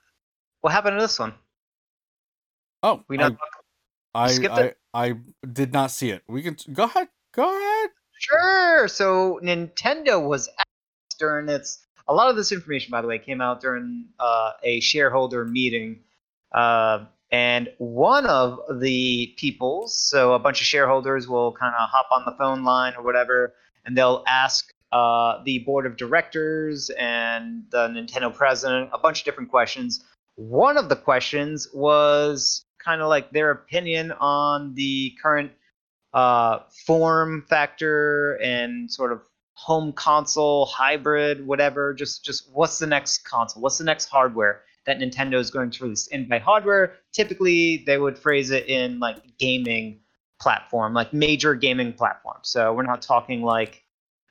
[0.62, 1.34] What happened to this one?
[2.84, 3.38] Oh, We I, not
[4.14, 4.78] I, I, it?
[4.94, 5.16] I
[5.52, 6.22] did not see it.
[6.28, 7.10] We can go ahead.
[7.34, 7.90] Go ahead.
[8.20, 8.88] Sure.
[8.88, 11.86] So Nintendo was asked during its.
[12.11, 16.01] A lot of this information, by the way, came out during uh, a shareholder meeting,
[16.51, 22.07] uh, And one of the peoples, so a bunch of shareholders will kind of hop
[22.11, 23.53] on the phone line or whatever,
[23.85, 29.25] and they'll ask uh, the board of directors and the Nintendo president a bunch of
[29.25, 30.03] different questions.
[30.35, 35.51] One of the questions was kind of like their opinion on the current
[36.13, 39.21] uh, form factor and sort of
[39.61, 43.61] home console hybrid whatever just just what's the next console?
[43.61, 46.07] What's the next hardware that nintendo is going to release?
[46.11, 49.99] And by hardware typically they would phrase it in like gaming
[50.39, 52.38] platform like major gaming platform.
[52.41, 53.83] So we're not talking like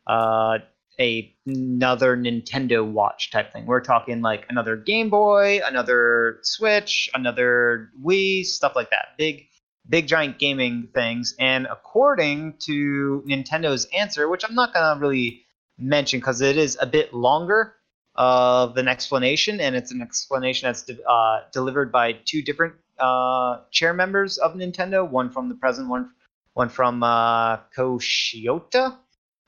[0.09, 0.59] uh,
[0.99, 3.67] a, another nintendo watch type thing.
[3.67, 9.11] We're talking like another game boy another switch another wii stuff like that.
[9.17, 9.47] Big
[9.91, 11.35] big giant gaming things.
[11.39, 15.45] And according to Nintendo's answer, which I'm not gonna really
[15.79, 17.75] mention because it is a bit longer
[18.15, 23.61] of an explanation, and it's an explanation that's de- uh, delivered by two different uh,
[23.71, 26.11] chair members of Nintendo, one from the present, one
[26.55, 28.97] one from uh, Ko Shiota,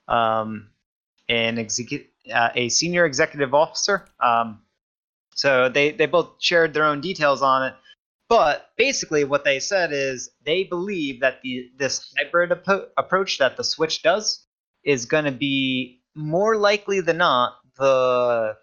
[0.09, 0.71] um,
[1.29, 4.07] an executive, uh, a senior executive officer.
[4.21, 4.63] Um,
[5.35, 7.75] so they they both shared their own details on it.
[8.33, 13.59] But basically, what they said is they believe that the this hybrid ap- approach that
[13.59, 14.47] the Switch does
[14.83, 18.57] is going to be more likely than not the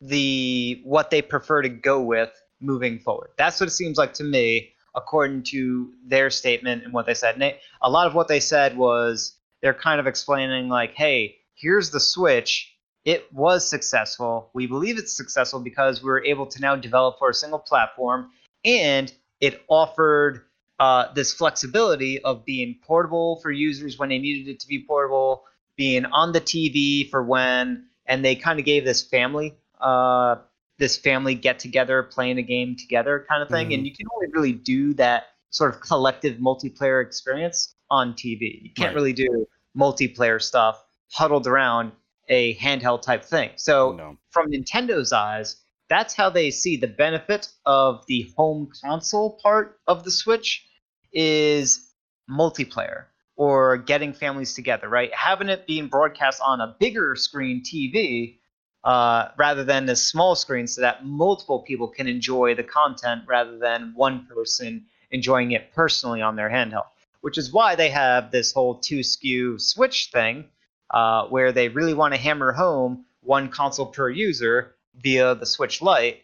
[0.00, 2.30] the what they prefer to go with
[2.60, 3.30] moving forward.
[3.36, 7.34] That's what it seems like to me, according to their statement and what they said.
[7.34, 11.90] And a lot of what they said was they're kind of explaining like, hey, here's
[11.90, 12.72] the Switch.
[13.04, 14.50] It was successful.
[14.54, 18.30] We believe it's successful because we were able to now develop for a single platform
[18.64, 20.42] and it offered
[20.78, 25.44] uh, this flexibility of being portable for users when they needed it to be portable,
[25.76, 30.36] being on the TV for when, and they kind of gave this family, uh,
[30.78, 33.66] this family get together, playing a game together kind of thing.
[33.68, 33.74] Mm-hmm.
[33.74, 38.62] And you can only really do that sort of collective multiplayer experience on TV.
[38.62, 38.94] You can't right.
[38.94, 40.82] really do multiplayer stuff
[41.12, 41.92] huddled around
[42.28, 43.50] a handheld type thing.
[43.56, 44.16] So, no.
[44.30, 45.61] from Nintendo's eyes,
[45.92, 50.66] that's how they see the benefit of the home console part of the Switch
[51.12, 51.92] is
[52.30, 53.04] multiplayer
[53.36, 55.14] or getting families together, right?
[55.14, 58.38] Having it being broadcast on a bigger screen TV
[58.84, 63.58] uh, rather than a small screen so that multiple people can enjoy the content rather
[63.58, 66.86] than one person enjoying it personally on their handheld.
[67.20, 70.46] Which is why they have this whole two SKU switch thing
[70.90, 75.82] uh, where they really want to hammer home one console per user via the Switch
[75.82, 76.22] Lite,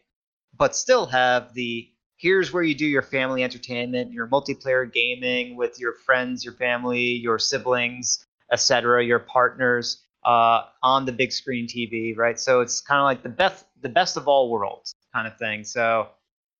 [0.56, 5.78] but still have the here's where you do your family entertainment, your multiplayer gaming with
[5.78, 12.16] your friends, your family, your siblings, etc., your partners uh, on the big screen TV,
[12.16, 12.38] right?
[12.38, 15.64] So it's kind of like the best the best of all worlds kind of thing.
[15.64, 16.08] So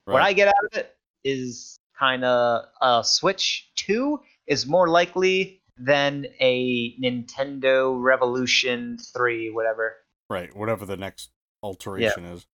[0.06, 0.12] right.
[0.12, 5.60] what I get out of it is kind of a Switch 2 is more likely
[5.76, 9.96] than a Nintendo Revolution 3, whatever.
[10.30, 11.30] Right, whatever the next
[11.62, 12.32] alteration yeah.
[12.32, 12.46] is.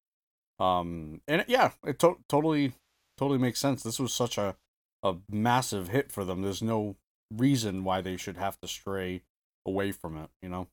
[0.60, 2.74] Um, and yeah, it to- totally,
[3.18, 3.84] totally makes sense.
[3.84, 4.56] This was such a,
[5.02, 6.42] a massive hit for them.
[6.42, 6.96] There's no
[7.32, 9.24] reason why they should have to stray
[9.66, 10.68] away from it, you know?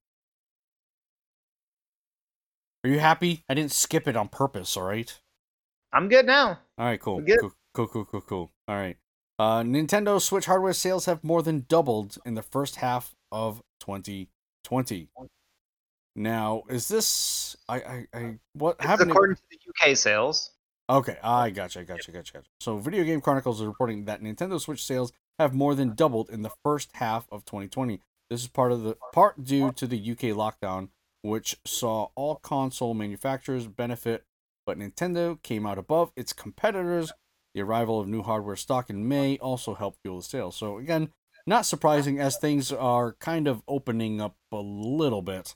[2.84, 3.44] Are you happy?
[3.48, 5.18] I didn't skip it on purpose, all right?
[5.92, 6.60] I'm good now.
[6.78, 7.22] All right, cool.
[7.22, 8.50] Cool, cool, cool, cool, cool.
[8.68, 8.96] All right.
[9.38, 15.08] Uh, Nintendo Switch hardware sales have more than doubled in the first half of 2020.
[16.16, 20.50] Now, is this I I, I what it's happened according to the UK sales?
[20.90, 22.48] Okay, I gotcha, I gotcha, gotcha, gotcha.
[22.60, 26.42] So, Video Game Chronicles is reporting that Nintendo Switch sales have more than doubled in
[26.42, 28.00] the first half of 2020.
[28.28, 30.88] This is part of the part due to the UK lockdown,
[31.22, 34.24] which saw all console manufacturers benefit,
[34.66, 37.12] but Nintendo came out above its competitors.
[37.54, 40.56] The arrival of new hardware stock in May also helped fuel the sales.
[40.56, 41.10] So again,
[41.46, 45.54] not surprising as things are kind of opening up a little bit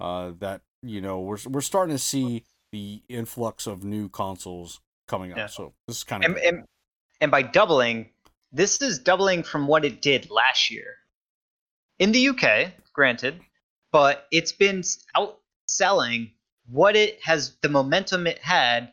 [0.00, 5.32] uh, that you know we're we're starting to see the influx of new consoles coming
[5.32, 5.38] up.
[5.38, 5.46] Yeah.
[5.46, 6.64] So this is kind of and, and,
[7.20, 8.10] and by doubling,
[8.52, 10.94] this is doubling from what it did last year
[11.98, 13.40] in the UK, granted,
[13.92, 14.82] but it's been
[15.16, 16.32] outselling
[16.68, 18.92] what it has the momentum it had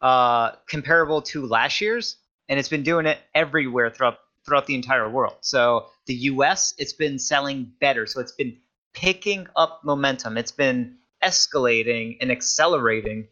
[0.00, 2.16] uh, comparable to last year's,
[2.48, 5.36] and it's been doing it everywhere throughout throughout the entire world.
[5.40, 8.06] So the US, it's been selling better.
[8.06, 8.58] So it's been
[8.94, 10.38] picking up momentum.
[10.38, 13.28] It's been escalating and accelerating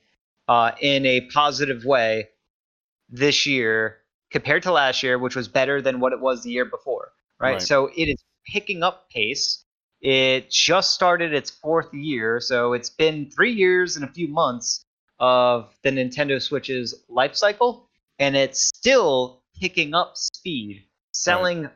[0.49, 2.29] uh, in a positive way
[3.09, 3.99] this year
[4.31, 7.13] compared to last year, which was better than what it was the year before.
[7.39, 7.53] Right.
[7.53, 7.63] right.
[7.63, 9.65] So it is picking up pace.
[10.01, 14.85] It just started its fourth year, so it's been three years and a few months
[15.21, 20.83] of the Nintendo Switch's life cycle, and it's still picking up speed,
[21.13, 21.71] selling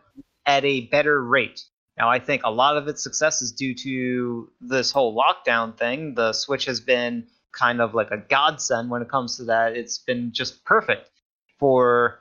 [0.44, 1.62] at a better rate.
[1.98, 6.14] Now, I think a lot of its success is due to this whole lockdown thing.
[6.14, 9.76] The Switch has been kind of like a godsend when it comes to that.
[9.76, 11.10] It's been just perfect
[11.58, 12.20] for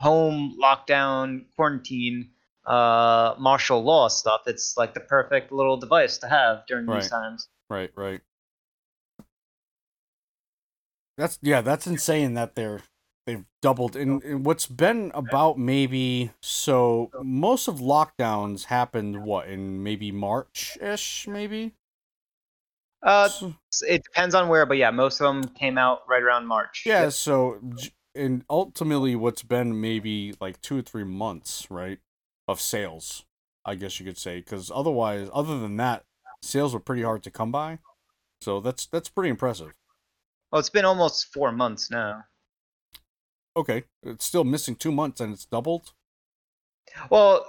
[0.00, 2.30] home lockdown, quarantine,
[2.66, 4.42] uh, martial law stuff.
[4.46, 7.00] It's like the perfect little device to have during Right.
[7.00, 7.48] these times.
[7.70, 8.20] Right, right.
[11.16, 12.82] That's yeah, that's insane that they're
[13.26, 13.96] they've doubled.
[13.96, 20.78] And, and what's been about maybe so most of lockdowns happened what in maybe March
[20.80, 21.72] ish maybe?
[23.02, 23.28] Uh,
[23.82, 26.84] it depends on where, but yeah, most of them came out right around March.
[26.86, 27.60] yeah so
[28.14, 31.98] and ultimately what's been maybe like two or three months right
[32.48, 33.26] of sales
[33.66, 36.04] I guess you could say because otherwise other than that
[36.42, 37.78] sales were pretty hard to come by.
[38.40, 39.74] So that's that's pretty impressive.
[40.50, 42.24] Well, it's been almost four months now.
[43.56, 45.92] Okay it's still missing two months and it's doubled
[47.10, 47.44] Well,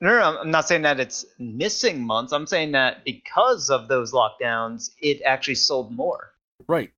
[0.00, 2.32] no, no, I'm- I'm not saying that it's missing months.
[2.32, 6.32] I'm saying that because of those lockdowns, it actually sold more.
[6.66, 6.90] Right.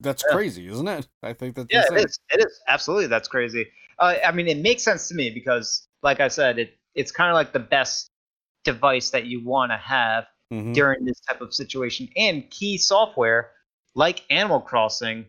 [0.00, 0.34] That's Yeah.
[0.34, 1.06] crazy, isn't it?
[1.22, 1.98] I think that's Yeah, insane.
[1.98, 2.18] it is.
[2.30, 3.08] It is absolutely.
[3.08, 3.70] That's crazy.
[3.98, 7.30] Uh, I mean, it makes sense to me because, like I said, it it's kind
[7.30, 8.10] of like the best
[8.64, 10.72] device that you want to have Mhm.
[10.74, 12.08] during this type of situation.
[12.16, 13.52] And key software
[13.94, 15.26] like Animal Crossing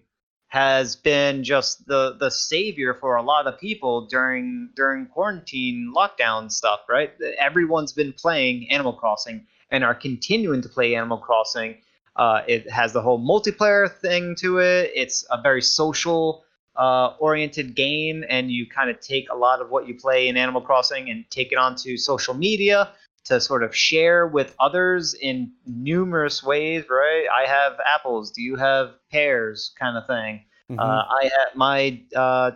[0.50, 6.52] has been just the the savior for a lot of people during during quarantine lockdown
[6.52, 7.12] stuff, right?
[7.40, 11.78] Everyone's been playing Animal Crossing and are continuing to play Animal Crossing.
[12.16, 14.92] Uh, it has the whole multiplayer thing to it.
[14.96, 16.44] It's a very social
[16.76, 20.36] uh, oriented game, and you kind of take a lot of what you play in
[20.36, 22.92] Animal Crossing and take it onto social media
[23.30, 27.26] to sort of share with others in numerous ways, right?
[27.34, 28.32] I have apples.
[28.32, 29.72] Do you have pears?
[29.80, 30.46] Kind of thing.
[30.70, 30.80] Mhm.
[30.80, 32.52] Uh, I have my uh,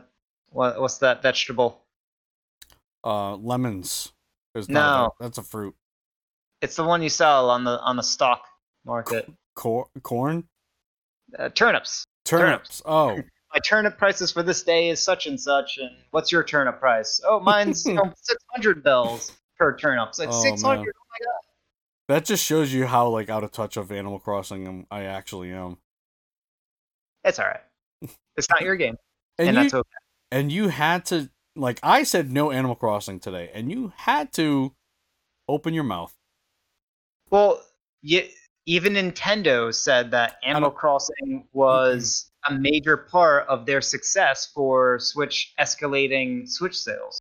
[0.49, 1.79] what, what's that vegetable?
[3.05, 4.11] uh, lemons.
[4.55, 5.13] Is No.
[5.19, 5.75] a- that's a fruit.
[6.61, 8.45] It's the one you sell on the on the stock
[8.85, 9.29] market.
[9.55, 10.47] Cor- corn,
[11.37, 12.05] Uh, turnips.
[12.25, 12.81] turnips.
[12.85, 13.19] Oh,
[13.53, 15.77] My turnip prices for this day is such and such.
[15.77, 17.21] And what's your turnip price?
[17.27, 20.09] Oh, mine's you know, six hundred bells per turnip.
[20.09, 20.85] It's like Oh, six hundred.
[20.85, 20.93] man.
[21.27, 21.39] Oh
[22.09, 25.77] that just shows you how like out of touch of Animal Crossing I'm- actually am.
[27.23, 27.61] It's all right.
[28.35, 28.95] It's not your game,
[29.37, 29.89] and, And, you that's okay.
[30.31, 34.73] and you had to like I said no Animal Crossing today, and you had to
[35.47, 36.13] open your mouth.
[37.29, 37.61] Well,
[38.01, 38.23] you,
[38.65, 45.53] even Nintendo said that Animal Crossing was a major part of their success for Switch
[45.59, 47.19] escalating Switch sales.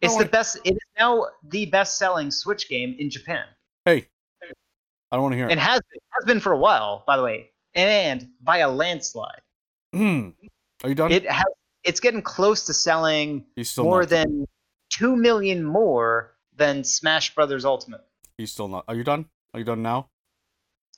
[0.00, 0.58] It's the best.
[0.64, 3.44] It is now the best-selling Switch game in Japan,
[3.84, 4.06] Hey,
[5.10, 5.62] I don't want to hear and it.
[5.62, 9.40] has been, has been for a while, by the way, and by a landslide.
[9.94, 10.30] Hmm.
[10.82, 11.10] Are you done?
[11.12, 11.44] It has.
[11.82, 13.44] It's getting close to selling
[13.78, 14.10] more not.
[14.10, 14.46] than
[14.90, 18.02] two million more than Smash Brothers Ultimate.
[18.36, 18.84] he's still not.
[18.86, 19.26] Are you done?
[19.54, 20.08] Are you done now?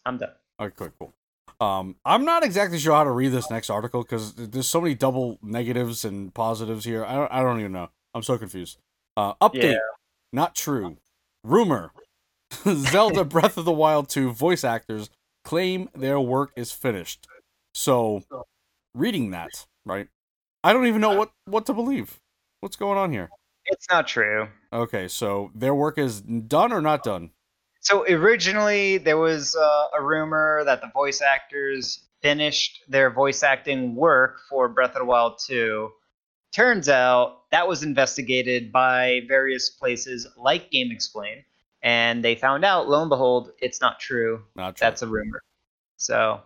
[0.04, 0.32] I'm done.
[0.60, 1.12] Okay, cool.
[1.60, 4.96] Um, I'm not exactly sure how to read this next article because there's so many
[4.96, 7.04] double negatives and positives here.
[7.04, 7.88] I don't, I don't even know.
[8.14, 8.78] I'm so confused.
[9.16, 9.72] Uh, update.
[9.72, 9.78] Yeah.
[10.32, 10.96] Not true.
[11.44, 11.92] Rumor.
[12.68, 15.10] Zelda Breath of the Wild 2 voice actors
[15.44, 17.26] claim their work is finished.
[17.74, 18.22] So,
[18.94, 20.08] reading that, right?
[20.62, 22.20] I don't even know what, what to believe.
[22.60, 23.30] What's going on here?
[23.66, 24.48] It's not true.
[24.72, 27.30] Okay, so their work is done or not done?
[27.80, 33.96] So originally there was uh, a rumor that the voice actors finished their voice acting
[33.96, 35.90] work for Breath of the Wild 2.
[36.52, 41.44] Turns out that was investigated by various places like GameXplain,
[41.82, 44.42] and they found out, lo and behold, it's not true.
[44.54, 44.84] Not true.
[44.84, 45.42] That's a rumor.
[45.96, 46.42] So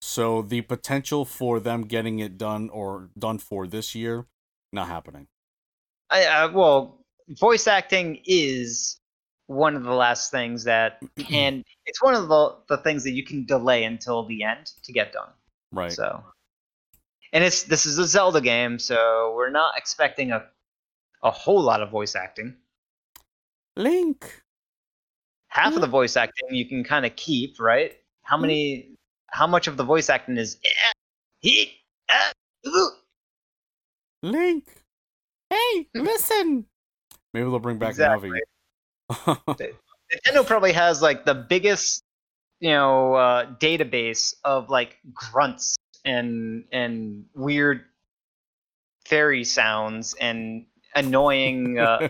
[0.00, 4.26] So the potential for them getting it done or done for this year,
[4.72, 5.26] not happening.
[6.10, 9.00] I, uh, well, voice acting is
[9.46, 11.02] one of the last things that
[11.32, 14.92] and It's one of the the things that you can delay until the end to
[14.92, 15.30] get done.
[15.72, 15.90] Right.
[15.90, 16.22] So,
[17.32, 20.44] and it's this is a Zelda game, so we're not expecting a
[21.22, 22.56] a whole lot of voice acting.
[23.76, 24.42] Link.
[25.48, 27.92] Half of the voice acting you can kind of keep, right?
[28.22, 28.90] How many?
[29.28, 30.58] How much of the voice acting is?
[34.22, 34.68] Link.
[35.48, 36.66] Hey, listen.
[37.32, 38.30] Maybe they'll bring back Exactly.
[39.10, 39.74] Navi.
[40.12, 42.02] Nintendo probably has like the biggest,
[42.58, 47.84] you know, uh, database of like grunts and and weird
[49.04, 52.08] fairy sounds and annoying uh,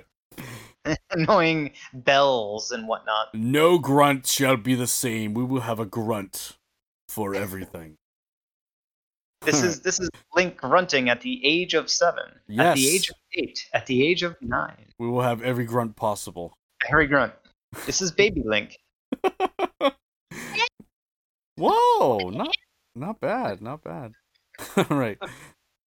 [1.11, 3.29] annoying bells and whatnot.
[3.35, 5.35] no grunt shall be the same.
[5.35, 6.57] We will have a grunt
[7.09, 7.97] for everything.
[9.43, 12.67] This is this is Link grunting at the age of seven, Yes.
[12.69, 14.87] at the age of eight, at the age of nine.
[14.99, 16.53] we will have every grunt possible.
[16.83, 17.33] Harry Grunt.
[17.87, 18.79] This is Baby Link.
[21.57, 22.55] Whoa, not
[23.01, 24.13] not bad, not bad.
[24.77, 25.19] All right.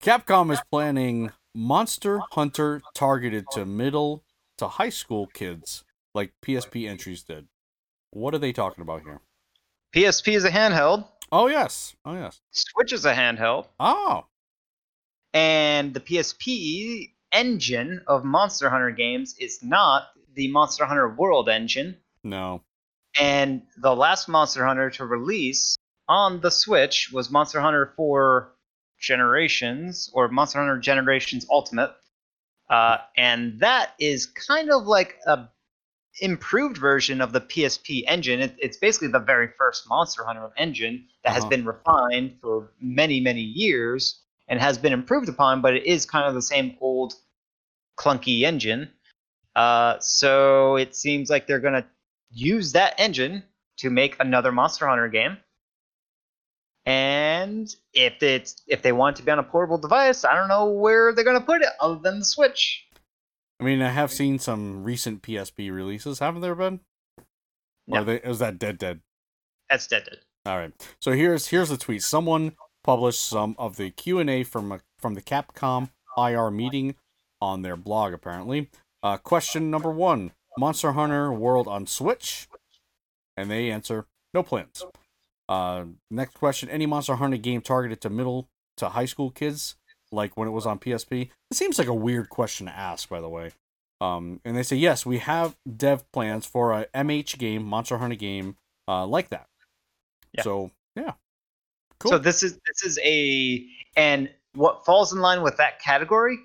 [0.02, 4.24] Capcom is planning Monster Hunter targeted to middle
[4.58, 5.84] to high school kids
[6.14, 7.48] like PSP entries did.
[8.12, 9.22] What are they talking about here?
[9.96, 11.08] PSP is a handheld.
[11.32, 11.96] Oh yes.
[12.04, 12.42] Oh yes.
[12.52, 13.68] Switch is a handheld.
[13.80, 14.26] Oh.
[15.34, 20.04] and the PSP engine of Monster Hunter games is not
[20.36, 21.98] the Monster Hunter World engine.
[22.24, 22.62] No.
[23.20, 25.76] And the last Monster Hunter to release
[26.08, 28.52] on the Switch was Monster Hunter 4
[29.00, 31.94] Generations or Monster Hunter Generations Ultimate.
[32.70, 35.50] Uh, and that is kind of like a
[36.22, 38.40] improved version of the PSP engine.
[38.40, 41.50] It, it's basically the very first Monster Hunter engine that has Uh-huh.
[41.50, 46.26] been refined for many, many years and has been improved upon, but it is kind
[46.28, 47.14] of the same old
[47.98, 48.90] clunky engine.
[49.56, 51.86] Uh, so it seems like they're going to
[52.32, 53.44] use that engine
[53.78, 55.38] to make another Monster Hunter game.
[56.86, 60.50] And if it's if they want it to be on a portable device, I don't
[60.50, 62.86] know where they're going to put it other than the Switch.
[63.60, 66.82] I mean, I have seen some recent PSP releases, haven't there been?
[67.88, 69.02] Or they, is that dead dead?
[69.70, 70.06] That's dead.
[70.06, 70.20] dead.
[70.46, 70.74] All right.
[71.00, 72.04] So here's here's the tweet.
[72.04, 76.96] Someone published some of the Q and A from a, from the Capcom IR meeting
[77.42, 78.14] on their blog.
[78.14, 78.70] Apparently,
[79.02, 82.48] uh, question number one: Monster Hunter World on Switch,
[83.38, 84.86] and they answer no plans.
[85.50, 89.76] Uh, next question: Any Monster Hunter game targeted to middle to high school kids,
[90.12, 91.30] like when it was on PSP?
[91.52, 93.52] It seems like a weird question to ask, by the way.
[94.02, 98.16] Um, and they say yes, we have dev plans for a MH game, Monster Hunter
[98.16, 98.58] game,
[98.88, 99.48] uh, like that.
[100.34, 100.44] Yeah.
[100.44, 101.14] So yeah,
[102.00, 102.12] cool.
[102.12, 103.66] So this is this is a
[103.96, 106.38] and what falls in line with that category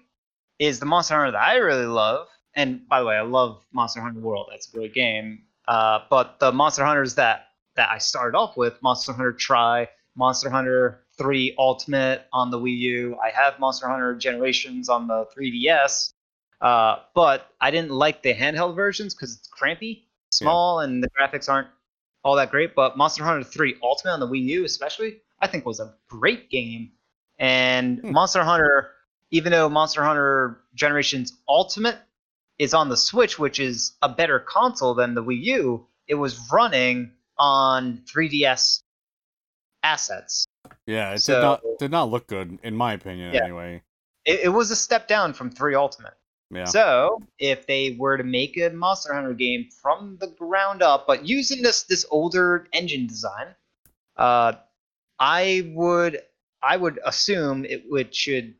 [0.58, 2.28] is the Monster Hunter that I really love.
[2.54, 4.48] And by the way, I love Monster Hunter World.
[4.50, 5.42] That's a great game.
[5.66, 7.47] Uh, but the Monster Hunters that
[7.78, 12.76] that I started off with, Monster Hunter Tri, Monster Hunter 3 Ultimate on the Wii
[12.78, 13.18] U.
[13.24, 16.12] I have Monster Hunter Generations on the 3DS.
[16.60, 21.48] Uh, but I didn't like the handheld versions because it's crampy, small, and the graphics
[21.48, 21.68] aren't
[22.24, 22.74] all that great.
[22.74, 26.50] But Monster Hunter 3 Ultimate on the Wii U, especially, I think was a great
[26.50, 26.90] game.
[27.38, 28.10] And Hmm.
[28.10, 28.90] Monster Hunter,
[29.30, 31.96] even though Monster Hunter Generations Ultimate
[32.58, 36.50] is on the Switch, which is a better console than the Wii U, it was
[36.50, 38.82] running on 3DS
[39.82, 40.46] assets.
[40.86, 43.32] yeah, it so- did not did not look good in my opinion.
[43.34, 43.44] Yeah.
[43.44, 43.82] Anyway,
[44.24, 46.14] It, it was a step down from 3 Ultimate.
[46.50, 46.64] yeah.
[46.64, 51.24] So, if they were to make a Monster Hunter game from the ground up, but
[51.26, 53.54] using this this older engine design,
[54.16, 54.54] uh,
[55.18, 56.20] I would
[56.62, 58.54] I would assume it would should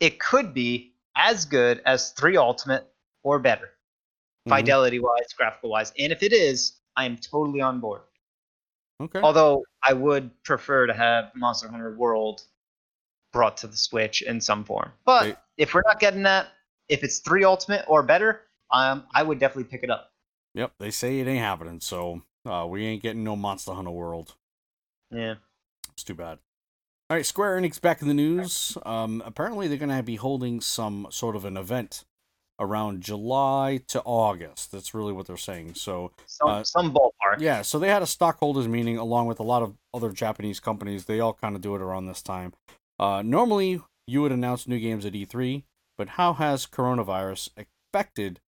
[0.00, 2.86] it could be as good as three Ultimate
[3.24, 3.70] or better,
[4.46, 4.50] Mhm.
[4.56, 8.00] fidelity wise, graphical wise, and if it is, I am totally on board.
[9.00, 9.20] Okay.
[9.20, 12.42] Although I would prefer to have Monster Hunter World
[13.32, 14.90] brought to the Switch in some form.
[15.04, 15.36] But Wait.
[15.56, 16.48] if we're not getting that,
[16.88, 18.40] if it's three Ultimate or better,
[18.72, 20.10] um, I would definitely pick it up.
[20.54, 20.72] Yep.
[20.80, 24.34] They say it ain't happening, so uh, we ain't getting no Monster Hunter World.
[25.12, 25.34] Yeah.
[25.92, 26.38] It's too bad.
[27.10, 28.76] All right, Square Enix back in the news.
[28.84, 32.04] Um, apparently, they're going to be holding some sort of an event
[32.60, 34.72] around July to August.
[34.72, 35.74] That's really what they're saying.
[35.74, 37.38] So, Some Uh, some ballpark.
[37.38, 41.04] yeah, so they had a stockholders meeting along with a lot of other Japanese companies.
[41.04, 42.52] They all kind of do it around this time.
[42.98, 45.62] Uh, normally, you would announce new games at E3,
[45.96, 47.50] but how has coronavirus
[47.92, 48.40] affected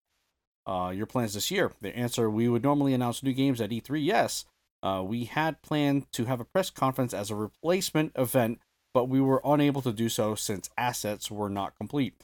[0.66, 1.72] uh, your plans this year?
[1.82, 4.04] The answer: We would normally announce new games at E3.
[4.04, 4.46] Yes,
[4.82, 8.60] uh, we had planned to have a press conference as a replacement event,
[8.94, 12.16] but we were unable to do so since assets were not complete.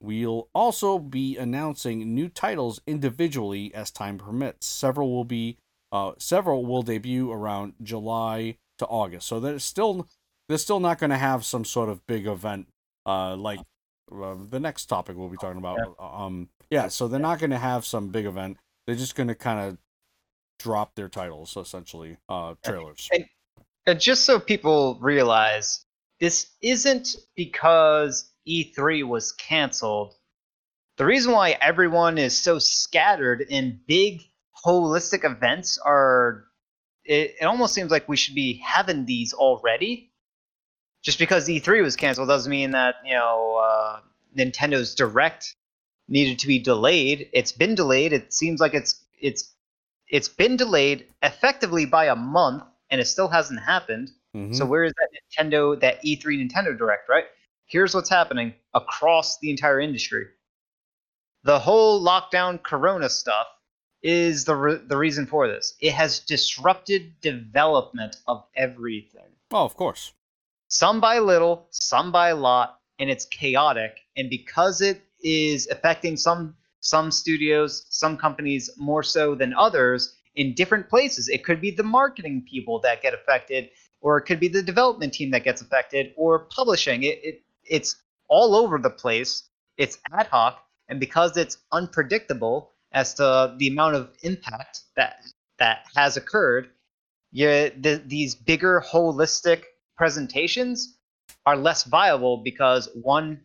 [0.00, 4.66] We'll also be announcing new titles individually as time permits.
[4.66, 5.56] Several will be
[5.92, 9.26] uh, several will debut around July to August.
[9.26, 10.08] So there's still
[10.48, 12.68] they're still not going to have some sort of big event
[13.06, 13.60] uh, like
[14.12, 15.96] uh, the next topic we'll be talking about.
[15.98, 18.58] Um, yeah, so they're not going to have some big event.
[18.86, 19.78] They're just going to kind of
[20.58, 23.08] drop their titles essentially, uh, trailers.
[23.86, 25.84] And just so people realize,
[26.18, 30.14] this isn't because E3 was canceled.
[30.96, 34.22] The reason why everyone is so scattered and big
[34.64, 36.44] holistic events are,
[37.04, 40.10] it, it almost seems like we should be having these already.
[41.02, 44.00] Just because E3 was canceled doesn't mean that, you know, uh,
[44.36, 45.54] Nintendo's Direct
[46.08, 47.28] needed to be delayed.
[47.32, 48.12] It's been delayed.
[48.12, 49.52] It seems like it's it's
[50.08, 54.10] it's been delayed effectively by a month and it still hasn't happened.
[54.34, 54.54] Mhm.
[54.54, 57.24] So where is that Nintendo, that E3 Nintendo Direct, right?
[57.66, 60.26] Here's what's happening across the entire industry.
[61.42, 63.46] The whole lockdown Corona stuff
[64.02, 65.74] is the re- the reason for this.
[65.80, 69.30] It has disrupted development of everything.
[69.52, 70.12] oh, of course.
[70.68, 73.98] Some by little, some by lot, and it's chaotic.
[74.16, 80.54] And because it is affecting some some studios, some companies more so than others in
[80.54, 81.28] different places.
[81.28, 83.70] It could be the marketing people that get affected,
[84.00, 87.02] or it could be the development team that gets affected, or publishing.
[87.02, 87.96] It, it it's
[88.28, 89.48] all over the place.
[89.76, 95.20] It's ad hoc, and because it's unpredictable as to the amount of impact that
[95.58, 96.70] that has occurred,
[97.32, 99.62] you, the, these bigger holistic
[99.96, 100.96] presentations
[101.44, 103.40] are less viable because one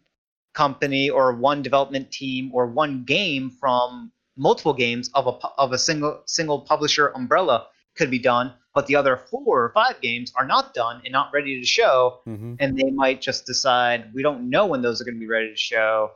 [0.53, 5.77] company or one development team or one game from multiple games of a of a
[5.77, 10.45] single single publisher umbrella could be done, but the other four or five games are
[10.45, 14.49] not done and not ready to show, hmm and they might just decide we don't
[14.49, 16.11] know when those are going to be ready to show,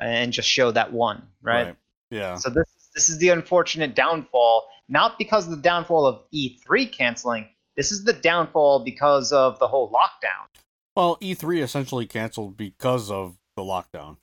[0.00, 1.76] and just show that one, right?
[2.10, 2.36] Yeah.
[2.36, 7.48] So this this is the unfortunate downfall, not because of the downfall of E3 canceling.
[7.76, 10.46] This is the downfall because of the whole lockdown.
[10.94, 14.18] Well, E3 essentially canceled because of the lockdown.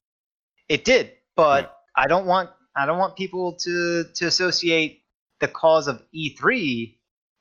[0.68, 5.02] It did, but I don't want I don't want people to to associate
[5.40, 6.96] the cause of E3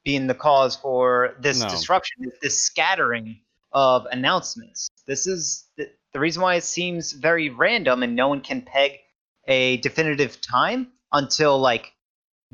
[0.05, 1.69] being the cause for this No.
[1.69, 3.41] disruption, this scattering
[3.73, 4.89] of announcements.
[5.07, 8.99] This is the, the reason why it seems very random and no one can peg
[9.47, 11.93] a definitive time until like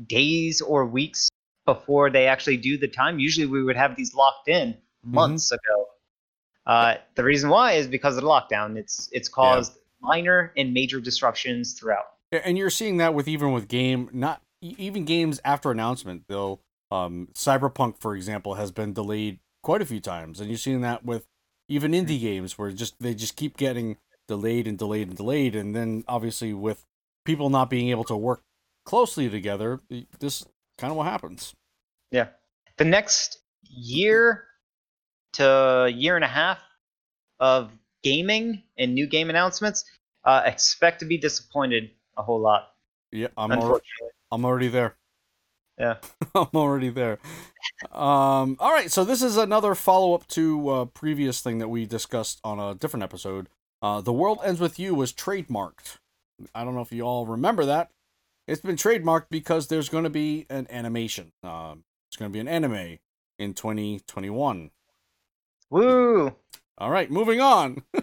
[0.05, 1.29] days or weeks
[1.65, 3.19] before they actually do the time.
[3.19, 5.87] Usually we would have these locked in months ago.
[6.65, 8.75] Uh, the reason why is because of the lockdown.
[8.75, 12.05] It's it's caused minor and major disruptions throughout.
[12.31, 16.59] And you're seeing that with even with game not even games after announcement they'll
[16.95, 21.03] um cyberpunk for example has been delayed quite a few times and you've seen that
[21.03, 21.25] with
[21.67, 23.97] even indie games where just they just keep getting
[24.27, 26.85] delayed and delayed and delayed and then obviously with
[27.25, 28.41] people not being able to work
[28.85, 29.79] closely together
[30.19, 30.45] this
[30.77, 31.53] kind of what happens
[32.11, 32.27] Yeah.
[32.77, 34.43] The next year
[35.33, 36.59] to year and a half
[37.39, 37.71] of
[38.03, 39.83] gaming and new game announcements,
[40.23, 42.73] uh, expect to be disappointed a whole lot.
[43.11, 44.11] yeah i'm al- unfortunately.
[44.31, 44.95] i'm already there
[45.77, 45.97] Yeah.
[46.35, 47.19] i'm already there.
[47.91, 52.39] Um all right so this is another follow-up to uh previous thing that we discussed
[52.43, 53.49] on a different episode.
[53.81, 55.97] Uh the world ends with you was trademarked.
[56.53, 57.91] I don't know if you all remember that.
[58.47, 61.31] It's been trademarked because there's going to be an animation.
[61.43, 62.99] Um it's going to be an anime
[63.37, 64.71] in 2021
[65.69, 66.35] Woo!
[66.77, 67.83] all right moving on.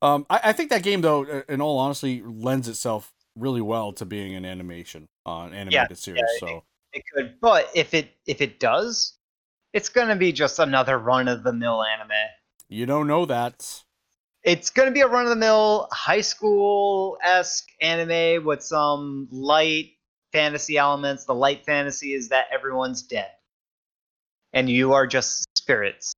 [0.00, 3.92] Um I, I think that game though uh, in all honesty lends itself really well
[3.92, 8.10] to being an animation uh, an animated series yeah, so It could, but if it
[8.26, 9.14] if it does,
[9.72, 12.10] it's gonna be just another run of the mill anime.
[12.68, 13.82] you don't know that
[14.42, 19.92] It's gonna be a run of the mill high school esque anime with some light
[20.32, 21.24] fantasy elements.
[21.24, 23.30] The light fantasy is that everyone's dead,
[24.52, 26.14] and you are just spirits.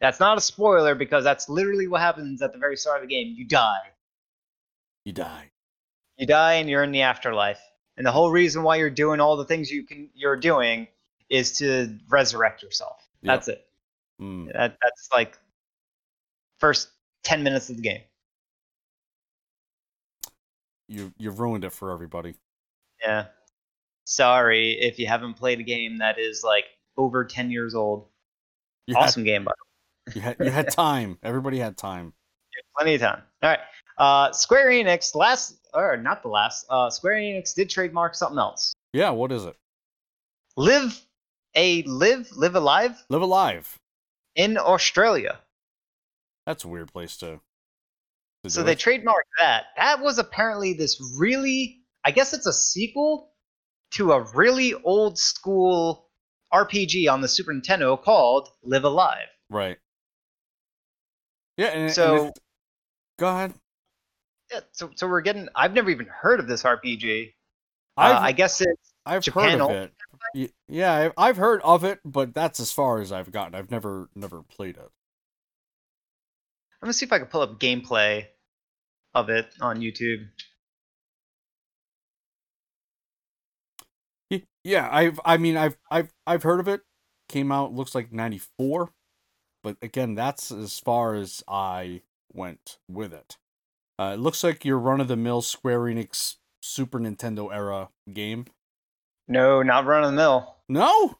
[0.00, 3.14] That's not a spoiler because that's literally what happens at the very start of the
[3.14, 3.34] game.
[3.36, 3.92] You die.
[5.04, 5.49] you die
[6.20, 7.60] You die, and you're in the afterlife.
[7.96, 10.86] And the whole reason why you're doing all the things you can you're doing
[11.28, 12.96] is to resurrect yourself.
[13.22, 13.34] Yep.
[13.34, 13.66] That's it.
[14.20, 14.52] Mm.
[14.52, 15.36] That that's like
[16.58, 16.90] first
[17.24, 18.02] ten minutes of the game.
[20.90, 22.34] you you've ruined it for everybody.
[23.02, 23.26] Yeah.
[24.04, 26.64] Sorry if you haven't played a game that is like
[26.96, 28.06] over ten years old.
[28.86, 29.52] You awesome game, by
[30.06, 31.18] had you had you had time.
[31.22, 32.12] Everybody had time.
[32.76, 33.22] plenty of time.
[33.42, 33.60] All right.
[33.96, 36.66] Uh, Square Enix last or not the last.
[36.70, 38.72] Uh, Square Enix did trademark something else.
[38.92, 39.56] Yeah, what is it?
[40.56, 41.00] Live
[41.56, 43.76] a live live alive Live Alive.
[44.36, 45.38] in Australia.
[46.46, 47.40] That's a weird place to.
[48.44, 48.78] to So they it.
[48.78, 49.66] trademarked that.
[49.76, 53.32] That was apparently this really, I guess it's a sequel
[53.94, 56.08] to a really old school
[56.52, 59.28] RPG on the Super Nintendo called Live Alive.
[59.50, 59.78] right.
[61.56, 62.32] Yeah, and, and So- if-
[63.18, 63.54] go ahead.
[64.52, 65.48] Yeah, so, so we're getting.
[65.54, 67.32] I've never even heard of this RPG.
[67.96, 69.92] Uh, I've guess it's I've Japan heard of
[70.34, 70.52] it.
[70.68, 73.54] Yeah, I've, I've heard of it, but that's as far as I've gotten.
[73.54, 74.90] I've never never played it.
[76.82, 78.26] I'm gonna see if I can pull up gameplay
[79.14, 80.28] of it on YouTube.
[84.62, 86.82] Yeah, I've I mean I've I've I've heard of it.
[87.28, 88.90] Came out looks like 94.
[89.62, 92.02] But again, that's as far as I
[92.32, 93.36] went with it.
[94.00, 98.46] Uh, it looks like your run of the mill Square Enix Super Nintendo era game.
[99.28, 100.56] No, not run of the mill.
[100.70, 101.18] No?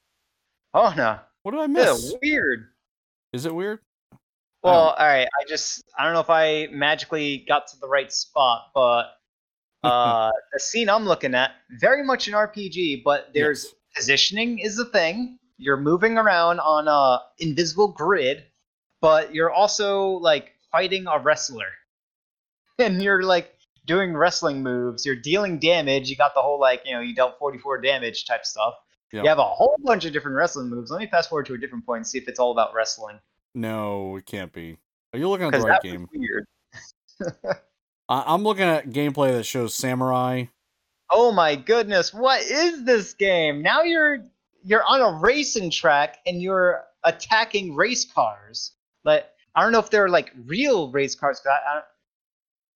[0.73, 2.15] Oh no, What did I yeah, miss?
[2.23, 2.69] weird.
[3.35, 3.81] Is it weird?
[4.63, 5.27] Well, all right.
[5.27, 9.07] I just I don't know if I magically got to the right spot, but
[9.83, 11.51] uh, the scene I'm looking at
[11.81, 13.75] very much an RPG, but there's Yes.
[13.95, 15.39] positioning is a thing.
[15.59, 18.45] You're moving around on a invisible grid,
[19.03, 21.67] but you're also like fighting a wrestler,
[22.87, 23.55] and you're like
[23.87, 25.05] doing wrestling moves.
[25.07, 26.09] You're dealing damage.
[26.09, 28.75] You got the whole like you know you dealt 44 damage type stuff.
[29.13, 29.23] Yeah.
[29.23, 30.91] You have a whole bunch of different wrestling moves.
[30.91, 33.19] Let me fast forward to a different point and see if it's all about wrestling.
[33.55, 34.79] No, it can't be.
[35.13, 36.09] Are you looking at the right game?
[36.15, 36.47] weird.
[38.09, 40.45] I- I'm looking at gameplay that shows samurai.
[41.11, 43.63] Oh my goodness, what is this game?
[43.63, 44.25] Now you're
[44.63, 48.73] you're on a racing track and you're attacking race cars.
[49.05, 49.27] Like
[49.57, 51.41] I don't know if they're like real race cars.
[51.45, 51.85] I, I don't,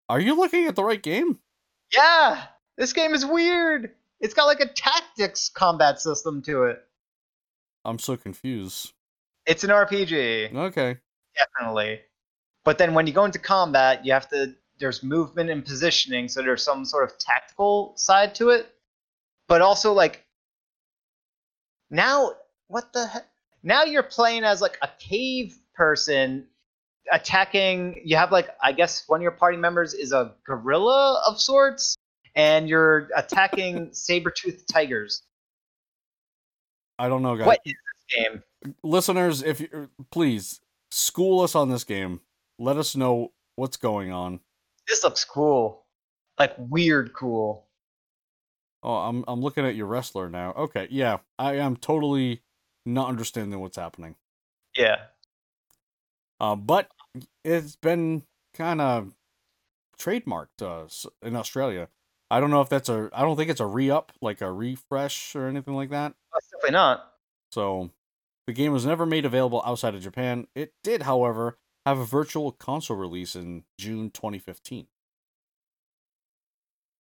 [0.09, 1.39] Are you looking at the right game?
[1.93, 2.44] yeah,
[2.76, 3.93] this game is weird.
[4.20, 6.82] It's got like a tactics combat system to it.
[7.85, 8.93] I'm so confused.
[9.47, 10.97] It's an RPG, Okay.
[11.36, 12.01] definitely.
[12.64, 16.43] But then when you go into combat, you have to there's movement and positioning, so
[16.43, 18.66] there's some sort of tactical side to it.
[19.47, 20.24] But also like
[21.90, 22.32] now
[22.68, 23.26] what the heck?
[23.62, 26.47] Now you're playing as like a cave person
[27.12, 31.40] attacking you have like I guess one of your party members is a gorilla of
[31.40, 31.97] sorts
[32.35, 35.22] and you're attacking saber-toothed tigers.
[36.98, 37.47] I don't know, guys.
[37.47, 38.43] What is this game?
[38.82, 40.60] Listeners, if you please
[40.94, 42.20] school us on this game.
[42.59, 44.40] Let us know what's going on.
[44.89, 45.85] This looks cool.
[46.39, 47.66] Like weird cool.
[48.82, 50.52] Oh, I'm I'm looking at your wrestler now.
[50.52, 52.43] Okay, yeah, I am totally
[52.86, 54.14] not understanding what's happening.
[54.76, 54.97] Yeah.
[56.40, 56.89] Uh, but
[57.45, 58.23] it's been
[58.55, 59.15] kind of
[59.99, 60.86] trademarked uh,
[61.27, 61.89] in Australia.
[62.31, 63.11] I don't know if that's a.
[63.12, 66.15] I don't think it's a re up, like a refresh or anything like that.
[66.32, 67.12] That's definitely not.
[67.53, 67.91] So,
[68.47, 70.49] the game was never made available outside of Japan.
[70.55, 74.86] It did, however, have a virtual console release in June 2015.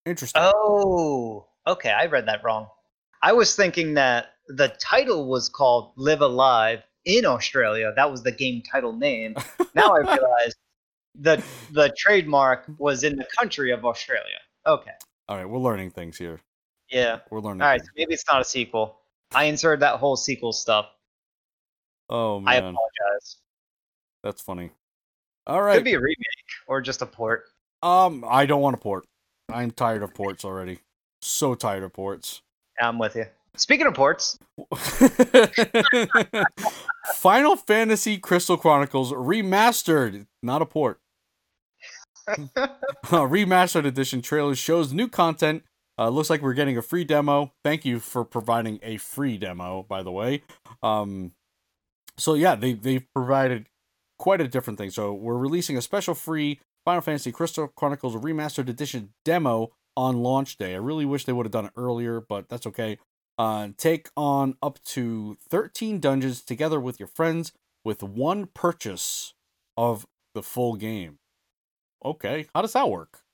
[0.06, 0.42] Interesting.
[0.44, 1.90] Oh, okay.
[1.90, 2.68] I read that wrong.
[3.22, 7.92] I was thinking that the title was called Live A Live in Australia.
[7.94, 9.34] That was the game title name.
[9.74, 10.54] Now I realize
[11.16, 14.38] the the trademark was in the country of Australia.
[14.66, 14.92] Okay.
[15.28, 16.40] All right, we're learning things here.
[16.90, 17.18] Yeah.
[17.30, 17.62] We're learning.
[17.62, 17.80] All right.
[17.80, 19.00] So maybe it's not a sequel.
[19.34, 20.86] I inserted that whole sequel stuff.
[22.08, 23.36] Oh man, I apologize.
[24.22, 24.70] that's funny.
[25.46, 26.16] All right, Could be a remake
[26.68, 27.46] or just a port.
[27.82, 29.04] Um, I don't want a port.
[29.50, 30.78] I'm tired of ports already.
[31.20, 32.42] So tired of ports.
[32.78, 33.26] Yeah, I'm with you.
[33.56, 34.38] Speaking of ports,
[37.14, 40.98] Final Fantasy Crystal Chronicles remastered, not a port.
[43.06, 45.62] remastered edition trailer shows new content.
[45.96, 47.52] Uh, looks like we're getting a free demo.
[47.62, 50.42] Thank you for providing a free demo, by the way.
[50.82, 51.32] Um,
[52.16, 53.66] so yeah, they they've provided
[54.18, 54.90] quite a different thing.
[54.90, 60.56] So we're releasing a special free Final Fantasy Crystal Chronicles Remastered Edition demo on launch
[60.56, 60.74] day.
[60.74, 62.98] I really wish they would have done it earlier, but that's okay.
[63.36, 67.52] Uh, take on up to 13 dungeons together with your friends
[67.84, 69.34] with one purchase
[69.76, 71.18] of the full game.
[72.04, 73.24] Okay, how does that work?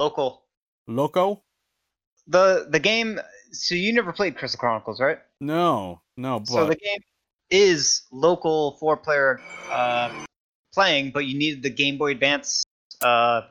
[0.00, 0.42] local.
[0.88, 1.42] Loco?
[2.26, 3.20] The the game.
[3.52, 5.18] So you never played Crystal Chronicles, right?
[5.40, 7.00] No, no, but So the game
[7.50, 9.40] is local four player
[9.70, 10.10] uh,
[10.72, 12.64] playing, but you needed the Game Boy Advance.
[13.02, 13.42] Uh,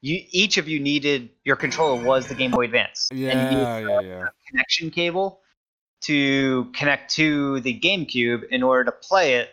[0.00, 3.52] you each of you needed your controller was the Game Boy Advance, and you needed
[3.52, 4.24] yeah, yeah, yeah.
[4.24, 5.40] a connection cable
[6.02, 9.50] to connect to the GameCube in order to play it.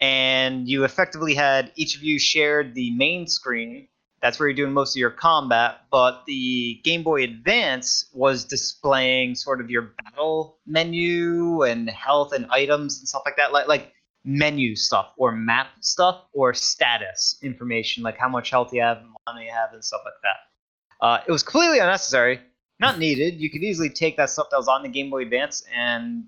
[0.00, 3.88] And you effectively had each of you shared the main screen.
[4.22, 9.34] That's where you're doing most of your combat, but the Game Boy Advance was displaying
[9.34, 13.92] sort of your battle menu and health and items and stuff like that, like like
[14.24, 19.08] menu stuff or map stuff or status information, like how much health you have and
[19.26, 21.04] mana you have and stuff like that.
[21.04, 22.40] Uh, it was completely unnecessary,
[22.78, 23.40] not needed.
[23.40, 26.24] You could easily take that stuff that was on the Game Boy Advance and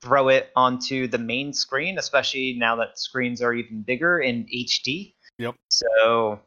[0.00, 5.14] throw it onto the main screen, especially now that screens are even bigger in HD.
[5.38, 5.54] Yep.
[5.68, 6.40] So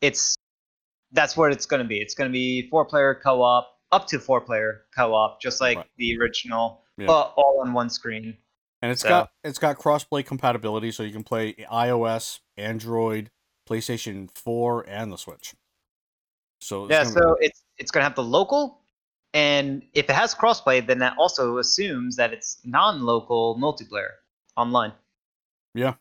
[0.00, 0.36] it's
[1.12, 1.98] that's what it's going to be.
[1.98, 5.60] It's going to be four player co op, up to four player co op, just
[5.60, 5.86] like Right.
[5.98, 7.06] the original, Yeah.
[7.06, 8.36] but all on one screen.
[8.82, 13.30] And it's So- got it's got crossplay compatibility, so you can play iOS, Android,
[13.68, 15.54] PlayStation 4, and the Switch.
[16.60, 18.82] So Yeah, gonna- so it's it's going to have the local,
[19.32, 24.14] and if it has crossplay, then that also assumes that it's non-local multiplayer
[24.56, 24.92] online.
[25.74, 25.94] yeah.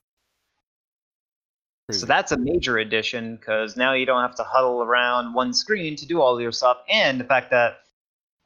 [1.91, 5.97] So that's a major addition because now you don't have to huddle around one screen
[5.97, 7.79] to do all your stuff, and the fact that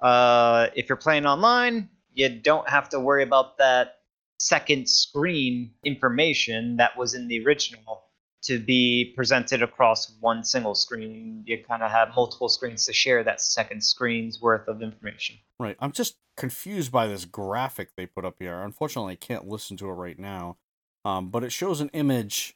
[0.01, 3.94] uh, if you're playing online, you don't have to worry about that
[4.39, 8.03] second screen information that was in the original
[8.43, 11.43] to be presented across one single screen.
[11.47, 15.37] You kind of have multiple screens to share that second screen's worth of information.
[15.59, 15.75] Right.
[15.79, 18.61] I'm just confused by this graphic they put up here.
[18.61, 20.57] Unfortunately, I can't listen to it right now.
[21.03, 22.55] Um, but it shows an image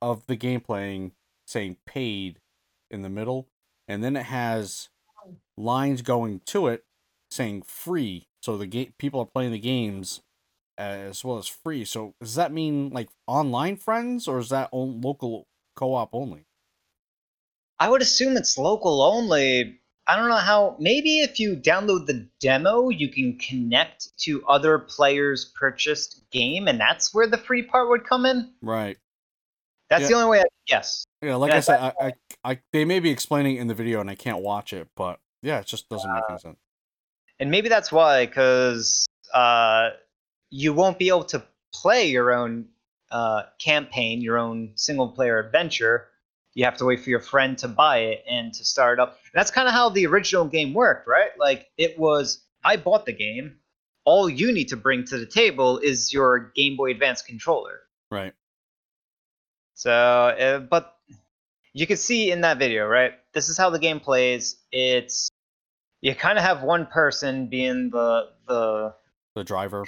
[0.00, 1.12] of the game playing
[1.46, 2.40] saying paid
[2.90, 3.48] in the middle,
[3.86, 4.88] and then it has
[5.56, 6.84] lines going to it
[7.30, 8.28] saying free.
[8.42, 10.22] So the game people are playing the games
[10.78, 11.84] as well as free.
[11.84, 15.46] So does that mean like online friends or is that on local
[15.76, 16.46] co-op only?
[17.78, 19.80] I would assume it's local only.
[20.06, 20.76] I don't know how.
[20.78, 26.78] Maybe if you download the demo, you can connect to other players' purchased game, and
[26.78, 28.52] that's where the free part would come in.
[28.60, 28.98] Right.
[29.90, 30.08] That's Yeah.
[30.08, 30.40] the only way.
[30.40, 31.04] I guess.
[31.22, 32.12] Yeah, like I said, I, I,
[32.52, 35.60] I, they may be explaining in the video and I can't watch it, but yeah,
[35.60, 36.58] it just doesn't make any sense.
[37.40, 39.90] and maybe that's why because uh,
[40.56, 42.66] you won't be able to play your own
[43.10, 46.06] uh, campaign your own single player adventure
[46.54, 49.38] you have to wait for your friend to buy it and to start up and
[49.38, 53.12] that's kind of how the original game worked right like it was i bought the
[53.12, 53.56] game
[54.04, 58.34] all you need to bring to the table is your game boy advance controller Right.
[59.74, 60.94] so, uh, but
[61.72, 63.14] you can see in that video, right?
[63.32, 64.56] This is how the game plays.
[64.70, 65.28] It's
[66.00, 68.94] you kind of have one person being the the
[69.34, 69.84] The driver.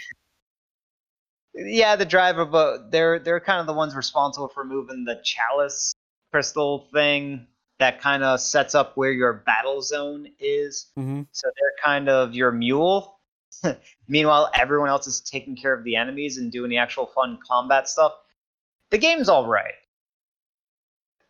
[1.56, 5.94] Yeah the driver, but they're they're kind of the ones responsible for moving the chalice
[6.32, 7.46] crystal thing
[7.78, 10.86] that kind of sets up where your battle zone is.
[10.98, 11.22] Mm-hmm.
[11.32, 13.20] So they're kind of your mule.
[14.08, 17.88] Meanwhile, everyone else is taking care of the enemies and doing the actual fun combat
[17.88, 18.12] stuff.
[18.90, 19.74] The game's all right.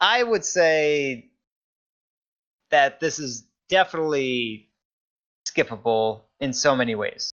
[0.00, 1.30] I would say
[2.70, 4.68] that this is definitely
[5.48, 7.32] skippable in so many ways.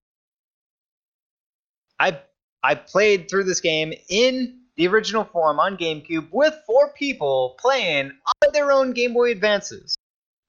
[1.98, 2.18] I
[2.64, 8.12] I played through this game in the original form on GameCube with four people playing
[8.26, 9.94] on their own Game Boy Advances.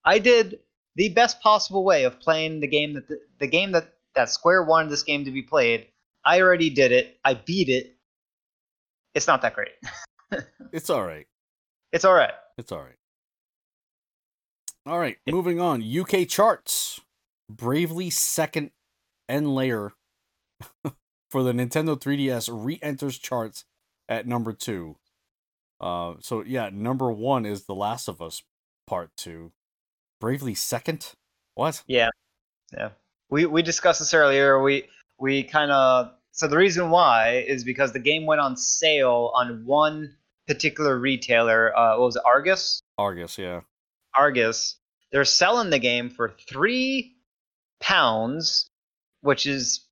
[0.06, 0.60] I did
[0.96, 4.64] the best possible way of playing the game that the, the game that that Square
[4.64, 5.88] wanted this game to be played.
[6.24, 7.20] I already did it.
[7.26, 7.98] I beat it.
[9.14, 9.74] It's not that great.
[10.74, 11.28] It's all right.
[11.94, 12.34] It's all right.
[12.58, 12.98] It's all right.
[14.86, 15.82] All right, moving on.
[15.82, 17.00] UK charts.
[17.50, 18.72] Bravely Second
[19.30, 19.94] End Layer
[21.30, 23.66] for the Nintendo 3DS re-enters charts
[24.08, 24.98] at number two.
[25.80, 28.44] Uh, so yeah, number one is The Last of Us
[28.88, 29.52] Part Two.
[30.22, 31.14] Bravely second.
[31.56, 31.84] What?
[31.88, 32.10] Yeah,
[32.74, 32.90] yeah.
[33.30, 34.62] We we discussed this earlier.
[34.62, 34.88] We
[35.20, 39.66] we kind of so the reason why is because the game went on sale on
[39.66, 40.16] one
[40.48, 41.78] particular retailer.
[41.78, 42.24] Uh, what was it?
[42.26, 42.82] Argos.
[42.98, 43.38] Argos.
[43.38, 43.62] Yeah.
[44.14, 44.78] Argos.
[45.12, 47.16] They're selling the game for three
[47.80, 48.68] pounds,
[49.22, 49.86] which is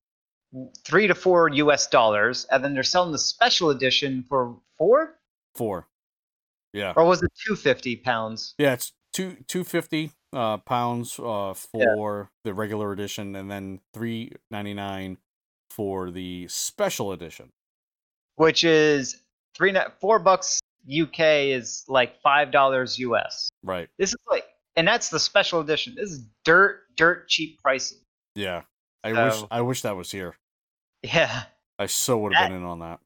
[0.84, 1.88] three to four U.S.
[1.88, 5.16] dollars, and then they're selling the special edition for four,
[5.56, 5.88] Four.
[6.74, 6.94] Yeah.
[6.96, 8.56] or was it two fifty pounds?
[8.58, 8.74] Yeah.
[8.74, 14.74] It's two two fifty uh pounds uh for the regular edition, and then three ninety
[14.74, 15.18] nine
[15.70, 17.52] for the special edition.
[18.36, 19.22] Which is
[19.56, 20.60] three four bucks
[20.90, 23.50] UK is like five dollars US.
[23.64, 23.90] Right.
[23.98, 25.96] This is like, and that's the special edition.
[25.96, 28.00] This is dirt, dirt cheap pricing.
[28.36, 28.64] Yeah.
[29.04, 30.36] I wish I wish that was here.
[31.04, 31.44] Yeah,
[31.80, 33.00] I so would have been in on that.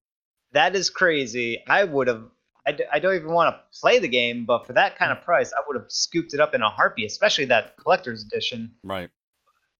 [0.51, 1.63] that is crazy.
[1.67, 2.23] I would have.
[2.65, 5.21] I, d- I don't even want to play the game, but for that kind of
[5.23, 8.71] price, I would have scooped it up in a heartbeat, especially that collector's edition.
[8.83, 9.09] Right.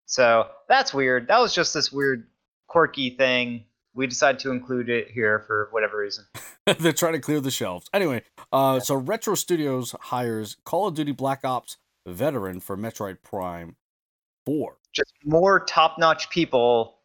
[0.06, 1.28] So that's weird.
[1.28, 2.28] That was just this weird,
[2.68, 3.66] quirky thing.
[3.94, 6.26] We decided to include it here for whatever reason.
[6.80, 7.90] They're trying to clear the shelves.
[7.94, 8.24] Anyway,
[8.54, 13.76] uh so Retro Studios hires Call of Duty Black Ops veteran for Metroid Prime
[14.46, 14.78] 4.
[14.94, 16.97] just more top-notch people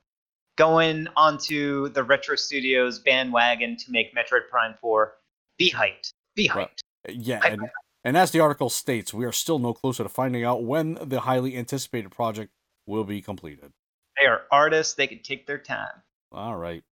[0.57, 5.15] going onto the Retro Studios bandwagon to make Metroid Prime 4.
[5.59, 6.13] Be hyped.
[6.35, 6.57] Be hyped.
[6.57, 6.83] Right.
[7.09, 7.63] Yeah, and,
[8.05, 11.21] and as the article states, we are still no closer to finding out when the
[11.21, 12.53] highly anticipated project
[12.87, 13.73] will be completed.
[14.21, 14.95] They are artists.
[14.95, 16.03] They can take their time.
[16.31, 16.83] All right.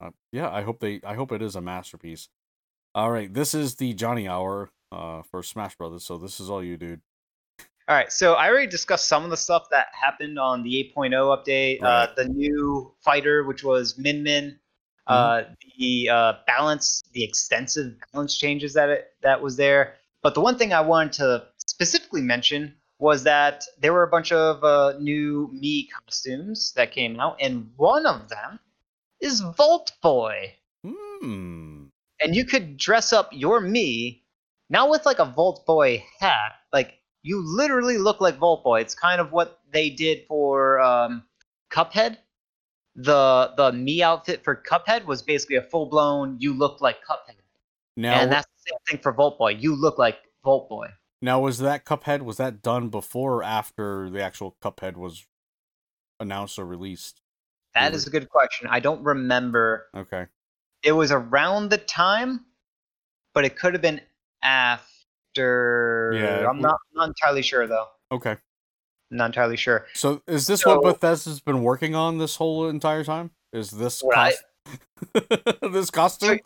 [0.00, 2.28] Uh, yeah, I hope they I hope it is a masterpiece.
[2.94, 6.62] All right, this is the Johnny hour uh for Smash Brothers, so this is all
[6.62, 7.00] you dude.
[7.86, 11.12] All right, so I already discussed some of the stuff that happened on the 8.0
[11.12, 11.82] update.
[11.82, 14.58] Uh, the new fighter, which was Min Min,
[15.06, 15.42] uh,
[15.78, 19.96] the uh, balance, the extensive balance changes that it, that was there.
[20.22, 24.32] But the one thing I wanted to specifically mention was that there were a bunch
[24.32, 28.60] of uh, new Me costumes that came out, and one of them
[29.20, 30.54] is Vault Boy
[30.84, 31.86] Hmm.
[32.20, 34.22] and you could dress up your me
[34.68, 39.20] not with like a Vault Boy hat, like you literally look like Vault It's kind
[39.20, 41.24] of what they did for um,
[41.72, 42.18] Cuphead.
[42.94, 47.36] the the me outfit for Cuphead was basically a full blown you look like Cuphead,
[47.96, 49.52] Now, and that's the same thing for Vault Boy.
[49.52, 50.88] You look like Vault Boy.
[51.22, 52.22] now was that Cuphead?
[52.22, 55.26] Was that done before or after the actual Cuphead was
[56.20, 57.20] announced or released?
[57.74, 57.96] That Really?
[57.96, 58.68] is a good question.
[58.70, 59.86] I don't remember.
[59.96, 60.26] Okay.
[60.84, 62.44] It was around the time,
[63.32, 64.02] but it could have been
[65.36, 67.86] Yeah, I'm not not entirely sure though.
[68.12, 68.36] Okay.
[69.10, 69.86] not entirely sure.
[69.94, 73.30] So is this So- what Bethesda's been working on this whole entire time?
[73.52, 74.34] Is this What I-
[75.62, 76.38] this costume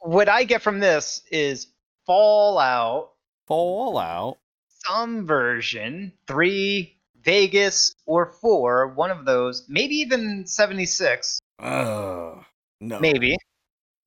[0.00, 1.68] What I get from this is
[2.06, 3.12] Fallout,
[3.46, 4.38] Fallout?
[4.86, 12.44] some version, three, Vegas, or four, one of those, maybe even 76, Ugh,
[12.80, 13.00] no.
[13.00, 13.34] maybe,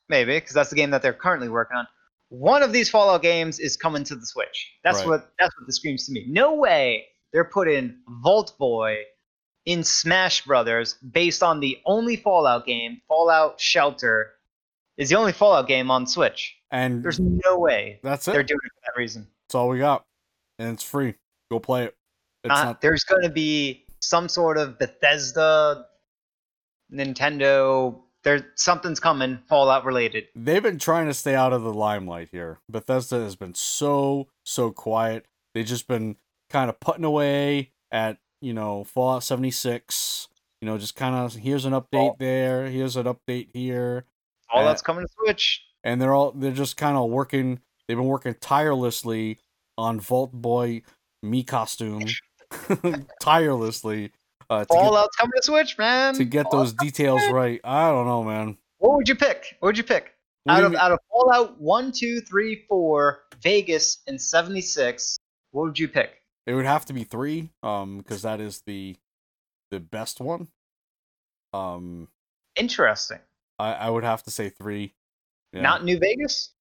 [0.10, 1.88] maybe, because that's the game that they're currently working on.
[2.30, 4.74] One of these Fallout games is coming to the Switch.
[4.84, 5.08] That's Right.
[5.08, 6.26] what that's what this screams to me.
[6.28, 9.04] No way they're putting Vault Boy
[9.66, 14.34] in Smash Brothers based on the only Fallout game, Fallout Shelter,
[14.98, 16.56] is the only Fallout game on Switch.
[16.72, 18.32] And There's no way that's it.
[18.32, 19.28] they're doing it for that reason.
[19.48, 20.04] That's all we got,
[20.60, 21.16] and it's free.
[21.50, 21.96] Go play it.
[22.44, 22.82] It's Not- not.
[22.82, 25.86] there's going to be some sort of Bethesda,
[26.92, 28.02] Nintendo.
[28.28, 30.26] There's something's coming Fallout related.
[30.36, 32.60] They've been trying to stay out of the limelight here.
[32.70, 35.26] Bethesda has been so so quiet.
[35.54, 36.18] They've just been
[36.50, 40.28] kind of putting away at you know Fallout seventy six.
[40.60, 44.04] You know, just kind of here's an update Fall- there, here's an update here,
[44.50, 45.64] All that's coming to Switch.
[45.86, 47.62] and they're all they're just kind of working.
[47.88, 49.40] They've been working tirelessly
[49.78, 50.82] on Vault Boy
[51.24, 52.04] me costume,
[53.22, 54.12] tirelessly
[54.50, 56.14] uh, to get, coming to Switch, man.
[56.16, 57.60] to get Fallout's those details right.
[57.64, 58.58] I don't know, man.
[58.80, 59.56] What would you pick?
[59.60, 60.14] What would you pick?
[60.44, 65.18] What out of mean- out of Fallout 1, 2, 3, 4, Vegas, and 76,
[65.52, 66.22] what would you pick?
[66.46, 68.96] It would have to be three, um, because that is the
[69.72, 70.48] the best one.
[71.54, 72.08] Um,
[72.56, 73.20] Interesting.
[73.60, 74.94] I, I would have to say three.
[75.52, 75.62] Yeah.
[75.62, 76.54] Not New Vegas?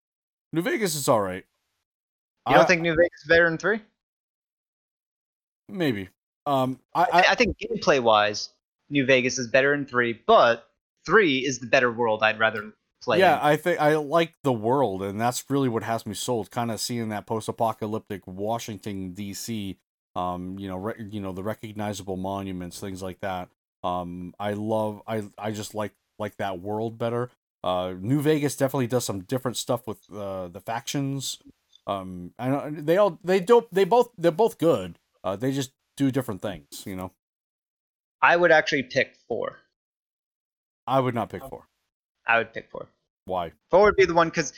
[0.53, 1.45] New Vegas is all right.
[2.49, 3.81] You don't I- think New Vegas is better than 3?
[5.69, 6.09] maybe?
[6.47, 8.51] Um, I, I, I think gameplay wise,
[8.89, 10.69] New Vegas is better in 3, but
[11.05, 13.19] 3 is the better world I'd rather play.
[13.19, 13.39] yeah.
[13.43, 16.51] I think I like the world, and that's really what has me sold.
[16.51, 19.79] Kind of seeing that post-apocalyptic Washington D.C.
[20.15, 23.49] Um, you know, re- you know the recognizable monuments, things like that.
[23.85, 27.31] Um, I love, I, I just like like that world better.
[27.63, 31.39] Uh, New Vegas definitely does some different stuff with uh, the factions.
[31.87, 34.99] Um, I know they all they do they both they're both good.
[35.23, 36.85] Uh, they just do different things.
[36.87, 37.13] You know,
[38.23, 39.59] I would actually pick 4.
[40.87, 41.67] I would not pick four.
[42.29, 42.87] I would pick 4.
[43.25, 43.53] Why?
[43.71, 44.53] 4 would be the one because,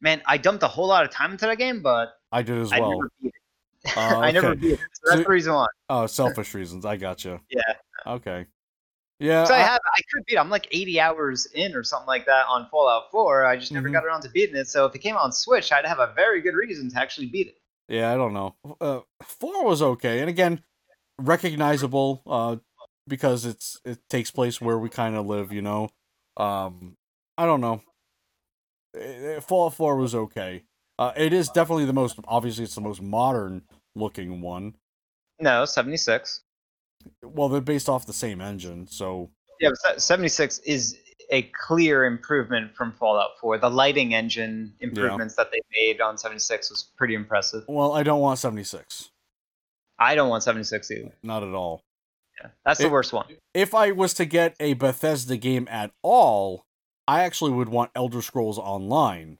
[0.00, 2.72] man, I dumped a whole lot of time into that game, but I did as
[2.72, 2.90] I well.
[2.92, 3.96] never beat it.
[3.96, 4.60] Uh, I never okay.
[4.60, 4.78] beat it.
[4.80, 5.66] So that's So- the reason why.
[5.88, 6.84] Oh, selfish reasons.
[6.84, 7.40] I got gotcha.
[7.50, 7.60] Yeah.
[8.06, 8.46] Okay.
[9.20, 9.44] Yeah.
[9.44, 10.34] So I I- have, I could beat.
[10.34, 10.38] it.
[10.40, 13.44] I'm like 80 hours in or something like that on Fallout 4.
[13.44, 13.92] I just never Mhm.
[13.92, 14.66] got around to beating it.
[14.68, 17.26] So if it came out on Switch, I'd have a very good reason to actually
[17.26, 17.58] beat it.
[17.88, 18.56] Yeah, I don't know.
[18.80, 20.62] Uh, four was okay, and again,
[21.18, 22.22] recognizable.
[22.26, 22.56] Uh,
[23.06, 25.52] because it's it takes place where we kind of live.
[25.52, 25.88] You know.
[26.36, 26.96] Um,
[27.36, 27.82] I don't know.
[29.40, 30.64] Fallout Four was okay.
[30.98, 33.62] Uh, it is definitely the most obviously it's the most modern
[33.94, 34.74] looking one.
[35.40, 36.40] No, 76.
[37.22, 39.30] Well, they're based off the same engine, so
[39.60, 40.98] Yeah, but 76 is
[41.30, 43.58] a clear improvement from Fallout 4.
[43.58, 47.64] The lighting engine improvements that they made on 76 was pretty impressive.
[47.68, 49.10] well, I don't want seventy six.
[49.98, 51.12] I don't want 76 either.
[51.22, 51.82] Not at all.
[52.40, 53.26] Yeah, that's the worst one.
[53.52, 56.64] if I was to get a Bethesda game at all,
[57.08, 59.38] I actually would want Elder Scrolls Online.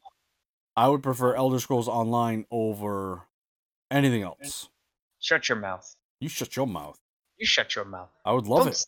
[0.77, 3.23] I would prefer Elder Scrolls Online over
[3.91, 4.69] anything else.
[5.21, 5.95] Shut your mouth.
[6.21, 6.99] You shut your mouth.
[7.37, 8.09] You shut your mouth.
[8.25, 8.87] I would love don't, it.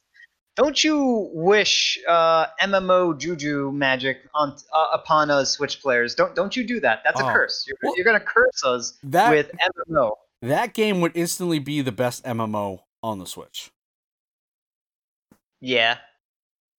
[0.57, 6.17] Don't you wish uh, MMO juju magic on uh, upon us Switch players?
[6.17, 7.03] Don't don't you do that?
[7.05, 7.29] That's Oh.
[7.29, 7.65] a curse.
[7.69, 9.51] You're, Well, you're gonna curse us That with
[9.89, 10.13] MMO.
[10.43, 13.71] That game would instantly be the best MMO on the Switch.
[15.61, 15.99] Yeah.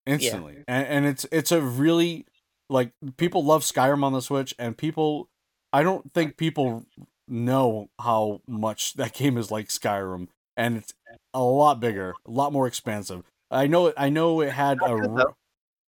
[0.05, 0.63] Instantly.
[0.67, 2.25] And and it's it's a really
[2.69, 5.29] like people love Skyrim on the Switch and people
[5.71, 6.85] I don't think people
[7.27, 10.27] know how much that game is like Skyrim
[10.57, 10.93] and it's
[11.33, 13.23] a lot bigger, a lot more expansive.
[13.51, 15.35] I know I know it had a Not good, ru- though.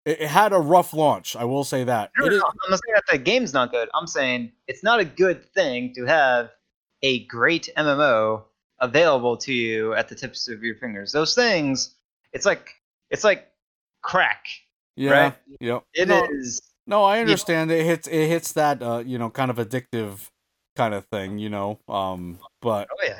[0.05, 1.35] it had a rough launch.
[1.35, 2.11] I will say that.
[2.17, 3.89] No, is, I'm not saying that the game's not good.
[3.93, 6.51] I'm saying it's not a good thing to have
[7.03, 8.43] a great MMO
[8.79, 11.11] available to you at the tips of your fingers.
[11.11, 11.95] Those things,
[12.31, 12.69] it's like
[13.11, 13.49] it's like
[14.01, 14.45] crack.
[14.95, 15.11] yeah.
[15.11, 15.35] right?
[15.59, 15.83] Yep.
[15.93, 16.61] It is.
[16.87, 17.69] no, no, I understand.
[17.71, 20.29] It hits it hits that uh, you know, kind of addictive
[20.75, 21.79] kind of thing, you know.
[21.87, 23.19] Um but Oh yeah.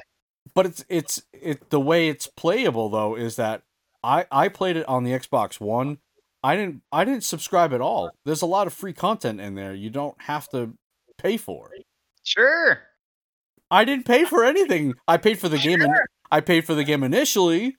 [0.56, 3.62] but it's it's it the way it's playable though is that
[4.04, 6.00] I I played it on the Xbox One.
[6.44, 8.12] I didn't I didn't subscribe at all.
[8.26, 9.74] There's a lot of free content in there.
[9.74, 10.74] You don't have to
[11.18, 11.72] pay for.
[12.24, 12.80] Sure.
[13.74, 14.94] I didn't pay for anything.
[15.08, 15.92] I paid for the game and
[16.32, 17.78] I paid for the game initially.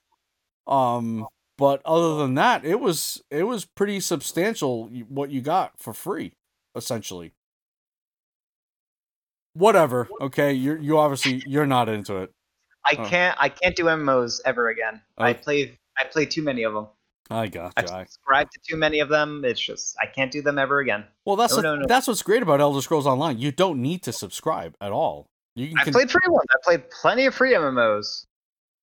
[0.66, 1.26] Um
[1.56, 6.32] but other than that, it was it was pretty substantial what you got for free
[6.74, 7.32] essentially.
[9.54, 10.08] Whatever.
[10.20, 12.30] Okay, you you obviously you're not into it.
[12.84, 13.04] I Oh.
[13.08, 13.36] can't.
[13.40, 15.00] I can't do MMOs ever again.
[15.16, 15.78] I play.
[15.96, 16.88] I played too many of them.
[17.30, 19.44] I got I've subscribed to too many of them.
[19.44, 21.04] It's just I can't do them ever again.
[21.24, 21.86] Well, that's No, the- no, no.
[21.86, 23.38] that's what's great about Elder Scrolls Online.
[23.38, 25.28] You don't need to subscribe at all.
[25.56, 26.46] You I played free ones.
[26.52, 28.26] I played plenty of free MMOs.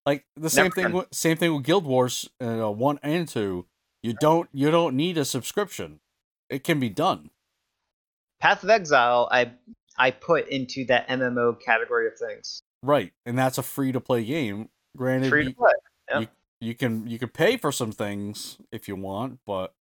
[0.06, 0.91] like the same Never thing.
[0.93, 3.65] With, same thing with Guild Wars uh, one and two.
[4.03, 5.99] You don't you don't need a subscription.
[6.49, 7.30] It can be done.
[8.39, 9.52] Path of Exile, I
[9.98, 12.61] I put into that MMO category of things.
[12.84, 14.69] Right, and that's a free to play game.
[14.98, 15.72] Granted, Free to you, play.
[16.10, 16.26] yeah.
[16.60, 19.73] you can you can pay for some things if you want, but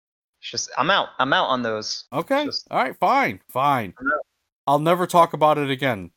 [0.41, 1.09] It's just I'm out.
[1.19, 2.05] I'm out on those.
[2.11, 3.93] okay, Just- all right, fine, fine.
[4.67, 6.11] I'll never talk about it again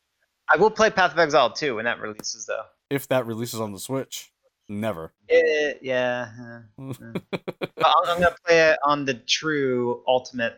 [0.50, 2.64] I will play Path of Exile too when that releases though.
[2.90, 4.30] if that releases on the Switch.
[4.68, 5.12] Never.
[5.28, 6.28] Eh, yeah.
[6.78, 10.54] I'm gonna play it on the true Ultimate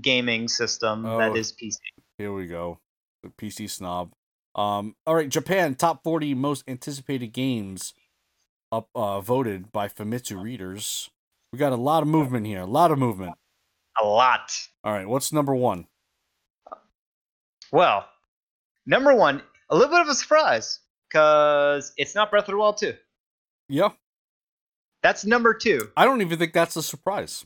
[0.00, 1.18] gaming system Oh.
[1.18, 1.78] that is PC.
[2.18, 2.78] Here we go.
[3.22, 4.12] The PC snob.
[4.54, 4.96] Um.
[5.06, 7.94] All right, Japan top forty most anticipated games,
[8.70, 11.10] up uh, voted by Famitsu readers.
[11.52, 12.60] We got a lot of movement here.
[12.60, 13.34] A lot of movement.
[14.00, 14.52] A lot.
[14.84, 15.86] All right, what's number one?
[17.72, 18.06] Well,
[18.88, 22.78] number one, a little bit of a surprise because it's not Breath of the Wild
[22.78, 22.94] 2.
[23.68, 23.90] Yeah,
[25.02, 25.90] That's number two.
[25.96, 27.44] I don't even think that's a surprise.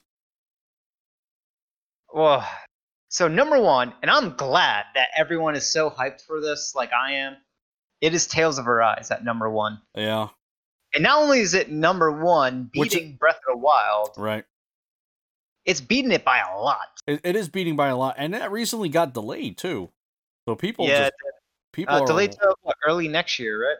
[2.15, 2.47] Well,
[3.09, 7.13] so number one, and I'm glad that everyone is so hyped for this, like I
[7.15, 7.37] am.
[8.01, 10.29] It is Tales of Arise at number one, Yeah,
[10.95, 14.45] and not only is it number one, Which- beating Breath of the Wild, right.
[15.65, 17.01] it's beating it by a lot.
[17.07, 19.91] It, it is beating by a lot, and that recently got delayed too.
[20.49, 21.13] So people yeah, just
[21.73, 23.77] people uh, are delayed to what, early next year, right?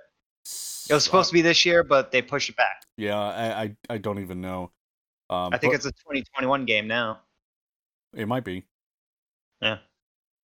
[0.91, 2.83] It was supposed to be this year, but they pushed it back.
[2.97, 4.73] Yeah, I I, I don't even know.
[5.31, 7.21] Um, I think but it's a 2021 game now.
[8.15, 8.65] it might be.
[9.61, 9.79] Yeah.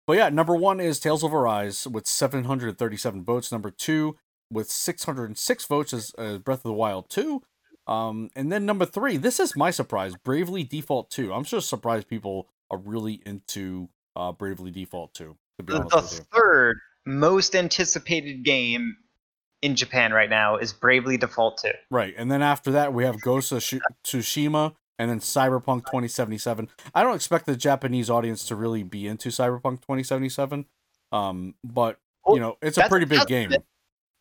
[0.06, 3.50] But yeah, number one is Tales of Arise with 737 votes.
[3.50, 4.16] Number two
[4.52, 7.42] with 606 votes is uh, Breath of the Wild 2.
[7.88, 11.32] Um, and then number three, this is my surprise, Bravely Default 2.
[11.32, 15.36] I'm just surprised people are really into uh, Bravely Default 2.
[15.58, 16.40] To be The, honest the with you.
[16.40, 18.96] third most anticipated game
[19.62, 21.70] in Japan right now is Bravely Default 2.
[21.90, 26.68] Right, and then after that we have Ghost of Shi- Tsushima, and then Cyberpunk 2077.
[26.94, 30.66] I don't expect the Japanese audience to really be into Cyberpunk 2077,
[31.12, 33.50] um, but you know it's a pretty big game.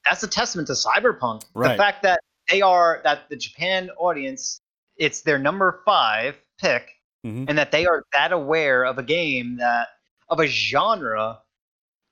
[0.08, 1.44] That's a testament to Cyberpunk.
[1.54, 1.72] Right.
[1.72, 4.62] The fact that they are that the Japan audience,
[4.98, 6.90] it's their number five pick,
[7.26, 7.46] Mhm.
[7.50, 9.88] and that they are that aware of a game that
[10.30, 11.40] of a genre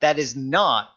[0.04, 0.90] that is not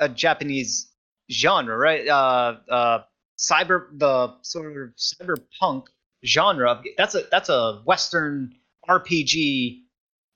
[0.00, 0.92] a Japanese
[1.30, 2.06] genre, right?
[2.08, 2.98] Uh, uh,
[3.38, 5.86] cyber the sort of cyberpunk
[6.24, 6.80] genre.
[6.96, 8.54] That's a that's a Western
[8.88, 9.82] RPG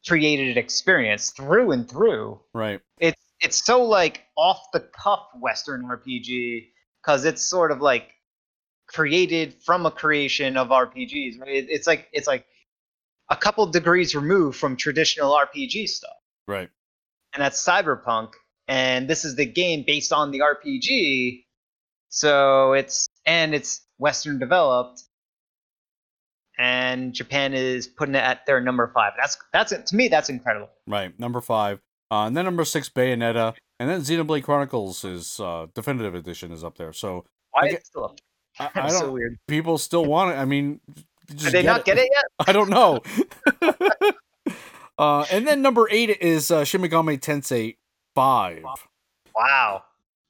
[0.06, 6.70] created experience through and through Right, it's it's so like off the cuff Western RPG
[7.00, 8.12] because it's sort of like
[8.88, 11.40] created from a creation of RPGs.
[11.40, 11.54] Right?
[11.54, 12.46] It- It's like it's like
[13.30, 16.18] a couple degrees removed from traditional RPG stuff,
[16.48, 16.68] right,
[17.34, 18.32] and that's Cyberpunk.
[18.68, 21.44] And this is the game based on the RPG,
[22.08, 25.02] so it's and it's Western developed.
[26.58, 29.12] And Japan is putting it at their number five.
[29.18, 30.70] That's that's to me that's incredible.
[30.86, 31.18] right.
[31.18, 31.80] Number five,
[32.10, 36.62] uh, and then number six, Bayonetta, and then Xenoblade Chronicles is uh, definitive edition is
[36.62, 36.92] up there.
[36.92, 38.18] So Why it's still up?
[38.60, 39.00] I, I don't.
[39.00, 39.38] so weird.
[39.48, 40.38] people still want it.
[40.38, 40.80] I mean,
[41.26, 42.46] Did they not get it yet?
[42.46, 43.00] I don't know.
[45.02, 47.76] uh, and then number eight is uh, Shin Megami Tensei
[48.14, 48.64] Five.
[49.34, 49.84] Wow.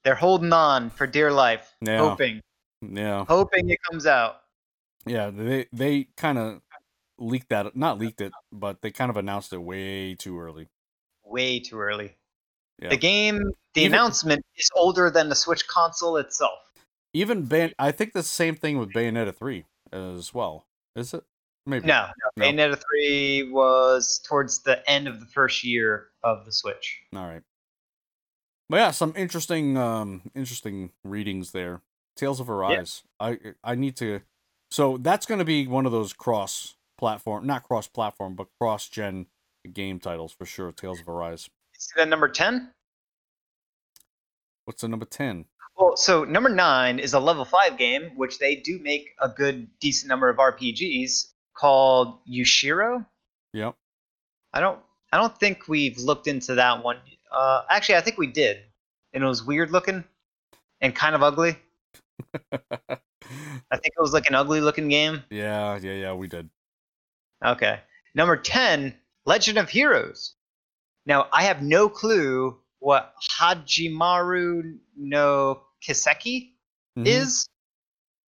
[0.04, 1.98] They're holding on for dear life, Yeah.
[1.98, 2.40] hoping,
[2.80, 4.40] Yeah, hoping it comes out.
[5.06, 5.30] yeah.
[5.30, 6.60] They they kind of
[7.18, 10.68] leaked that, not leaked it, but they kind of announced it way too early.
[11.24, 12.16] Way too early.
[12.80, 12.88] Yeah.
[12.88, 13.38] The game,
[13.74, 16.58] the Even- announcement is older than the Switch console itself.
[17.12, 20.66] Even Bayon- I think the same thing with Bayonetta three as well.
[20.96, 21.22] Is it?
[21.66, 21.86] Maybe.
[21.86, 22.44] No, No.
[22.44, 27.00] Bayonetta 3 was towards the end of the first year of the Switch.
[27.14, 27.42] All right.
[28.68, 31.82] But yeah, some interesting, um, interesting readings there.
[32.16, 33.02] Tales of Arise.
[33.20, 34.20] I I need to.
[34.70, 38.88] So that's going to be one of those cross platform, not cross platform, but cross
[38.88, 39.26] gen
[39.72, 40.72] game titles for sure.
[40.72, 41.48] Tales of Arise.
[41.78, 42.72] See that number 10?
[44.64, 45.46] What's the number ten?
[45.76, 49.68] Well, so number nine is a level five game, which they do make a good,
[49.80, 51.31] decent number of RPGs
[51.62, 53.06] called Yushiro.
[53.52, 53.76] Yep.
[54.52, 54.80] I don't,
[55.12, 56.96] I don't think we've looked into that one.
[57.30, 58.58] Uh, actually, I think we did,
[59.12, 60.02] and it was weird looking
[60.80, 61.56] and kind of ugly.
[62.52, 65.22] I think it was like an ugly looking game.
[65.30, 66.12] yeah, yeah, yeah.
[66.14, 66.50] We did.
[67.44, 67.78] Okay.
[68.16, 68.92] Number 10,
[69.24, 70.34] Legend of Heroes.
[71.06, 76.54] Now, I have no clue what Hajimaru no Kiseki
[76.98, 77.06] Mhm.
[77.06, 77.46] is.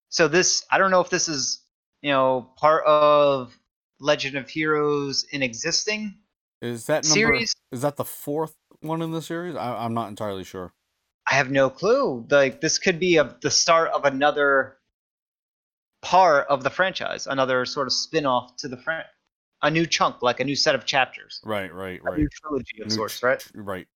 [0.09, 1.64] So this, I don't know if this is,
[2.05, 3.59] you know, part of
[3.99, 6.15] Legend of Heroes in existing
[6.61, 7.15] Is that number?
[7.15, 7.55] series.
[7.73, 9.57] Is that the fourth one in the series?
[9.57, 10.75] I, I'm not entirely sure.
[11.31, 12.27] I have no clue.
[12.31, 14.77] Like this could be a, the start of another
[16.03, 19.05] part of the franchise, another sort of spin-off to the fran
[19.63, 22.19] a new chunk, like a new set of chapters, Right, right, a right.
[22.19, 23.47] new trilogy of New sorts, tr- right?
[23.55, 23.87] Right.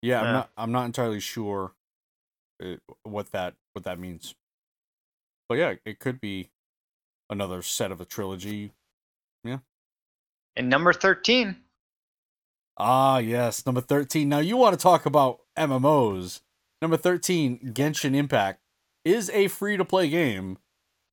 [0.00, 0.50] Yeah, I'm not.
[0.56, 1.72] I'm not entirely sure
[2.64, 4.34] uh, what that what that means.
[5.50, 6.48] But yeah, it could be
[7.32, 8.72] another set of a trilogy.
[9.42, 9.58] Yeah.
[10.54, 11.56] And number thirteen,
[12.78, 14.28] Ah, yes, number thirteen.
[14.28, 16.40] Now you want to talk about MMOs?
[16.80, 18.60] Number thirteen, Genshin Impact
[19.04, 20.58] is a free to play game.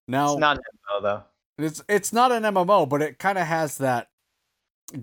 [0.07, 1.23] Now it's not an MMO though.
[1.63, 4.09] It's it's not an MMO, but it kind of has that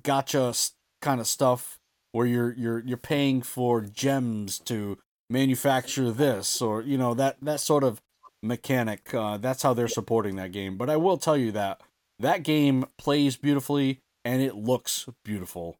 [0.03, 0.55] gotcha
[1.03, 1.79] kind of stuff
[2.13, 4.99] where you're you're you're paying for gems to
[5.29, 8.01] manufacture this or you know that that sort of
[8.43, 9.13] mechanic.
[9.13, 10.77] Uh, that's how they're supporting that game.
[10.77, 11.81] But I will tell you that
[12.19, 15.79] that game plays beautifully and it looks beautiful.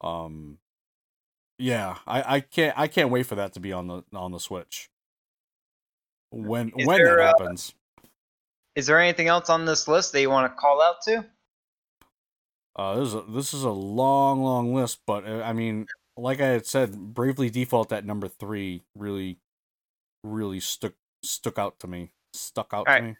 [0.00, 0.58] Um,
[1.58, 4.40] yeah, I I can't I can't wait for that to be on the on the
[4.40, 4.90] Switch.
[6.30, 7.74] When Is when there, that uh, happens.
[8.76, 11.24] Is there anything else on this list that you want to call out to?
[12.76, 16.40] Uh, this is a, this is a long, long list, but uh, I mean, like
[16.40, 19.38] I had said, Bravely Default at number three really,
[20.22, 20.92] really stuck
[21.22, 22.10] stuck out to me.
[22.32, 23.04] Stuck out to Alright.
[23.04, 23.16] me.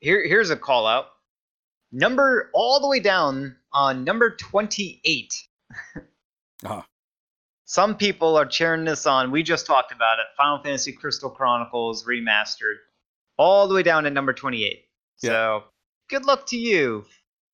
[0.00, 1.06] Here, here's a call out.
[1.92, 5.34] Number all the way down on number twenty-eight.
[6.66, 6.86] Ah,
[7.66, 9.30] Some people are cheering this on.
[9.30, 10.24] We just talked about it.
[10.36, 12.76] Final Fantasy Crystal Chronicles remastered,
[13.36, 14.84] all the way down at number twenty-eight.
[15.22, 15.30] Yeah.
[15.30, 15.64] So,
[16.08, 17.04] good luck to you,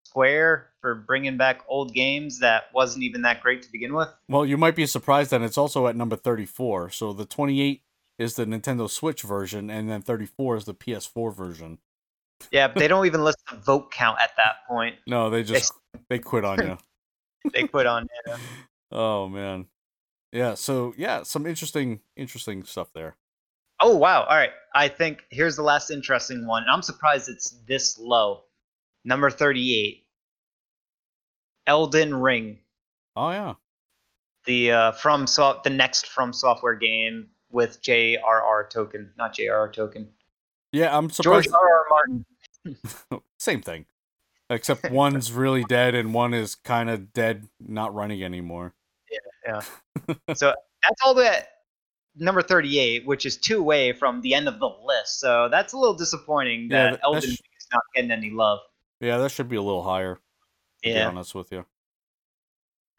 [0.04, 4.08] Square, for bringing back old games that wasn't even that great to begin with.
[4.28, 6.90] well, you might be surprised that it's also at number thirty-four.
[6.90, 7.82] So the twenty-eight
[8.20, 11.78] is the Nintendo Switch version, and then thirty-four is the PS4 version.
[12.52, 14.96] Yeah, but they don't even list the vote count at that point.
[15.06, 15.72] No, they just
[16.08, 16.78] they quit on you.
[17.52, 18.06] They quit on.
[18.26, 18.34] you.
[18.92, 19.66] Oh man,
[20.32, 20.54] yeah.
[20.54, 23.14] So yeah, some interesting interesting stuff there.
[23.78, 24.24] Oh wow!
[24.24, 26.64] All right, I think here's the last interesting one.
[26.68, 28.42] I'm surprised it's this low.
[29.04, 30.04] Number thirty-eight.
[31.68, 32.58] Elden Ring,
[33.14, 33.54] Oh yeah.
[34.44, 38.68] the uh, from so- the next From Software game with J.R.R.
[38.72, 39.70] Tolkien, not J.R.R.
[39.70, 40.06] Tolkien.
[40.72, 41.54] Yeah, I'm George surprised.
[41.54, 41.84] R.R.
[41.90, 43.20] Martin.
[43.38, 43.86] Same thing.
[44.48, 48.74] Except one's really dead and one is kind of dead, not running anymore.
[49.46, 49.60] Yeah,
[50.08, 50.34] yeah.
[50.34, 50.52] so
[50.82, 51.48] that's all that
[52.16, 55.20] number thirty-eight, which is two away from the end of the list.
[55.20, 58.58] So that's a little disappointing Yeah, that that- Elden Ring is not getting any love.
[59.00, 60.20] Yeah, that should be a little higher, to
[60.82, 61.08] be Yeah.
[61.08, 61.64] honest with you.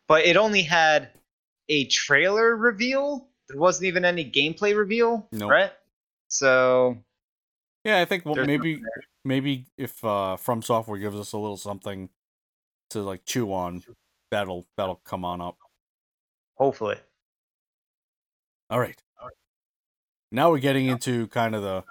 [0.07, 1.09] but it only had
[1.69, 3.27] a trailer reveal.
[3.51, 5.51] There wasn't even any gameplay reveal, Nope.
[5.51, 5.71] right?
[6.29, 6.97] So
[7.83, 8.81] Yeah, I think well, maybe
[9.25, 12.09] maybe if uh From Software gives us a little something
[12.91, 13.83] to like chew on,
[14.31, 15.57] that'll that'll come on up.
[16.55, 16.97] hopefully.
[18.69, 19.01] All right.
[20.31, 21.83] Now we're getting into kind of the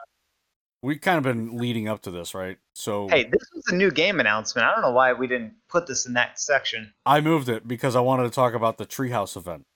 [0.83, 2.57] we've kind of been leading up to this, right?
[2.75, 4.67] So Hey, this was a new game announcement.
[4.67, 6.95] I don't know why we didn't put this in that section.
[7.05, 9.67] I moved it because I wanted to talk about the Treehouse event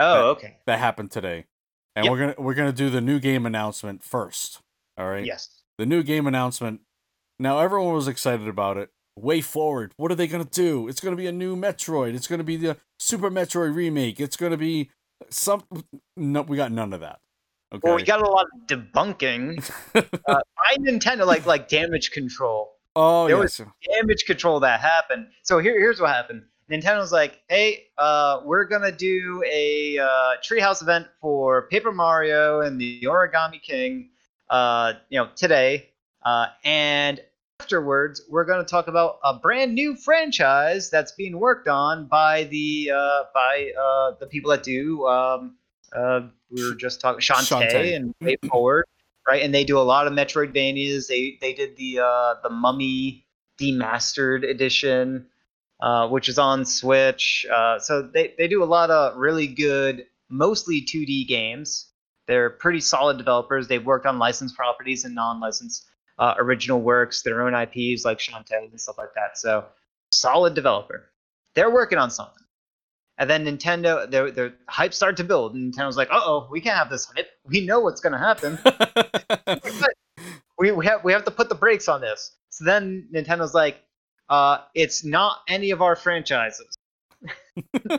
[0.00, 0.56] Oh, okay.
[0.66, 1.44] that happened today.
[1.96, 2.10] And Yep.
[2.12, 4.60] we're gonna we're gonna do the new game announcement first.
[4.98, 5.24] All right.
[5.24, 5.62] Yes.
[5.78, 6.80] the new game announcement.
[7.38, 8.90] Now everyone was excited about it.
[9.16, 9.92] Way forward.
[9.96, 10.88] What are they gonna do?
[10.88, 12.14] It's gonna be a new Metroid.
[12.14, 14.18] It's gonna be the Super Metroid remake.
[14.20, 14.90] It's gonna be
[15.30, 15.62] some.
[16.16, 17.20] No, we got none of that.
[17.72, 17.80] Okay.
[17.88, 23.26] Well, we got a lot of debunking uh, by Nintendo, like like damage control, oh
[23.28, 23.60] there yes.
[23.60, 25.28] was- damage control that happened.
[25.44, 26.42] So here, here's what happened.
[26.70, 32.80] Nintendo's like, hey, uh, we're gonna do a uh, Treehouse event for Paper Mario and
[32.80, 34.10] the Origami King,
[34.50, 35.90] uh, you know, today,
[36.24, 37.20] uh, and
[37.60, 42.90] afterwards we're gonna talk about a brand new franchise that's being worked on by the
[42.94, 45.06] uh, by uh, the people that do.
[45.06, 45.56] Um,
[45.94, 46.20] uh,
[46.50, 47.96] we were just talking Shantae, Shantae.
[47.96, 48.86] and Way Forward,
[49.28, 49.42] right?
[49.42, 51.08] And they do a lot of Metroidvanias.
[51.08, 53.26] They they did the uh, the Mummy
[53.60, 55.26] demastered edition,
[55.80, 57.46] uh, which is on Switch.
[57.52, 61.90] Uh, so they, they do a lot of really good, mostly 2D games.
[62.26, 63.68] They're pretty solid developers.
[63.68, 65.86] They've worked on licensed properties and non-licensed
[66.18, 69.36] uh, original works, their own IPs like Shantae and stuff like that.
[69.36, 69.66] So
[70.10, 71.10] solid developer.
[71.54, 72.42] They're working on something.
[73.18, 75.54] And then Nintendo, their their hype started to build.
[75.54, 77.28] And Nintendo's like, "Uh oh, we can't have this hype.
[77.44, 78.58] We know what's gonna happen.
[80.58, 83.84] we we have we have to put the brakes on this." So then Nintendo's like,
[84.28, 86.76] uh, "It's not any of our franchises."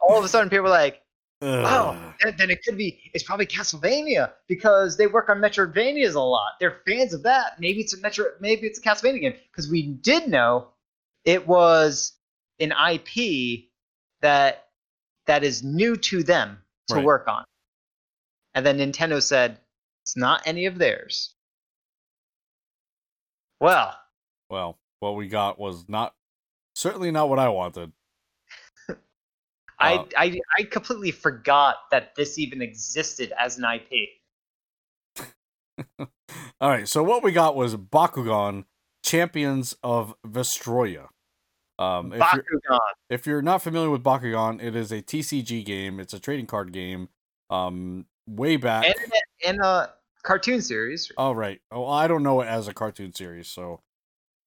[0.00, 1.02] All of a sudden, people are like,
[1.42, 3.10] "Oh, then, then it could be.
[3.14, 6.52] It's probably Castlevania because they work on Metroidvanias a lot.
[6.60, 7.60] They're fans of that.
[7.60, 8.26] Maybe it's a Metro.
[8.40, 10.68] Maybe it's a Castlevania game because we did know
[11.24, 12.12] it was
[12.60, 13.66] an IP
[14.20, 14.68] that
[15.26, 17.04] that is new to them to Right.
[17.04, 17.44] work on.
[18.54, 19.60] And then Nintendo said
[20.02, 21.34] it's not any of theirs.
[23.60, 23.98] Well,
[24.48, 26.14] Well, what we got was not
[26.74, 27.92] certainly not what I wanted.
[29.78, 34.08] I, Uh, I I completely forgot that this even existed as an IP.
[36.60, 38.64] All right, so what we got was Bakugan
[39.04, 41.08] Champions of Vestroia.
[41.78, 46.00] Um, if you're, if you're not familiar with Bakugan, it is a TCG game.
[46.00, 47.08] It's a trading card game.
[47.50, 48.84] Um, way back.
[48.84, 48.96] And,
[49.46, 49.92] and a
[50.22, 51.10] cartoon series.
[51.16, 51.60] Oh right.
[51.70, 53.80] Oh, I don't know it as a cartoon series, so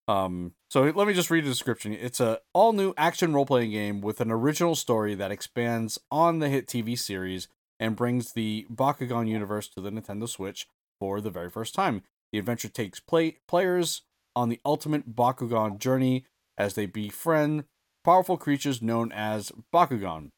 [0.08, 1.94] um so let me just read the description.
[1.94, 6.40] It's a all new action role playing game with an original story that expands on
[6.40, 7.48] the hit TV series
[7.80, 10.68] and brings the Bakugan universe to the Nintendo Switch
[11.00, 12.04] for the very first time.
[12.32, 14.04] The adventure takes play players
[14.36, 16.26] on the ultimate Bakugan journey
[16.58, 17.66] as they befriend
[18.04, 20.32] powerful creatures known as Bakugan.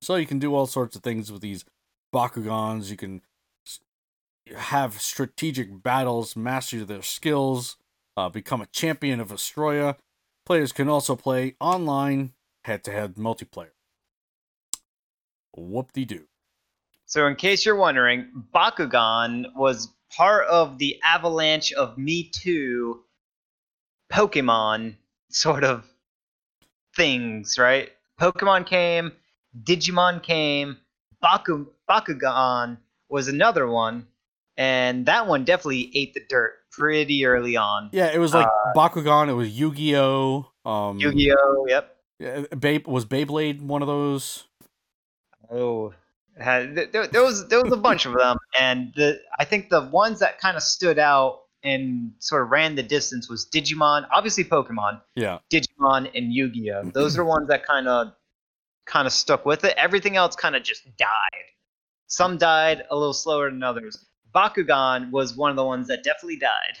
[0.00, 1.64] So you can do all sorts of things with these
[2.14, 2.90] Bakugans.
[2.90, 3.22] You can
[4.56, 7.76] have strategic battles, master their skills,
[8.18, 9.96] uh, become a champion of Vestroia.
[10.44, 12.32] Players can also play online
[12.64, 13.70] head to head multiplayer.
[15.56, 16.24] Whoop de doo.
[17.06, 23.04] So, in case you're wondering, Bakugan was part of the avalanche of Me Too
[24.12, 24.96] Pokemon
[25.30, 25.84] sort of
[26.96, 27.90] things, right?
[28.20, 29.12] Pokemon came,
[29.62, 30.78] Digimon came,
[31.20, 32.78] Baku, Bakugan
[33.08, 34.08] was another one,
[34.58, 37.88] and that one definitely ate the dirt pretty early on.
[37.92, 40.50] Yeah, it was like Bakugan, it was Yu Gi Oh!
[40.66, 41.64] Um, Yu Gi Oh!
[41.66, 41.96] Yep.
[42.18, 44.44] yeah, was Beyblade one of those?
[45.50, 45.94] Oh,
[46.38, 49.70] had, th- there, there was there was a bunch of them, and the I think
[49.70, 54.06] the ones that kind of stood out and sort of ran the distance was Digimon,
[54.12, 55.38] obviously Pokemon, Yeah.
[55.52, 56.90] Digimon, and Yu-Gi-Oh.
[56.94, 58.12] Those are ones that kind of
[58.86, 59.74] kind of stuck with it.
[59.76, 61.46] Everything else kind of just died.
[62.06, 64.06] Some died a little slower than others.
[64.34, 66.78] Bakugan was one of the ones that definitely died.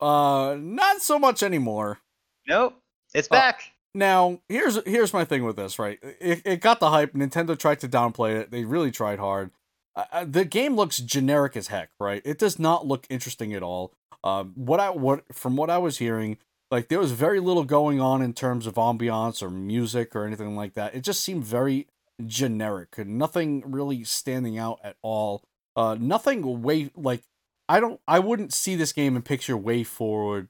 [0.00, 1.98] Uh, not so much anymore.
[2.46, 2.74] Nope,
[3.14, 3.34] it's Oh.
[3.34, 3.72] back.
[3.94, 5.98] Now, here's here's my thing with this, right?
[6.20, 7.14] It, it got the hype.
[7.14, 8.50] Nintendo tried to downplay it.
[8.50, 9.50] They really tried hard.
[9.94, 12.20] Uh, Uh, the game looks generic as heck, right?
[12.24, 13.92] It does not look interesting at all.
[14.22, 16.36] Um, what I what from what I was hearing,
[16.70, 20.54] like there was very little going on in terms of ambiance or music or anything
[20.56, 20.94] like that.
[20.94, 21.86] It just seemed very
[22.26, 22.98] generic.
[22.98, 25.42] Nothing really standing out at all.
[25.76, 27.22] Uh, nothing way like
[27.68, 28.00] I don't.
[28.08, 30.48] I wouldn't see this game and picture Way Forward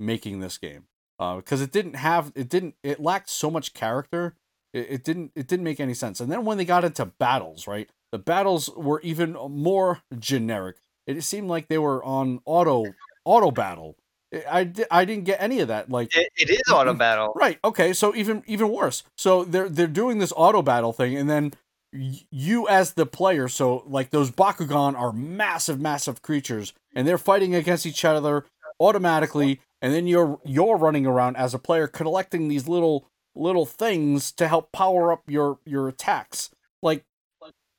[0.00, 0.84] making this game
[1.18, 4.34] because it didn't have it didn't it lacked so much character
[4.72, 7.66] it, it didn't it didn't make any sense and then when they got into battles
[7.66, 10.76] right the battles were even more generic
[11.06, 12.84] it seemed like they were on auto
[13.24, 13.96] auto battle
[14.32, 17.32] I- I, didn't get any of that like It, it is auto battle.
[17.34, 17.58] Right.
[17.64, 17.94] Okay.
[17.94, 19.02] So even even worse.
[19.16, 21.54] So they're they're doing this auto battle thing, and then
[21.92, 27.54] you as the player, so like those Bakugan are massive, massive creatures, and they're fighting
[27.54, 28.44] against each other
[28.80, 34.32] automatically, and then you're you're running around as a player collecting these little little things
[34.32, 36.50] to help power up your your attacks.
[36.82, 37.04] Like,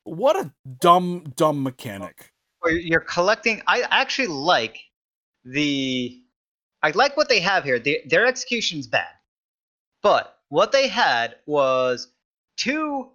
[0.03, 2.31] what a dumb dumb mechanic.
[2.65, 3.61] you're collecting.
[3.67, 4.77] I actually like
[5.43, 6.21] the.
[6.81, 7.77] I like what they have here.
[7.77, 9.09] The, their execution's bad,
[10.01, 12.07] but what they had was
[12.57, 13.09] two,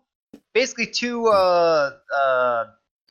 [0.55, 1.27] basically two.
[1.27, 2.65] Uh, uh,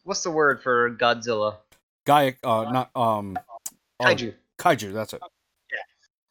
[0.03, 1.57] what's the word for Godzilla?
[2.05, 3.37] Gaia, uh, not um,
[3.99, 4.33] oh, Kaiju.
[4.57, 4.93] Kaiju.
[4.93, 5.21] That's it.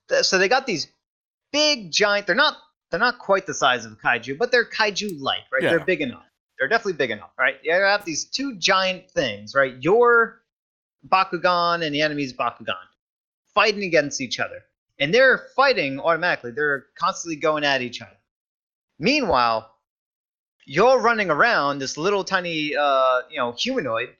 [0.09, 0.89] Th- So they got these
[1.53, 2.27] big giant.
[2.27, 2.57] They're not.
[2.91, 5.63] They're not quite the size of kaiju, but they're kaiju-like, right?
[5.63, 5.71] Yeah.
[5.71, 6.25] They're big enough.
[6.59, 7.55] They're definitely big enough, right?
[7.63, 9.75] You have these two giant things, right?
[9.81, 10.43] Your
[11.09, 12.75] Bakugan and the enemy's Bakugan
[13.55, 14.63] fighting against each other,
[14.99, 16.51] and they're fighting automatically.
[16.51, 18.19] They're constantly going at each other.
[18.99, 19.72] Meanwhile,
[20.65, 24.11] you're running around this little tiny, uh, you know, humanoid.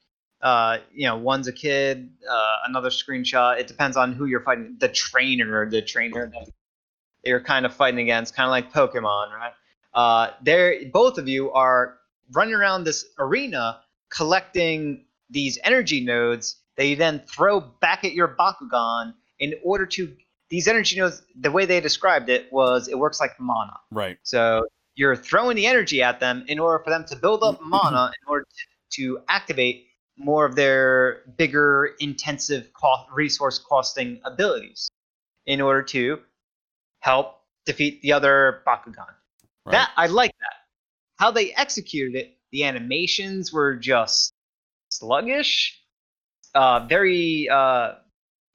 [0.41, 3.61] Uh, you know, one's a kid, uh, another screenshot.
[3.61, 4.77] It depends on who you're fighting.
[4.81, 6.51] The trainer, the trainer that
[7.25, 9.53] you're kind of fighting against, kind of like Pokemon, right?
[9.95, 11.99] Uh, they're both of you are
[12.33, 18.29] running around this arena, collecting these energy nodes that you then throw back at your
[18.29, 20.13] Bakugan in order to
[20.49, 23.79] these energy nodes the way they described it was it works like mana.
[23.91, 24.19] Right.
[24.23, 28.13] So you're throwing the energy at them in order for them to build up mana
[28.23, 29.87] in order to, to activate
[30.17, 34.91] more of their bigger intensive cost, resource costing abilities
[35.47, 36.21] in order to
[37.01, 39.07] help defeat the other Bakugan.
[39.65, 39.73] Right.
[39.73, 40.57] That I like that.
[41.17, 44.33] How they executed it, the animations were just
[44.91, 45.81] sluggish,
[46.55, 47.95] uh, very uh,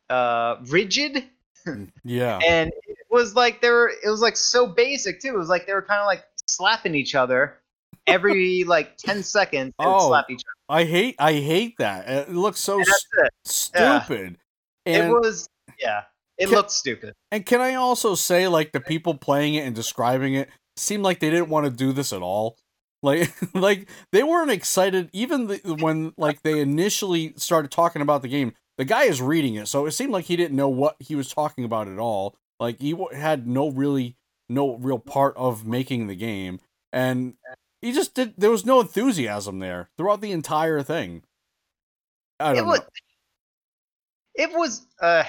[0.10, 1.24] uh, rigid,
[2.04, 2.40] yeah.
[2.46, 2.72] and
[3.10, 3.92] was like they were.
[4.04, 5.30] It was like so basic too.
[5.30, 7.60] It was like they were kind of like slapping each other
[8.06, 9.74] every like ten seconds.
[9.80, 10.80] Oh, slap each other.
[10.80, 12.10] I hate I hate that.
[12.30, 12.94] It looks so And it.
[13.46, 14.00] s- Yeah.
[14.02, 14.38] stupid.
[14.86, 15.48] It was
[15.80, 16.04] yeah.
[16.38, 17.14] It Ca- looked stupid.
[17.32, 21.20] and can I also say like the people playing it and describing it seemed like
[21.20, 22.58] they didn't want to do this at all.
[23.04, 28.28] Like like they weren't excited even the, when like they initially started talking about the
[28.28, 28.54] game.
[28.78, 31.30] The guy is reading it, so it seemed like he didn't know what he was
[31.34, 32.36] talking about at all.
[32.60, 34.16] Like he had no really
[34.50, 36.60] no real part of making the game
[36.94, 37.36] and
[37.82, 41.24] he just did there was no enthusiasm there throughout the entire thing.
[42.40, 42.80] I don't was.
[42.80, 42.86] know.
[44.36, 44.86] It was.
[45.02, 45.24] Uh,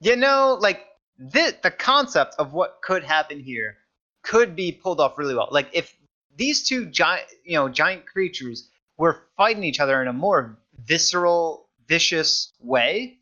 [0.00, 0.80] you know, like
[1.18, 3.76] the the concept of what could happen here
[4.22, 5.48] could be pulled off really well.
[5.50, 5.96] Like if
[6.36, 11.68] these two giant, you know, giant creatures were fighting each other in a more visceral,
[11.88, 13.18] vicious way.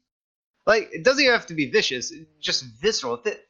[0.66, 3.14] Like it doesn't even have to be vicious, just visceral.
[3.14, 3.48] If, it,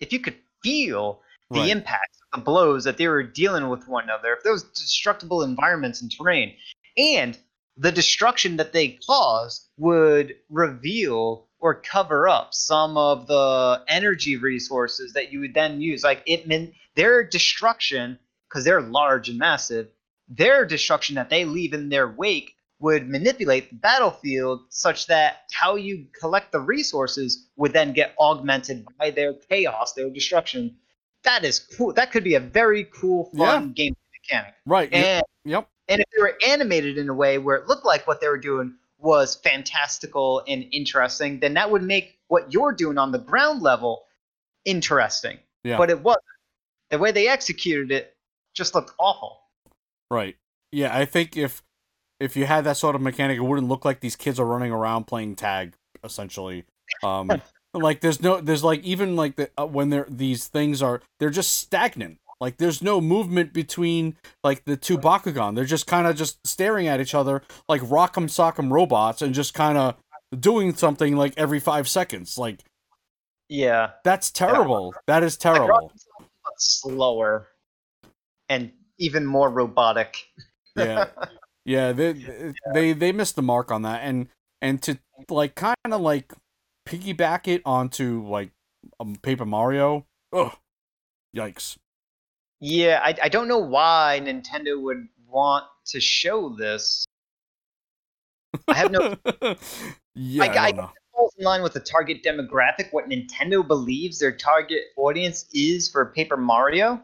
[0.00, 1.20] if you could feel
[1.50, 1.70] the Right.
[1.70, 6.10] impacts the blows that they were dealing with one another, if was destructible environments and
[6.10, 6.54] terrain,
[6.96, 7.38] and
[7.76, 15.12] the destruction that they caused would reveal or cover up some of the energy resources
[15.12, 16.02] that you would then use.
[16.02, 18.18] Like it meant their destruction,
[18.48, 19.88] because they're large and massive,
[20.28, 25.76] their destruction that they leave in their wake would manipulate the battlefield such that how
[25.76, 30.76] you collect the resources would then get augmented by their chaos, their destruction.
[31.22, 31.92] That is cool.
[31.92, 34.54] That could be a very cool, fun game mechanic.
[34.66, 34.90] Right.
[34.92, 35.68] yep, And Yep.
[35.88, 38.36] and if they were animated in a way where it looked like what they were
[38.38, 43.62] doing was fantastical and interesting, then that would make what you're doing on the ground
[43.62, 44.04] level
[44.64, 45.38] interesting.
[45.62, 45.78] Yeah.
[45.78, 46.24] But it wasn't.
[46.90, 48.16] The way they executed it
[48.54, 49.38] just looked awful.
[50.10, 50.36] Right.
[50.72, 51.62] Yeah, I think if
[52.22, 54.70] if you had that sort of mechanic, it wouldn't look like these kids are running
[54.72, 55.74] around playing tag.
[56.04, 56.64] Essentially,
[57.02, 57.30] um,
[57.74, 61.30] like there's no, there's like even like the uh, when they're these things are they're
[61.30, 62.18] just stagnant.
[62.40, 65.54] Like there's no movement between like the two Bakugan.
[65.54, 69.54] They're just kind of just staring at each other like rock'em sock'em robots and just
[69.54, 69.94] kind of
[70.38, 72.36] doing something like every five seconds.
[72.38, 72.60] Like
[73.48, 73.90] Yeah.
[74.02, 74.92] that's terrible.
[75.06, 75.92] That is terrible.
[76.56, 77.48] Slower
[78.48, 80.16] and even more robotic.
[80.76, 81.06] yeah
[81.64, 82.12] yeah they
[82.74, 84.28] they they missed the mark on that and
[84.60, 84.98] and to
[85.28, 86.32] like kind of like
[86.88, 88.50] piggyback it onto like
[88.98, 90.52] um, paper mario ugh
[91.36, 91.76] yikes
[92.60, 97.04] Yeah, I, I don't know why Nintendo would want to show this.
[98.68, 99.16] I have no
[100.14, 100.90] yeah I- I, I- don't know.
[101.12, 106.06] falls in line with the target demographic, what Nintendo believes their target audience is for
[106.06, 107.02] Paper Mario.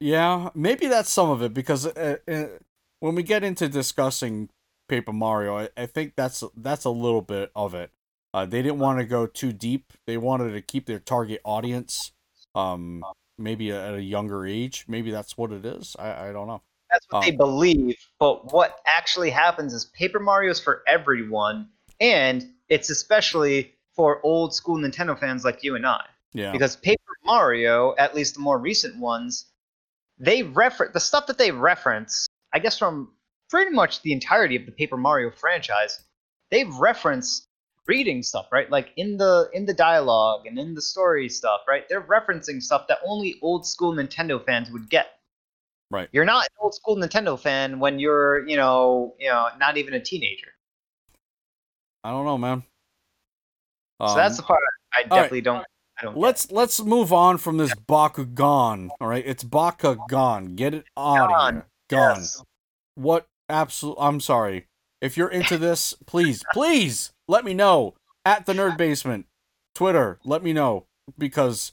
[0.00, 2.44] Yeah maybe that's some of it because uh, uh,
[3.00, 4.48] when we get into discussing
[4.88, 7.90] paper mario I, I think that's that's a little bit of it
[8.32, 12.12] uh, they didn't want to go too deep they wanted to keep their target audience
[12.54, 13.02] um
[13.38, 17.06] maybe at a younger age maybe that's what it is i, I don't know That's
[17.10, 17.26] what Oh.
[17.26, 17.96] they believe.
[18.20, 21.68] But what actually happens is Paper Mario's for everyone,
[22.00, 26.04] and it's especially for old school Nintendo fans like you and I.
[26.32, 29.46] yeah Because Paper Mario, at least the more recent ones,
[30.18, 33.12] they refer the stuff that they reference, I guess from
[33.50, 36.00] pretty much the entirety of the Paper Mario franchise,
[36.50, 37.46] they reference
[37.86, 38.70] reading stuff, right?
[38.70, 41.84] Like in the in the dialogue and in the story stuff, right?
[41.88, 45.18] They're referencing stuff that only old school Nintendo fans would get.
[45.90, 46.08] Right.
[46.12, 49.94] You're not an old school Nintendo fan when you're, you know, you know, not even
[49.94, 50.48] a teenager.
[52.02, 52.62] I don't know, man.
[54.00, 54.60] so that's Um, the part
[54.92, 55.66] I definitely don't don't.
[56.14, 58.90] Let's let's move on from this Bakugan.
[59.00, 60.56] All right, it's Bakugan.
[60.56, 61.54] Get it out of Gone.
[61.54, 61.66] here.
[61.88, 62.16] Gone.
[62.18, 62.42] Yes.
[62.94, 63.96] What absolute?
[63.98, 64.66] I'm sorry.
[65.00, 67.94] If you're into this, please, please let me know
[68.24, 69.26] at the Nerd Basement,
[69.74, 70.18] Twitter.
[70.24, 70.86] Let me know
[71.18, 71.72] because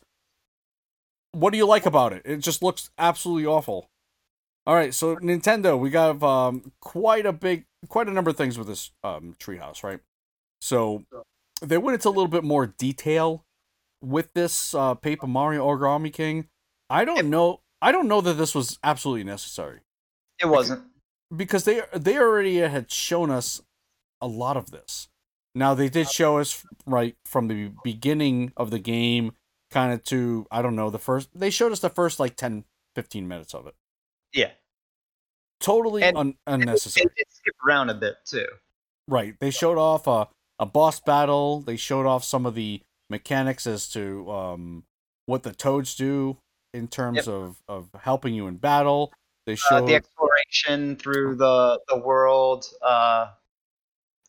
[1.31, 2.23] what do you like about it?
[2.25, 3.89] It just looks absolutely awful.
[4.67, 8.57] All right, so Nintendo, we got um quite a big, quite a number of things
[8.57, 9.99] with this um treehouse, right?
[10.59, 11.03] So
[11.61, 13.43] they went into a little bit more detail
[14.01, 16.47] with this uh, Paper Mario Origami King.
[16.89, 17.61] I don't know.
[17.81, 19.79] I don't know that this was absolutely necessary.
[20.39, 20.83] It wasn't.
[21.35, 23.61] because they they already had shown us
[24.19, 25.07] a lot of this.
[25.55, 29.33] Now they did show us right from the beginning of the game
[29.69, 32.65] kind of to I don't know, the first they showed us the first like 10
[32.95, 33.75] 15 minutes of it.
[34.33, 34.51] Yeah.
[35.59, 37.05] Totally And- un- They unnecessary.
[37.15, 38.47] did skip around a bit too.
[39.07, 39.35] Right.
[39.39, 40.27] They showed off a
[40.59, 41.61] a boss battle.
[41.61, 42.81] They showed off some of the
[43.11, 44.83] mechanics as to um
[45.27, 46.37] what the toads do
[46.73, 47.27] in terms Yep.
[47.27, 49.13] of of helping you in battle.
[49.45, 53.31] They Uh, the exploration through the the world uh,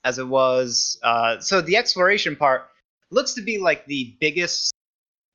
[0.05, 0.99] as it was.
[1.03, 2.69] Uh, so the exploration part
[3.11, 4.75] looks to be like the biggest,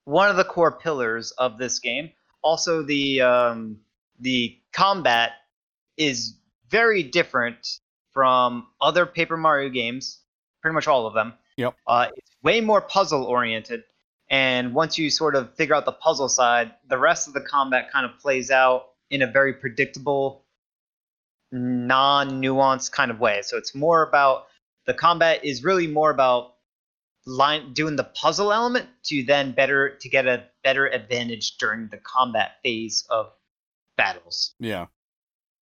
[0.06, 2.11] one of the core pillars of this game.
[2.41, 3.80] Also, the um,
[4.19, 5.32] the combat
[5.95, 6.36] is
[6.69, 7.80] very different
[8.11, 10.22] from other Paper Mario games.
[10.61, 11.34] Pretty much all of them.
[11.57, 11.75] Yep.
[11.85, 13.84] Uh, it's way more puzzle oriented.
[14.29, 17.91] And once you sort of figure out the puzzle side, the rest of the combat
[17.91, 20.43] kind of plays out in a very predictable,
[21.51, 23.41] non nuanced kind of way.
[23.41, 24.47] So it's more about
[24.85, 26.55] the combat is really more about
[27.25, 31.97] line doing the puzzle element to then better to get a better advantage during the
[31.97, 33.31] combat phase of
[33.97, 34.53] battles.
[34.59, 34.85] yeah.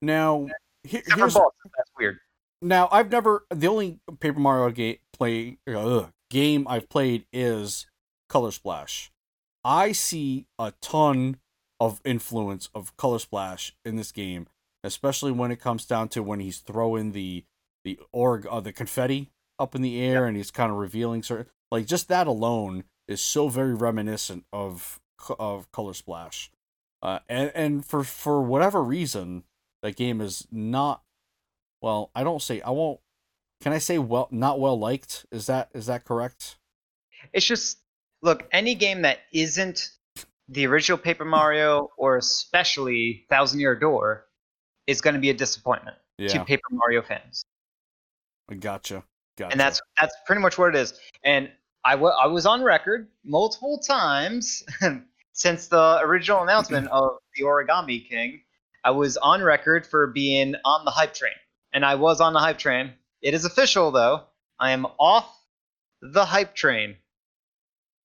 [0.01, 0.47] Now
[0.83, 2.19] he- Except for here's bosses, that's weird.
[2.61, 7.87] Now I've never the only Paper Mario game play ugh, game I've played is
[8.29, 9.11] Color Splash.
[9.63, 11.37] I see a ton
[11.79, 14.47] of influence of Color Splash in this game,
[14.83, 17.43] especially when it comes down to when he's throwing the
[17.83, 21.45] the org uh, the confetti up in the air and he's kind of revealing certain
[21.71, 24.99] like just that alone is so very reminiscent of
[25.39, 26.51] of Color Splash.
[27.01, 29.43] Uh, and and for for whatever reason,
[29.83, 31.03] that game is not
[31.81, 32.99] well, I don't say I won't.
[33.61, 35.25] Can I say well not well liked?
[35.31, 36.57] Is that is that correct?
[37.33, 37.79] It's just
[38.21, 39.91] look, any game that isn't
[40.47, 44.25] the original Paper Mario or especially Thousand Year Door
[44.87, 45.97] is going to be a disappointment
[46.29, 47.43] to Paper Mario fans.
[48.49, 49.03] I gotcha.
[49.37, 49.51] Gotcha.
[49.51, 50.97] and that's that's pretty much what it is.
[51.23, 51.51] And
[51.83, 54.63] I wa- I was on record multiple times
[55.33, 58.41] since the original announcement of the Origami King.
[58.83, 61.33] I was on record for being on the hype train,
[61.73, 62.93] and I was on the hype train.
[63.25, 64.21] It is official though.
[64.59, 65.35] I am off
[66.01, 66.95] the hype train,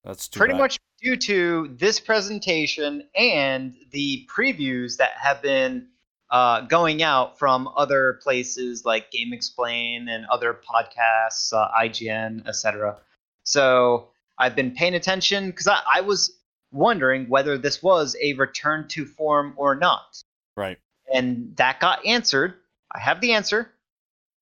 [0.04, 0.60] that's too pretty bad.
[0.60, 5.88] much due to this presentation and the previews that have been
[6.30, 12.96] uh, going out from other places like GameXplain and other podcasts, uh, IGN, etc.
[13.44, 16.32] So I've been paying attention because I, I was
[16.72, 20.22] wondering whether this was a return to form or not.
[20.56, 20.78] right.
[21.12, 22.54] And that got answered.
[22.94, 23.70] I have the answer.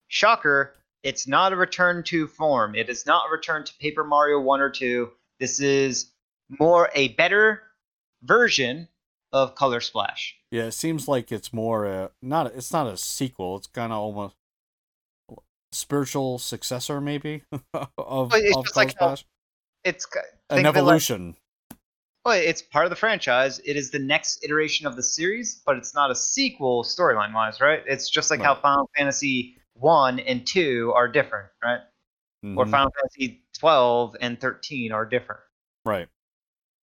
[0.08, 2.74] Shocker, it's not a return to form.
[2.74, 5.10] It is not a return to Paper Mario 1 or 2.
[5.38, 6.10] This is
[6.58, 7.62] more a better
[8.22, 8.88] version
[9.32, 10.34] of Color Splash.
[10.50, 12.46] Yeah, it seems like it's more a not.
[12.54, 13.56] It's not a sequel.
[13.58, 14.34] It's kind of almost
[15.72, 17.42] spiritual successor, maybe
[17.74, 19.24] of, it's of Color like Splash.
[19.84, 20.06] It's
[20.50, 21.36] An it like- evolution.
[22.24, 23.60] well, it's part of the franchise.
[23.64, 27.60] It is the next iteration of the series, but it's not a sequel storyline wise,
[27.60, 27.82] right?
[27.86, 31.80] It's just like how Final Fantasy 1 and 2 are different, right?
[32.44, 32.70] Or Mhm.
[32.70, 35.40] Final Fantasy 12 and 13 are different.
[35.84, 36.08] Right.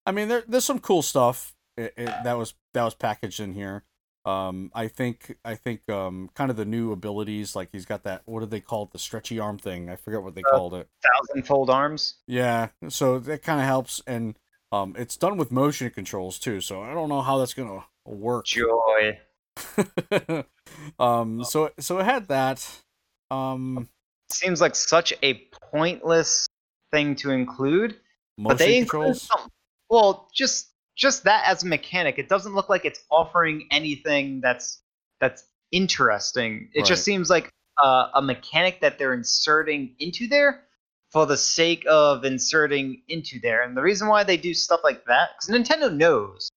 [0.06, 3.52] I mean, there there's some cool stuff it, it, that was that was packaged in
[3.54, 3.84] here.
[4.24, 8.22] Um, I think I think um, kind of the new abilities, like he's got that.
[8.24, 8.92] What do they call it?
[8.92, 9.90] The stretchy arm thing.
[9.90, 10.88] I forget what they Uh, called it.
[11.02, 12.18] Thousand fold arms.
[12.26, 12.68] Yeah.
[12.88, 14.38] So that kind of helps, and
[14.70, 16.60] um, it's done with motion controls too.
[16.60, 18.46] So I don't know how that's gonna work.
[18.46, 19.18] Joy.
[20.98, 21.44] um.
[21.44, 22.66] So so it had that.
[23.30, 23.88] Um.
[24.30, 25.34] seems like such a
[25.70, 26.46] pointless
[26.90, 27.96] thing to include.
[28.38, 29.50] But they include some-
[29.90, 34.82] well, just just that as a mechanic, it doesn't look like it's offering anything that's
[35.20, 36.68] that's interesting.
[36.74, 36.86] It Right.
[36.88, 37.50] just seems like
[37.82, 40.64] uh, a mechanic that they're inserting into there
[41.10, 43.62] for the sake of inserting into there.
[43.62, 46.50] And the reason why they do stuff like that, because Nintendo knows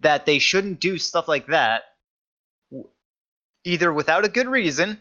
[0.00, 1.82] that they shouldn't do stuff like that,
[3.64, 4.98] either without a good reason,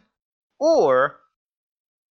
[0.60, 1.18] or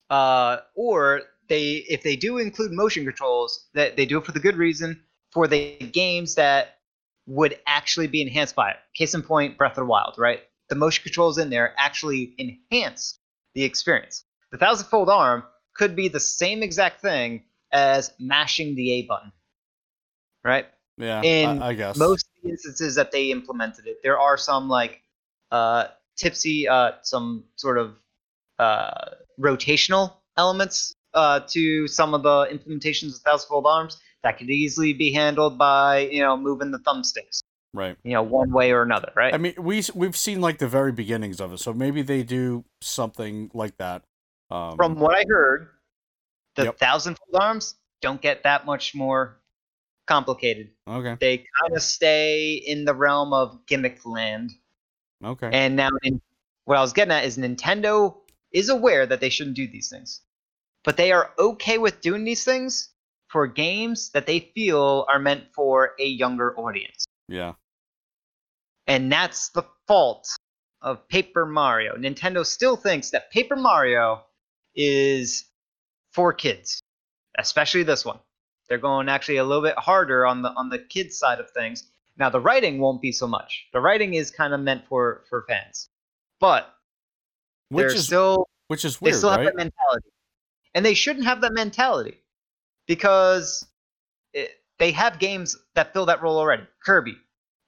[0.09, 4.41] uh, or they if they do include motion controls, that they do it for the
[4.41, 5.03] good reason
[5.33, 6.79] for the games that
[7.27, 8.77] would actually be enhanced by it.
[8.95, 10.41] Case in point, Breath of the Wild, right?
[10.69, 13.19] The motion controls in there actually enhance
[13.55, 14.25] the experience.
[14.51, 15.45] The thousand fold arm
[15.75, 19.33] could be the same exact thing as mashing the A button,
[20.45, 20.67] right?
[20.97, 21.23] Yeah.
[21.23, 21.97] in I, I guess.
[21.97, 23.99] most instances that they implemented it.
[24.03, 25.01] There are some like
[25.51, 25.87] uh,
[26.21, 27.97] tipsy, uh, some sort of
[28.59, 29.11] uh,
[29.41, 35.11] rotational elements uh, to some of the implementations of thousandfold arms that could easily be
[35.13, 37.41] handled by you know moving the thumbsticks
[37.73, 37.97] Right.
[38.03, 39.33] you know, one way or another, right?
[39.33, 42.65] I mean, we we've seen like the very beginnings of it, so maybe they do
[42.81, 44.03] something like that.
[44.51, 45.69] Um, From what I heard,
[46.57, 46.79] the Yep.
[46.79, 49.41] thousand fold arms don't get that much more
[50.07, 50.71] complicated.
[50.89, 54.51] okay, They kind of stay in the realm of gimmick land.
[55.25, 56.21] Okay, And now, in,
[56.65, 58.17] what I was getting at is Nintendo
[58.53, 60.21] is aware that they shouldn't do these things,
[60.85, 62.91] but they are okay with doing these things
[63.29, 67.07] for games that they feel are meant for a younger audience.
[67.29, 67.55] yeah,
[68.87, 70.29] And that's the fault
[70.83, 71.97] of Paper Mario.
[71.97, 74.23] Nintendo still thinks that Paper Mario
[74.75, 75.45] is
[76.13, 76.83] for kids,
[77.39, 78.19] especially this one.
[78.69, 81.90] They're going actually a little bit harder on the on the kids side of things.
[82.17, 83.67] Now the writing won't be so much.
[83.73, 85.89] The writing is kind of meant for for fans,
[86.39, 86.75] but
[87.69, 89.15] which they're is still which is weird.
[89.15, 89.47] they still have right?
[89.47, 90.09] that mentality,
[90.75, 92.19] and they shouldn't have that mentality
[92.87, 93.67] because
[94.33, 96.65] it, they have games that fill that role already.
[96.85, 97.17] Kirby,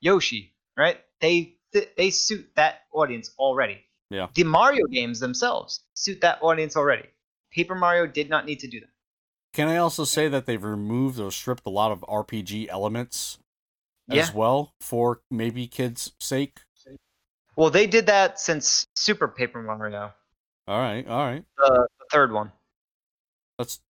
[0.00, 0.98] Yoshi, right?
[1.20, 1.56] They
[1.96, 3.78] they suit that audience already.
[4.10, 4.28] Yeah.
[4.34, 7.08] The Mario games themselves suit that audience already.
[7.50, 8.88] Paper Mario did not need to do that.
[9.52, 13.38] Can I also say that they've removed or stripped a lot of RPG elements
[14.08, 14.22] Yeah.
[14.22, 16.60] as well for maybe kids' sake?
[17.56, 20.12] Well, they did that since Super Paper Mario,
[20.66, 21.44] All right, all right.
[21.58, 22.50] the, the third one.
[23.58, 23.80] That's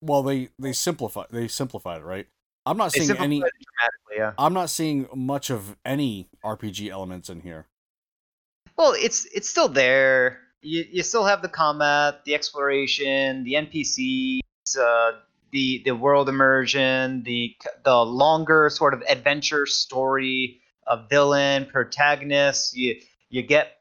[0.00, 2.26] well, they they simplify they simplified it, right?
[2.66, 3.38] I'm not They seeing any.
[3.38, 4.32] dramatically, yeah.
[4.38, 7.66] I'm not seeing much of any RPG elements in here.
[8.76, 10.40] Well, it's it's still there.
[10.62, 14.40] You you still have the combat, the exploration, the NPCs,
[14.78, 15.12] uh,
[15.52, 22.76] the the world immersion, the the longer sort of adventure story of villain, protagonist.
[22.76, 22.96] You
[23.28, 23.78] you get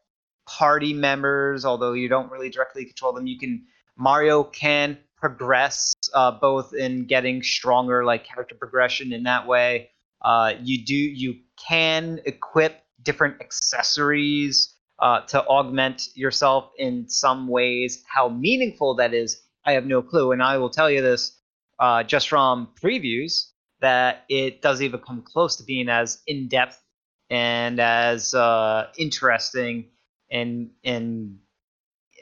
[0.47, 3.27] party members, although you don't really directly control them.
[3.27, 3.65] You can
[3.97, 9.89] Mario can progress uh, both in getting stronger, like character progression in that way.
[10.21, 18.03] Uh, you do you can equip different accessories uh, to augment yourself in some ways.
[18.07, 20.31] How meaningful that is, I have no clue.
[20.31, 21.37] And I will tell you this
[21.79, 23.49] uh, just from previews
[23.81, 26.81] that it doesn't even come close to being as in depth
[27.29, 29.89] and as uh, interesting
[30.31, 31.37] and and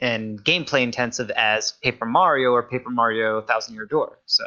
[0.02, 4.18] and gameplay intensive as Paper Mario or Paper Mario Thousand Year Door.
[4.26, 4.44] So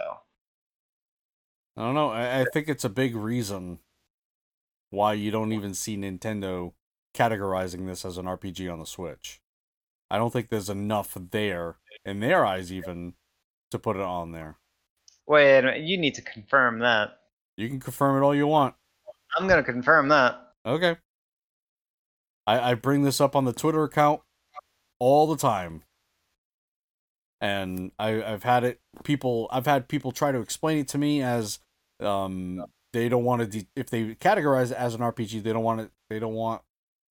[1.76, 2.10] I don't know.
[2.10, 3.80] I, I think it's a big reason
[4.90, 6.74] why you don't even see Nintendo
[7.14, 9.42] categorizing this as an RPG on the Switch.
[10.10, 13.14] I don't think there's enough there in their eyes even
[13.72, 14.58] to put it on there.
[15.28, 17.20] Wait, minute, you need to confirm that.
[17.58, 18.76] You can confirm it all you want.
[19.38, 20.54] I'm gonna confirm that.
[20.66, 20.98] Okay.
[22.46, 24.22] I, I bring this up on the Twitter account
[25.00, 25.84] all the time.
[27.40, 31.22] And I, I've had it people I've had people try to explain it to me
[31.22, 31.60] as
[32.00, 35.64] um they don't want to de- if they categorize it as an RPG they don't
[35.64, 36.62] want it they don't want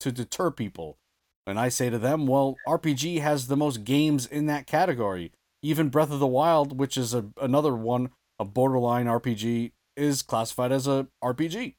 [0.01, 0.97] to deter people.
[1.45, 5.31] And I say to them, well, RPG has the most games in that category.
[5.61, 8.09] Even Breath of the Wild, which is a, another one,
[8.39, 11.75] a borderline RPG, is classified as a RPG.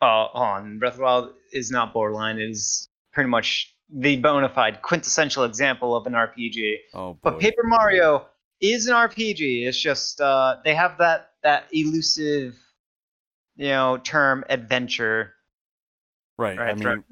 [0.00, 0.04] uh,
[0.34, 2.38] on Breath of the Wild is not borderline.
[2.38, 6.76] It is pretty much the bona fide quintessential example of an RPG.
[6.94, 7.18] Oh boy.
[7.22, 8.26] But Paper Mario
[8.60, 9.66] is an RPG.
[9.66, 12.54] It's just uh, they have that that elusive,
[13.56, 15.34] you know, term adventure.
[16.38, 16.58] right.
[16.58, 16.70] Right.
[16.70, 17.04] I mean,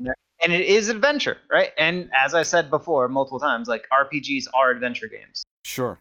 [0.42, 1.70] and it is adventure, right?
[1.78, 5.44] And as I said before multiple times, like RPGs are adventure games.
[5.64, 5.98] sure.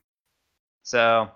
[0.83, 1.29] So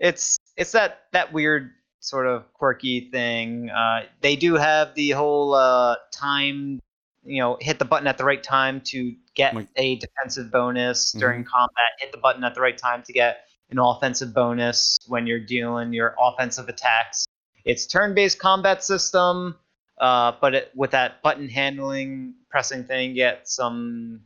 [0.00, 1.70] it's it's that that weird
[2.00, 3.70] sort of quirky thing.
[3.70, 6.80] Uh, they do have the whole uh, time,
[7.24, 11.12] you know, hit the button at the right time to get Like- a defensive bonus
[11.12, 11.92] during combat.
[12.00, 15.92] Hit the button at the right time to get an offensive bonus when you're dealing
[15.92, 17.24] your offensive attacks.
[17.64, 19.56] It's turn-based combat system,
[20.02, 24.20] uh, but it, with that button handling, pressing thing, get some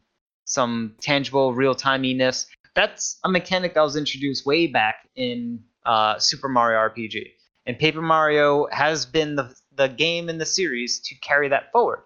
[0.44, 2.46] some tangible real-timiness
[2.76, 7.30] that's a mechanic that was introduced way back in uh, Super Mario RPG.
[7.64, 12.00] And Paper Mario has been the, the game in the series to carry that forward.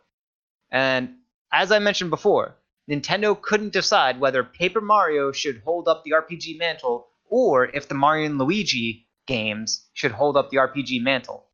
[0.71, 1.17] And
[1.53, 2.57] as I mentioned before,
[2.89, 7.95] Nintendo couldn't decide whether Paper Mario should hold up the RPG mantle or if the
[7.95, 11.47] Mario and Luigi games should hold up the RPG mantle.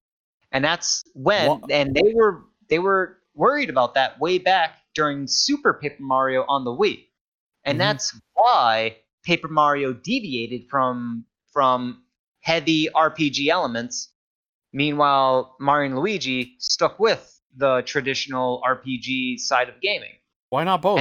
[0.53, 5.27] And that's when Wha- and they were they were worried about that way back during
[5.27, 7.07] Super Paper Mario on the Wii.
[7.65, 7.81] And Mhm.
[7.81, 12.05] that's why Paper Mario deviated from from
[12.41, 14.13] heavy RPG elements.
[14.73, 20.13] Meanwhile, Mario and Luigi stuck with the traditional RPG side of gaming.
[20.51, 21.01] Why not both?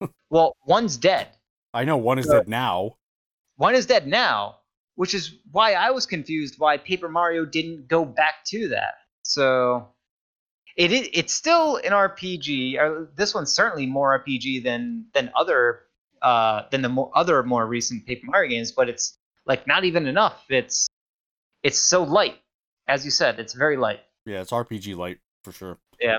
[0.00, 1.36] And- Well, one's dead.
[1.74, 2.96] I know one is So- dead now.
[3.56, 4.59] One is dead now,
[4.94, 8.94] which is why I was confused why Paper Mario didn't go back to that.
[9.22, 9.88] So
[10.76, 12.78] it is it's still an RPG.
[12.78, 15.82] Uh, this one's certainly more RPG than than other
[16.22, 20.06] uh, than the more other more recent Paper Mario games, but it's like not even
[20.06, 20.44] enough.
[20.48, 20.88] It's
[21.62, 22.36] it's so light,
[22.88, 23.38] as you said.
[23.38, 24.00] It's very light.
[24.26, 25.78] Yeah, it's RPG light for sure.
[26.00, 26.18] Yeah.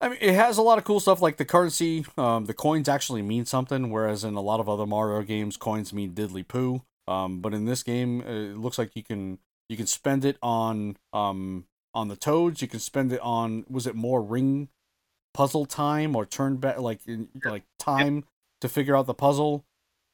[0.00, 2.04] I mean, it has a lot of cool stuff like the currency.
[2.18, 5.92] Um, the coins actually mean something, whereas in a lot of other Mario games, coins
[5.92, 6.82] mean diddly poo.
[7.06, 10.36] Um, but in this game, uh, it looks like you can you can spend it
[10.42, 12.62] on um on the toads.
[12.62, 14.68] You can spend it on was it more ring
[15.32, 17.00] puzzle time or turn back like
[17.44, 18.24] like time
[18.60, 19.64] to figure out the puzzle.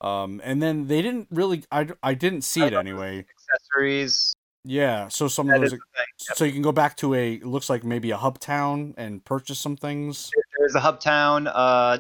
[0.00, 1.64] Um, and then they didn't really.
[1.70, 3.26] I, I didn't see it anyway.
[3.50, 4.34] Accessories.
[4.64, 5.72] Yeah, so some That of those.
[5.72, 6.36] Yep.
[6.36, 9.24] So you can go back to a it looks like maybe a hub town and
[9.24, 10.30] purchase some things.
[10.58, 11.46] There's a hub town.
[11.46, 11.98] Uh,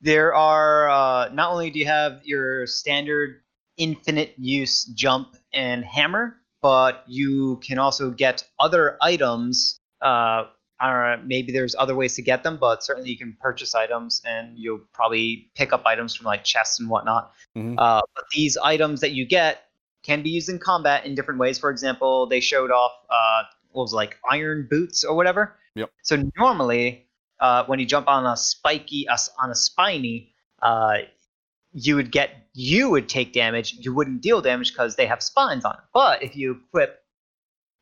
[0.00, 3.42] there are uh, not only do you have your standard
[3.80, 9.80] infinite use jump and hammer, but you can also get other items.
[10.00, 10.44] Uh,
[10.82, 13.74] I don't know, maybe there's other ways to get them, but certainly you can purchase
[13.74, 17.32] items, and you'll probably pick up items from like chests and whatnot.
[17.56, 17.74] Mhm.
[17.76, 19.64] Uh, but these items that you get
[20.02, 21.58] can be used in combat in different ways.
[21.58, 23.42] For example, they showed off uh,
[23.72, 25.56] what was it, like iron boots or whatever.
[25.74, 25.90] Yep.
[26.02, 27.06] So normally,
[27.40, 30.32] uh, when you jump on a spiky uh, on a spiny,
[30.62, 30.98] uh,
[31.72, 33.76] you would get you would take damage.
[33.78, 35.80] You wouldn't deal damage because they have spines on it.
[35.94, 37.00] But if you equip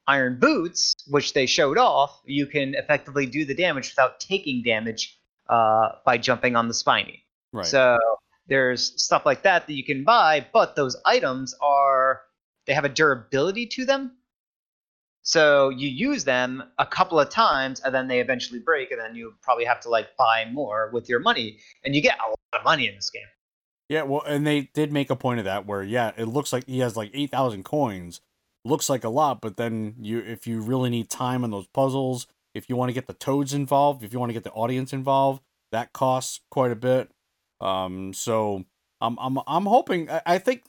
[0.07, 5.19] iron boots, which they showed off, you can effectively do the damage without taking damage
[5.49, 7.25] uh, by jumping on the spiny.
[7.53, 7.67] Right.
[7.67, 7.99] So
[8.47, 12.23] there's stuff like that that you can buy, but those items are
[12.67, 14.13] they have a durability to them.
[15.23, 19.15] So you use them a couple of times and then they eventually break and then
[19.15, 22.39] you probably have to like buy more with your money and you get a lot
[22.55, 23.23] of money in this game.
[23.89, 26.67] Yeah, well, and they did make a point of that where yeah, it looks like
[26.67, 28.21] he has like eight thousand coins.
[28.65, 32.27] Looks like a lot, but then you if you really need time on those puzzles,
[32.55, 34.93] if you want to get the toads involved, if you want to get the audience
[34.93, 35.43] involved,
[35.73, 37.11] that costs quite a bit.
[37.61, 38.65] Um, so
[39.01, 40.65] I'm I'm I'm hoping I, I think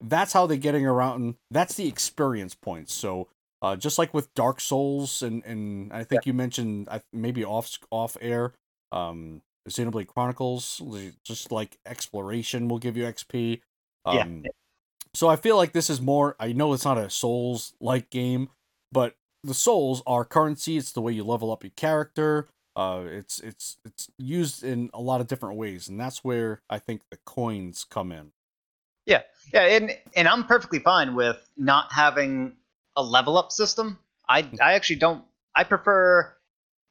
[0.00, 1.22] that's how they're getting around.
[1.22, 2.94] And that's the experience points.
[2.94, 3.28] So
[3.62, 7.78] uh, just like with Dark Souls and and I think you mentioned I, maybe off
[7.90, 8.54] off air,
[8.92, 10.80] um, Xenoblade Chronicles,
[11.24, 13.60] just like exploration will give you XP.
[14.06, 14.22] Yeah.
[14.22, 14.44] Um,
[15.12, 16.36] So I feel like this is more.
[16.38, 18.48] I know it's not a Souls like game,
[18.92, 20.76] but the Souls are currency.
[20.76, 22.46] It's the way you level up your character.
[22.76, 26.78] Uh, it's it's it's used in a lot of different ways, and that's where I
[26.78, 28.32] think the coins come in.
[29.06, 32.56] Yeah, yeah, and and I'm perfectly fine with not having
[32.96, 33.98] a level up system.
[34.28, 35.24] I I actually don't.
[35.56, 36.32] I prefer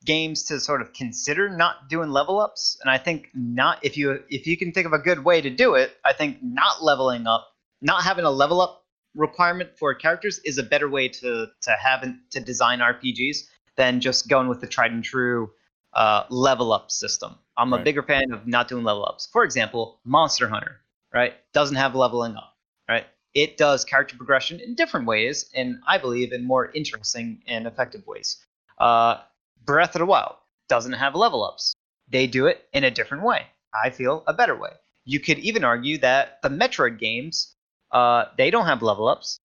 [0.05, 4.23] games to sort of consider not doing level ups, and I think not if you
[4.29, 7.27] if you can think of a good way to do it, I think not leveling
[7.27, 11.71] up, not having a level up requirement for characters is a better way to to
[11.71, 15.51] have an- to design RPGs than just going with the tried and true
[15.93, 17.35] uh, level up system.
[17.57, 19.27] I'm a bigger fan of not doing level ups.
[19.31, 20.81] For example, Monster Hunter,
[21.13, 22.55] right, doesn't have leveling up,
[22.87, 23.05] right?
[23.33, 28.05] It does character progression in different ways, and I believe in more interesting and effective
[28.07, 28.37] ways.
[28.77, 29.17] Uh,
[29.65, 30.35] Breath of the Wild
[30.67, 31.73] doesn't have level ups.
[32.09, 33.47] They do it in a different way.
[33.73, 34.71] I feel a better way.
[35.05, 37.55] You could even argue that the Metroid games,
[37.91, 39.39] uh, they don't have level ups,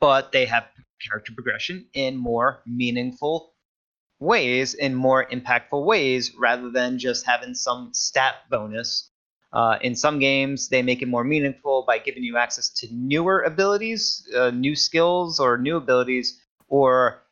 [0.00, 0.64] but they have
[1.00, 3.52] character progression in more meaningful
[4.18, 9.10] ways, in more impactful ways, rather than just having some stat bonus.
[9.52, 13.42] Uh, in some games, they make it more meaningful by giving you access to newer
[13.42, 17.22] abilities, uh, new skills, or new abilities, or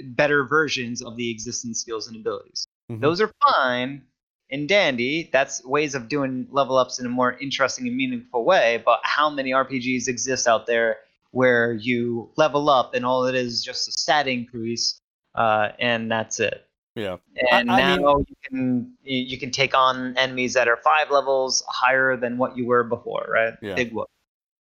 [0.00, 2.66] better versions of the existing skills and abilities.
[2.90, 3.00] Mhm.
[3.00, 4.02] Those are fine
[4.50, 5.30] and dandy.
[5.32, 8.82] That's ways of doing level ups in a more interesting and meaningful way.
[8.84, 10.98] But how many RPGs exist out there
[11.30, 15.00] where you level up and all it is is just a stat increase,
[15.34, 16.66] uh, and that's it?
[16.94, 17.16] Yeah.
[17.50, 21.10] And I now mean- you can you you can take on enemies that are five
[21.10, 23.54] levels higher than what you were before, right?
[23.62, 23.74] Yeah.
[23.74, 24.08] Big whoop.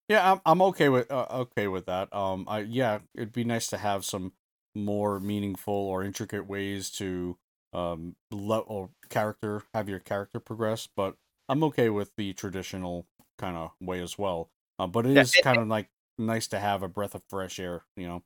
[0.09, 2.13] Yeah, I'm I'm okay with uh, okay with that.
[2.13, 4.33] Um, I yeah, it'd be nice to have some
[4.75, 7.37] more meaningful or intricate ways to
[7.73, 11.15] um le- or character have your character progress, but
[11.47, 13.07] I'm okay with the traditional
[13.37, 14.49] kind of way as well.
[14.79, 17.59] Uh, but it Yeah, is kind of like nice to have a breath of fresh
[17.59, 18.23] air, you know.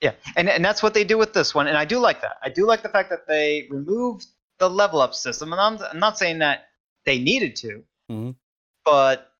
[0.00, 2.36] Yeah, and and that's what they do with this one, and I do like that.
[2.42, 4.26] I do like the fact that they removed
[4.58, 6.66] the level up system, and I'm, I'm not saying that
[7.04, 8.32] they needed to, Mhm.
[8.84, 9.32] but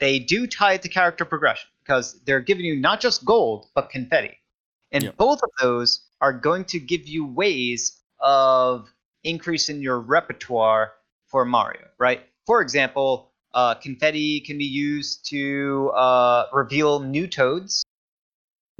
[0.00, 3.90] they do tie it to character progression because they're giving you not just gold but
[3.90, 4.38] confetti,
[4.92, 5.16] and Yep.
[5.16, 8.92] both of those are going to give you ways of
[9.24, 10.92] increasing your repertoire
[11.26, 12.22] for Mario, right?
[12.46, 17.84] For example, uh, confetti can be used to uh, reveal new toads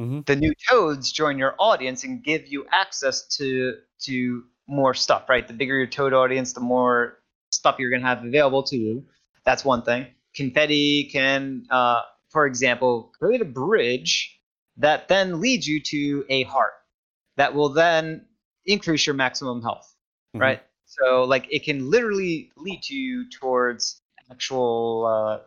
[0.01, 0.25] Mhm.
[0.27, 5.47] the new toads join your audience and give you access to to more stuff, right?
[5.47, 7.19] The bigger your toad audience, the more
[7.51, 9.07] stuff you're gonna have available to you.
[9.45, 10.07] That's one thing.
[10.35, 14.41] Confetti can, uh, for example, create a bridge
[14.77, 16.73] that then leads you to a heart
[17.37, 18.27] that will then
[18.67, 19.95] increase your maximum health,
[20.35, 20.41] Mhm.
[20.41, 20.63] right?
[20.87, 25.41] So like it can literally lead you towards actual uh,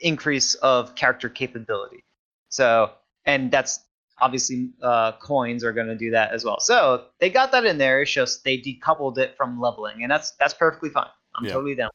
[0.00, 2.04] increase of character capability.
[2.48, 2.92] So
[3.24, 3.80] and that's
[4.20, 6.60] obviously uh, coins are going to do that as well.
[6.60, 8.02] So they got that in there.
[8.02, 11.10] It's just they decoupled it from leveling, and that's that's perfectly fine.
[11.34, 11.52] I'm Yeah.
[11.52, 11.90] totally down.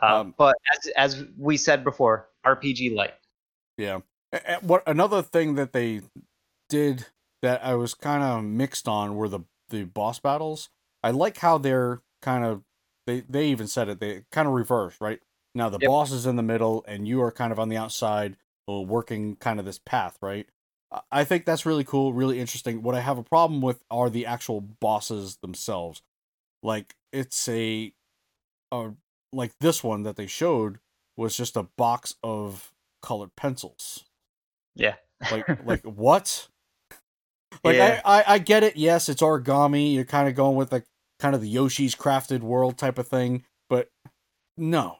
[0.00, 3.14] Uh, Um, but as as we said before, RPG light.
[3.76, 4.00] Yeah.
[4.32, 6.02] A- a- What another thing that they
[6.68, 7.06] did
[7.42, 10.68] that I was kind of mixed on were the the boss battles.
[11.02, 12.62] I like how they're kind of
[13.06, 15.20] they they even said it they kind of reverse right
[15.54, 15.88] now the Yep.
[15.88, 18.36] boss is in the middle and you are kind of on the outside
[18.68, 20.46] uh, working kind of this path right.
[21.10, 22.82] I- think that's really cool, really interesting.
[22.82, 26.02] What I have a problem with are the actual bosses themselves.
[26.64, 27.92] Like it's a,
[28.72, 28.90] uh,
[29.32, 30.78] like this one that they showed
[31.16, 34.04] was just a box of colored pencils.
[34.80, 34.94] Yeah.
[35.30, 36.48] Like like what?
[37.62, 38.00] Like Yeah.
[38.04, 38.76] I, I I get it.
[38.76, 39.94] Yes, it's origami.
[39.94, 40.84] You're kind of going with like
[41.18, 43.88] kind of the Yoshi's Crafted World type of thing, but
[44.56, 44.96] no,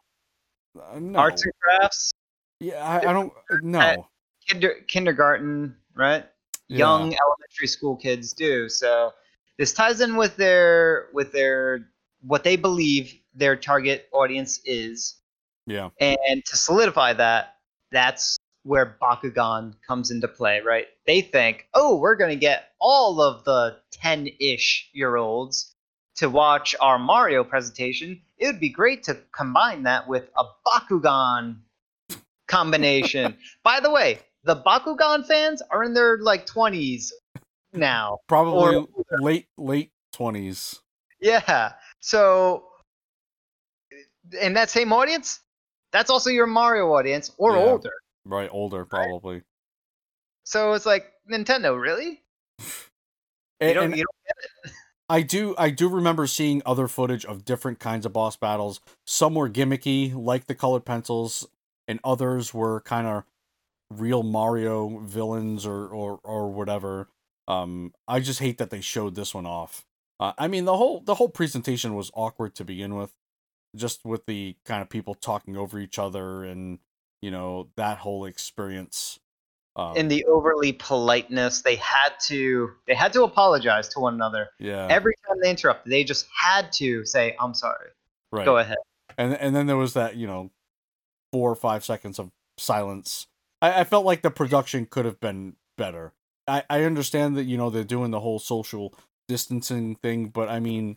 [0.78, 1.18] Uh, no.
[1.18, 2.12] Arts and crafts,
[2.60, 3.32] yeah, I, I don't.
[3.62, 4.06] No.
[4.48, 6.26] kinder, kindergarten, right?
[6.68, 6.78] Yeah.
[6.78, 8.68] Young elementary school kids do.
[8.68, 9.12] So
[9.58, 11.88] this ties in with their with their
[12.22, 15.16] what they believe their target audience is.
[15.66, 15.88] Yeah.
[16.00, 17.56] And to solidify that,
[17.92, 20.86] that's where Bakugan comes into play, right?
[21.06, 25.74] They think, oh, we're going to get all of the 10 ish year olds
[26.16, 28.20] to watch our Mario presentation.
[28.38, 31.56] It would be great to combine that with a Bakugan
[32.48, 33.36] combination.
[33.64, 37.10] By the way, the Bakugan fans are in their like 20s
[37.72, 38.18] now.
[38.28, 38.86] Probably or-
[39.20, 40.78] late late twenties.
[41.20, 41.72] Yeah.
[42.00, 42.64] So
[44.40, 45.40] in that same audience,
[45.92, 47.62] that's also your Mario audience or Yeah.
[47.62, 47.92] older.
[48.24, 49.42] Right, older probably.
[50.44, 52.22] So it's like Nintendo, really?
[53.60, 54.74] You don't, you don't
[55.08, 58.80] I do I do remember seeing other footage of different kinds of boss battles.
[59.06, 61.46] Some were gimmicky, like the colored pencils,
[61.88, 63.24] and others were kind of
[63.90, 67.08] real Mario villains or or or whatever.
[67.48, 69.84] Um, I just hate that they showed this one off.
[70.20, 73.12] Uh, I mean, the whole the whole presentation was awkward to begin with,
[73.74, 76.78] just with the kind of people talking over each other and
[77.22, 79.18] you know that whole experience.
[79.76, 84.48] Um, in the overly politeness, they had to they had to apologize to one another.
[84.58, 87.90] yeah, Every time they interrupted, they just had to say, I'm sorry.
[88.32, 88.44] right.
[88.44, 88.78] Go ahead.
[89.16, 90.50] and and then there was that you know
[91.32, 93.26] four or five seconds of silence
[93.62, 96.12] i, I felt like the production could have been better
[96.48, 98.92] I, I understand that you know they're doing the whole social
[99.28, 100.96] distancing thing but i mean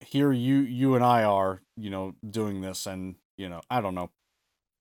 [0.00, 3.94] here you you and i are you know doing this and you know i don't
[3.94, 4.10] know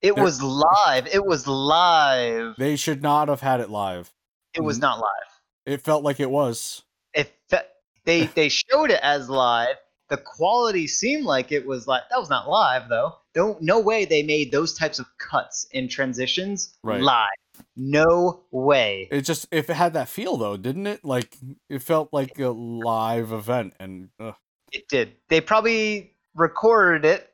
[0.01, 1.07] It was live.
[1.07, 2.55] It was live.
[2.57, 4.11] they should not have had it live
[4.53, 4.81] It was Mhm.
[4.81, 5.29] not live.
[5.65, 7.67] it felt like it was It fe-
[8.05, 9.75] they they showed it as live.
[10.09, 13.17] The quality seemed like it was like that was not live though.
[13.35, 17.01] Don't no way they made those types of cuts and transitions Right.
[17.01, 17.27] live.
[17.75, 19.07] No way.
[19.11, 21.35] it just if it had that feel though didn't it like
[21.69, 24.31] it felt like a live event and uh,
[24.71, 25.15] It did.
[25.27, 27.31] They probably recorded it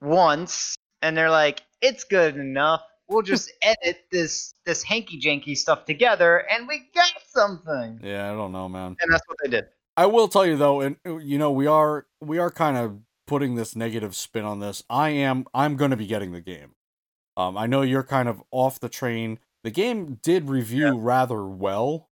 [0.00, 2.82] once and they're like, it's good enough.
[3.08, 8.00] We'll just edit this this hanky janky stuff together and we got something.
[8.02, 9.64] yeah i don't know man And that's what they did.
[9.96, 12.98] I will tell you though, and uh, you know we are we are kind of
[13.26, 14.82] putting this negative spin on this.
[14.90, 16.74] I am I'm going to be getting the game.
[17.36, 19.38] Um, I know you're kind of off the train.
[19.62, 22.08] The game did review rather well.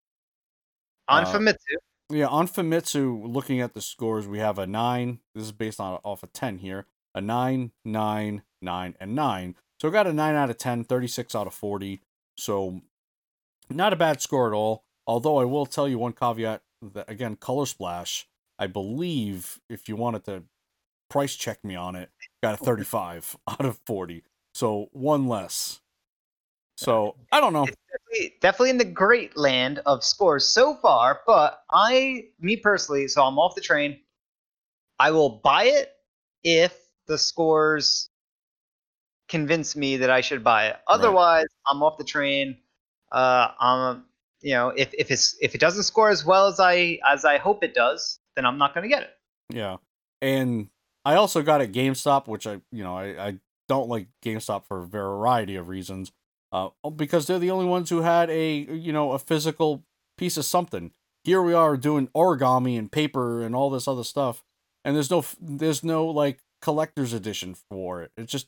[1.07, 1.75] On Uh, Famitsu,
[2.09, 5.19] Yeah, on Famitsu, looking at the scores, we have a nine.
[5.35, 6.85] This is based on off a ten here.
[7.15, 9.55] A nine, nine, nine, and nine.
[9.79, 12.01] So I got a nine out of 10, 36 out of forty.
[12.37, 12.81] So
[13.69, 14.83] not a bad score at all.
[15.05, 16.61] Although I will tell you one caveat
[16.93, 18.27] that again, Color Splash,
[18.57, 20.43] I believe if you wanted to
[21.09, 22.09] price check me on it,
[22.41, 24.23] got a 35 out of 40.
[24.53, 25.81] So one less.
[26.77, 27.65] So I don't know.
[27.65, 33.23] definitely, definitely in the great land of scores so far, but I, me personally, so
[33.23, 33.99] I'm off the train.
[34.99, 35.91] I will buy it
[36.43, 38.09] if the scores
[39.29, 40.77] convince me that I should buy it.
[40.87, 42.57] Otherwise, I'm off the train.
[43.11, 44.05] Uh, I'm,
[44.41, 47.37] you know, if if it's if it doesn't score as well as I as I
[47.37, 49.17] hope it does, then I'm not gonna get it.
[49.49, 49.77] Yeah.
[50.21, 50.69] And
[51.05, 54.79] I also got at GameStop, which I, you know, I, I don't like GameStop for
[54.79, 56.11] a variety of reasons.
[56.51, 59.83] Uh, because they're the only ones who had a, you know, a physical
[60.17, 60.91] piece of something.
[61.23, 64.43] here we are doing origami and paper and all this other stuff,
[64.85, 68.11] and there's no there's no like collector's edition for it.
[68.15, 68.47] It's just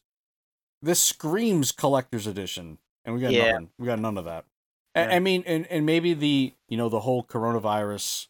[0.82, 3.52] this screams collector's edition, and we got Yeah.
[3.52, 3.70] nothing.
[3.78, 4.46] We got none of that.
[4.96, 8.28] I, I mean, and and maybe the you know the whole coronavirus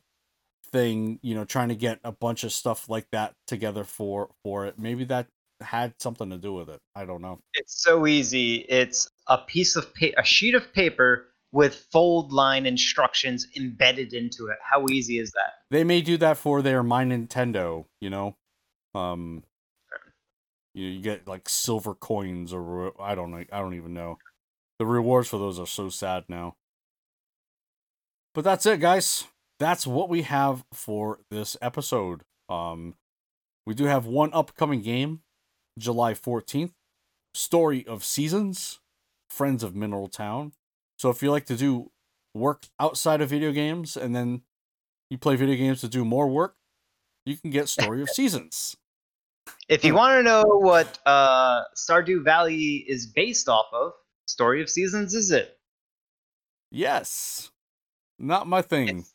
[0.72, 4.66] thing, you know, trying to get a bunch of stuff like that together for for
[4.66, 4.80] it.
[4.80, 5.28] Maybe that
[5.62, 6.82] had something to do with it.
[6.96, 7.40] I don't know.
[7.54, 8.56] It's so easy.
[8.68, 14.48] It's a piece of pa- a sheet of paper with fold line instructions embedded into
[14.48, 14.58] it.
[14.62, 15.54] How easy is that?
[15.72, 18.36] They may do that for their My Nintendo, you know.
[18.96, 19.44] Um
[20.76, 24.18] you, you get like silver coins or I don't know, I don't even know.
[24.78, 26.56] The rewards for those are so sad now.
[28.34, 29.26] But that's it, guys.
[29.58, 32.24] That's what we have for this episode.
[32.50, 32.96] Um
[33.66, 35.22] we do have one upcoming game,
[35.80, 36.74] July 14th,
[37.34, 38.80] Story of Seasons,
[39.30, 40.52] Friends of Mineral Town.
[41.00, 41.92] So if you like to do
[42.36, 44.42] work outside of video games and then
[45.10, 46.56] you play video games to do more work,
[47.26, 48.76] you can get Story of Seasons.
[49.70, 49.98] If you Hmm.
[49.98, 53.94] want to know what uh, Stardew Valley is based off of,
[54.28, 55.58] Story of Seasons is it?
[56.72, 57.52] Yes.
[58.20, 59.00] Not my thing.
[59.00, 59.14] It's,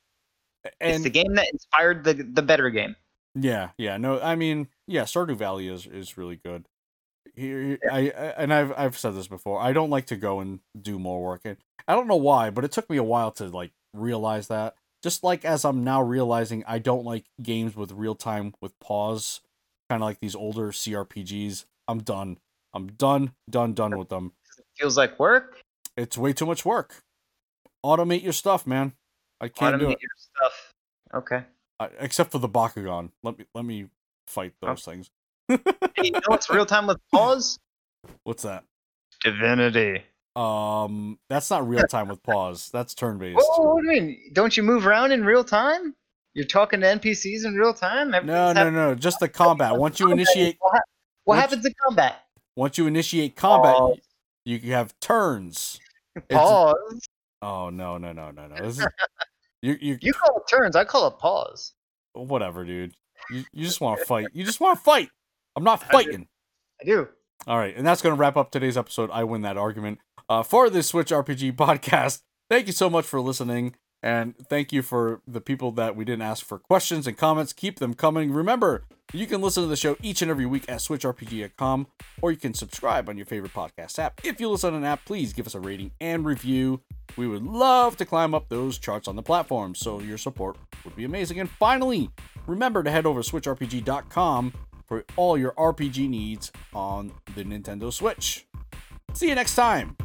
[0.64, 2.96] it's And the game that inspired the the better game.
[3.34, 6.66] yeah, yeah, no, I mean, yeah, Stardew Valley is is really good.
[7.34, 9.60] Here, I, I and I've I've said this before.
[9.60, 12.64] I don't like to go and do more work, and I don't know why, but
[12.64, 14.76] it took me a while to like realize that.
[15.02, 19.40] Just like as I'm now realizing, I don't like games with real time with pause,
[19.90, 21.64] kind of like these older CRPGs.
[21.88, 22.38] I'm done.
[22.72, 24.32] I'm done, done, done with them.
[24.78, 25.60] Feels like work.
[25.96, 27.02] It's way too much work.
[27.84, 28.92] Automate your stuff, man.
[29.40, 29.98] I can't do Automate it.
[30.02, 30.72] your stuff.
[31.12, 31.42] Okay.
[31.80, 33.10] Uh, except for the Bakugan.
[33.24, 33.86] Let me let me
[34.28, 34.68] fight Oh.
[34.68, 35.10] those things.
[35.48, 35.58] Hey,
[36.04, 37.58] you know what's real time with pause?
[38.22, 38.62] What's that?
[39.24, 40.04] Divinity.
[40.36, 42.70] Um, that's not real time with pause.
[42.72, 43.38] That's turn based.
[43.40, 44.30] Whoa, what do you mean?
[44.32, 45.96] Don't you move around in real time?
[46.34, 48.10] You're talking to NPCs in real time?
[48.10, 48.94] No, Everything's no, no.
[48.94, 49.76] Just the combat.
[49.76, 50.26] Once you combat.
[50.28, 50.82] initiate, What, what
[51.36, 52.16] once- happens in combat?
[52.56, 53.98] once you initiate combat,
[54.44, 55.78] you can have turns.
[56.16, 57.08] It's- Pause.
[57.42, 58.56] Oh no, no, no, no, no.
[58.56, 58.86] This is
[59.62, 60.76] you, you, You call it turns.
[60.76, 61.72] I call it pause.
[62.12, 62.94] whatever, dude.
[63.30, 64.26] You, you just want to fight.
[64.32, 65.08] You just want to fight.
[65.56, 66.26] I'm not fighting.
[66.80, 67.08] I do.
[67.46, 69.08] All right, and that's going to wrap up today's episode.
[69.12, 72.20] I win that argument uh, for this Switch RPG podcast.
[72.50, 76.22] Thank you so much for listening, and thank you for the people that we didn't
[76.22, 77.52] ask for questions and comments.
[77.52, 78.32] Keep them coming.
[78.32, 81.86] Remember, you can listen to the show each and every week at switchrpg.com,
[82.22, 84.20] or you can subscribe on your favorite podcast app.
[84.24, 86.80] If you listen on an app, please give us a rating and review.
[87.16, 90.94] We would love to climb up those charts on the platform, so your support would
[90.94, 91.40] be amazing.
[91.40, 92.10] And finally,
[92.46, 94.52] remember to head over to switchrpg.com
[94.86, 98.46] for all your RPG needs on the Nintendo Switch.
[99.12, 99.96] See you next time.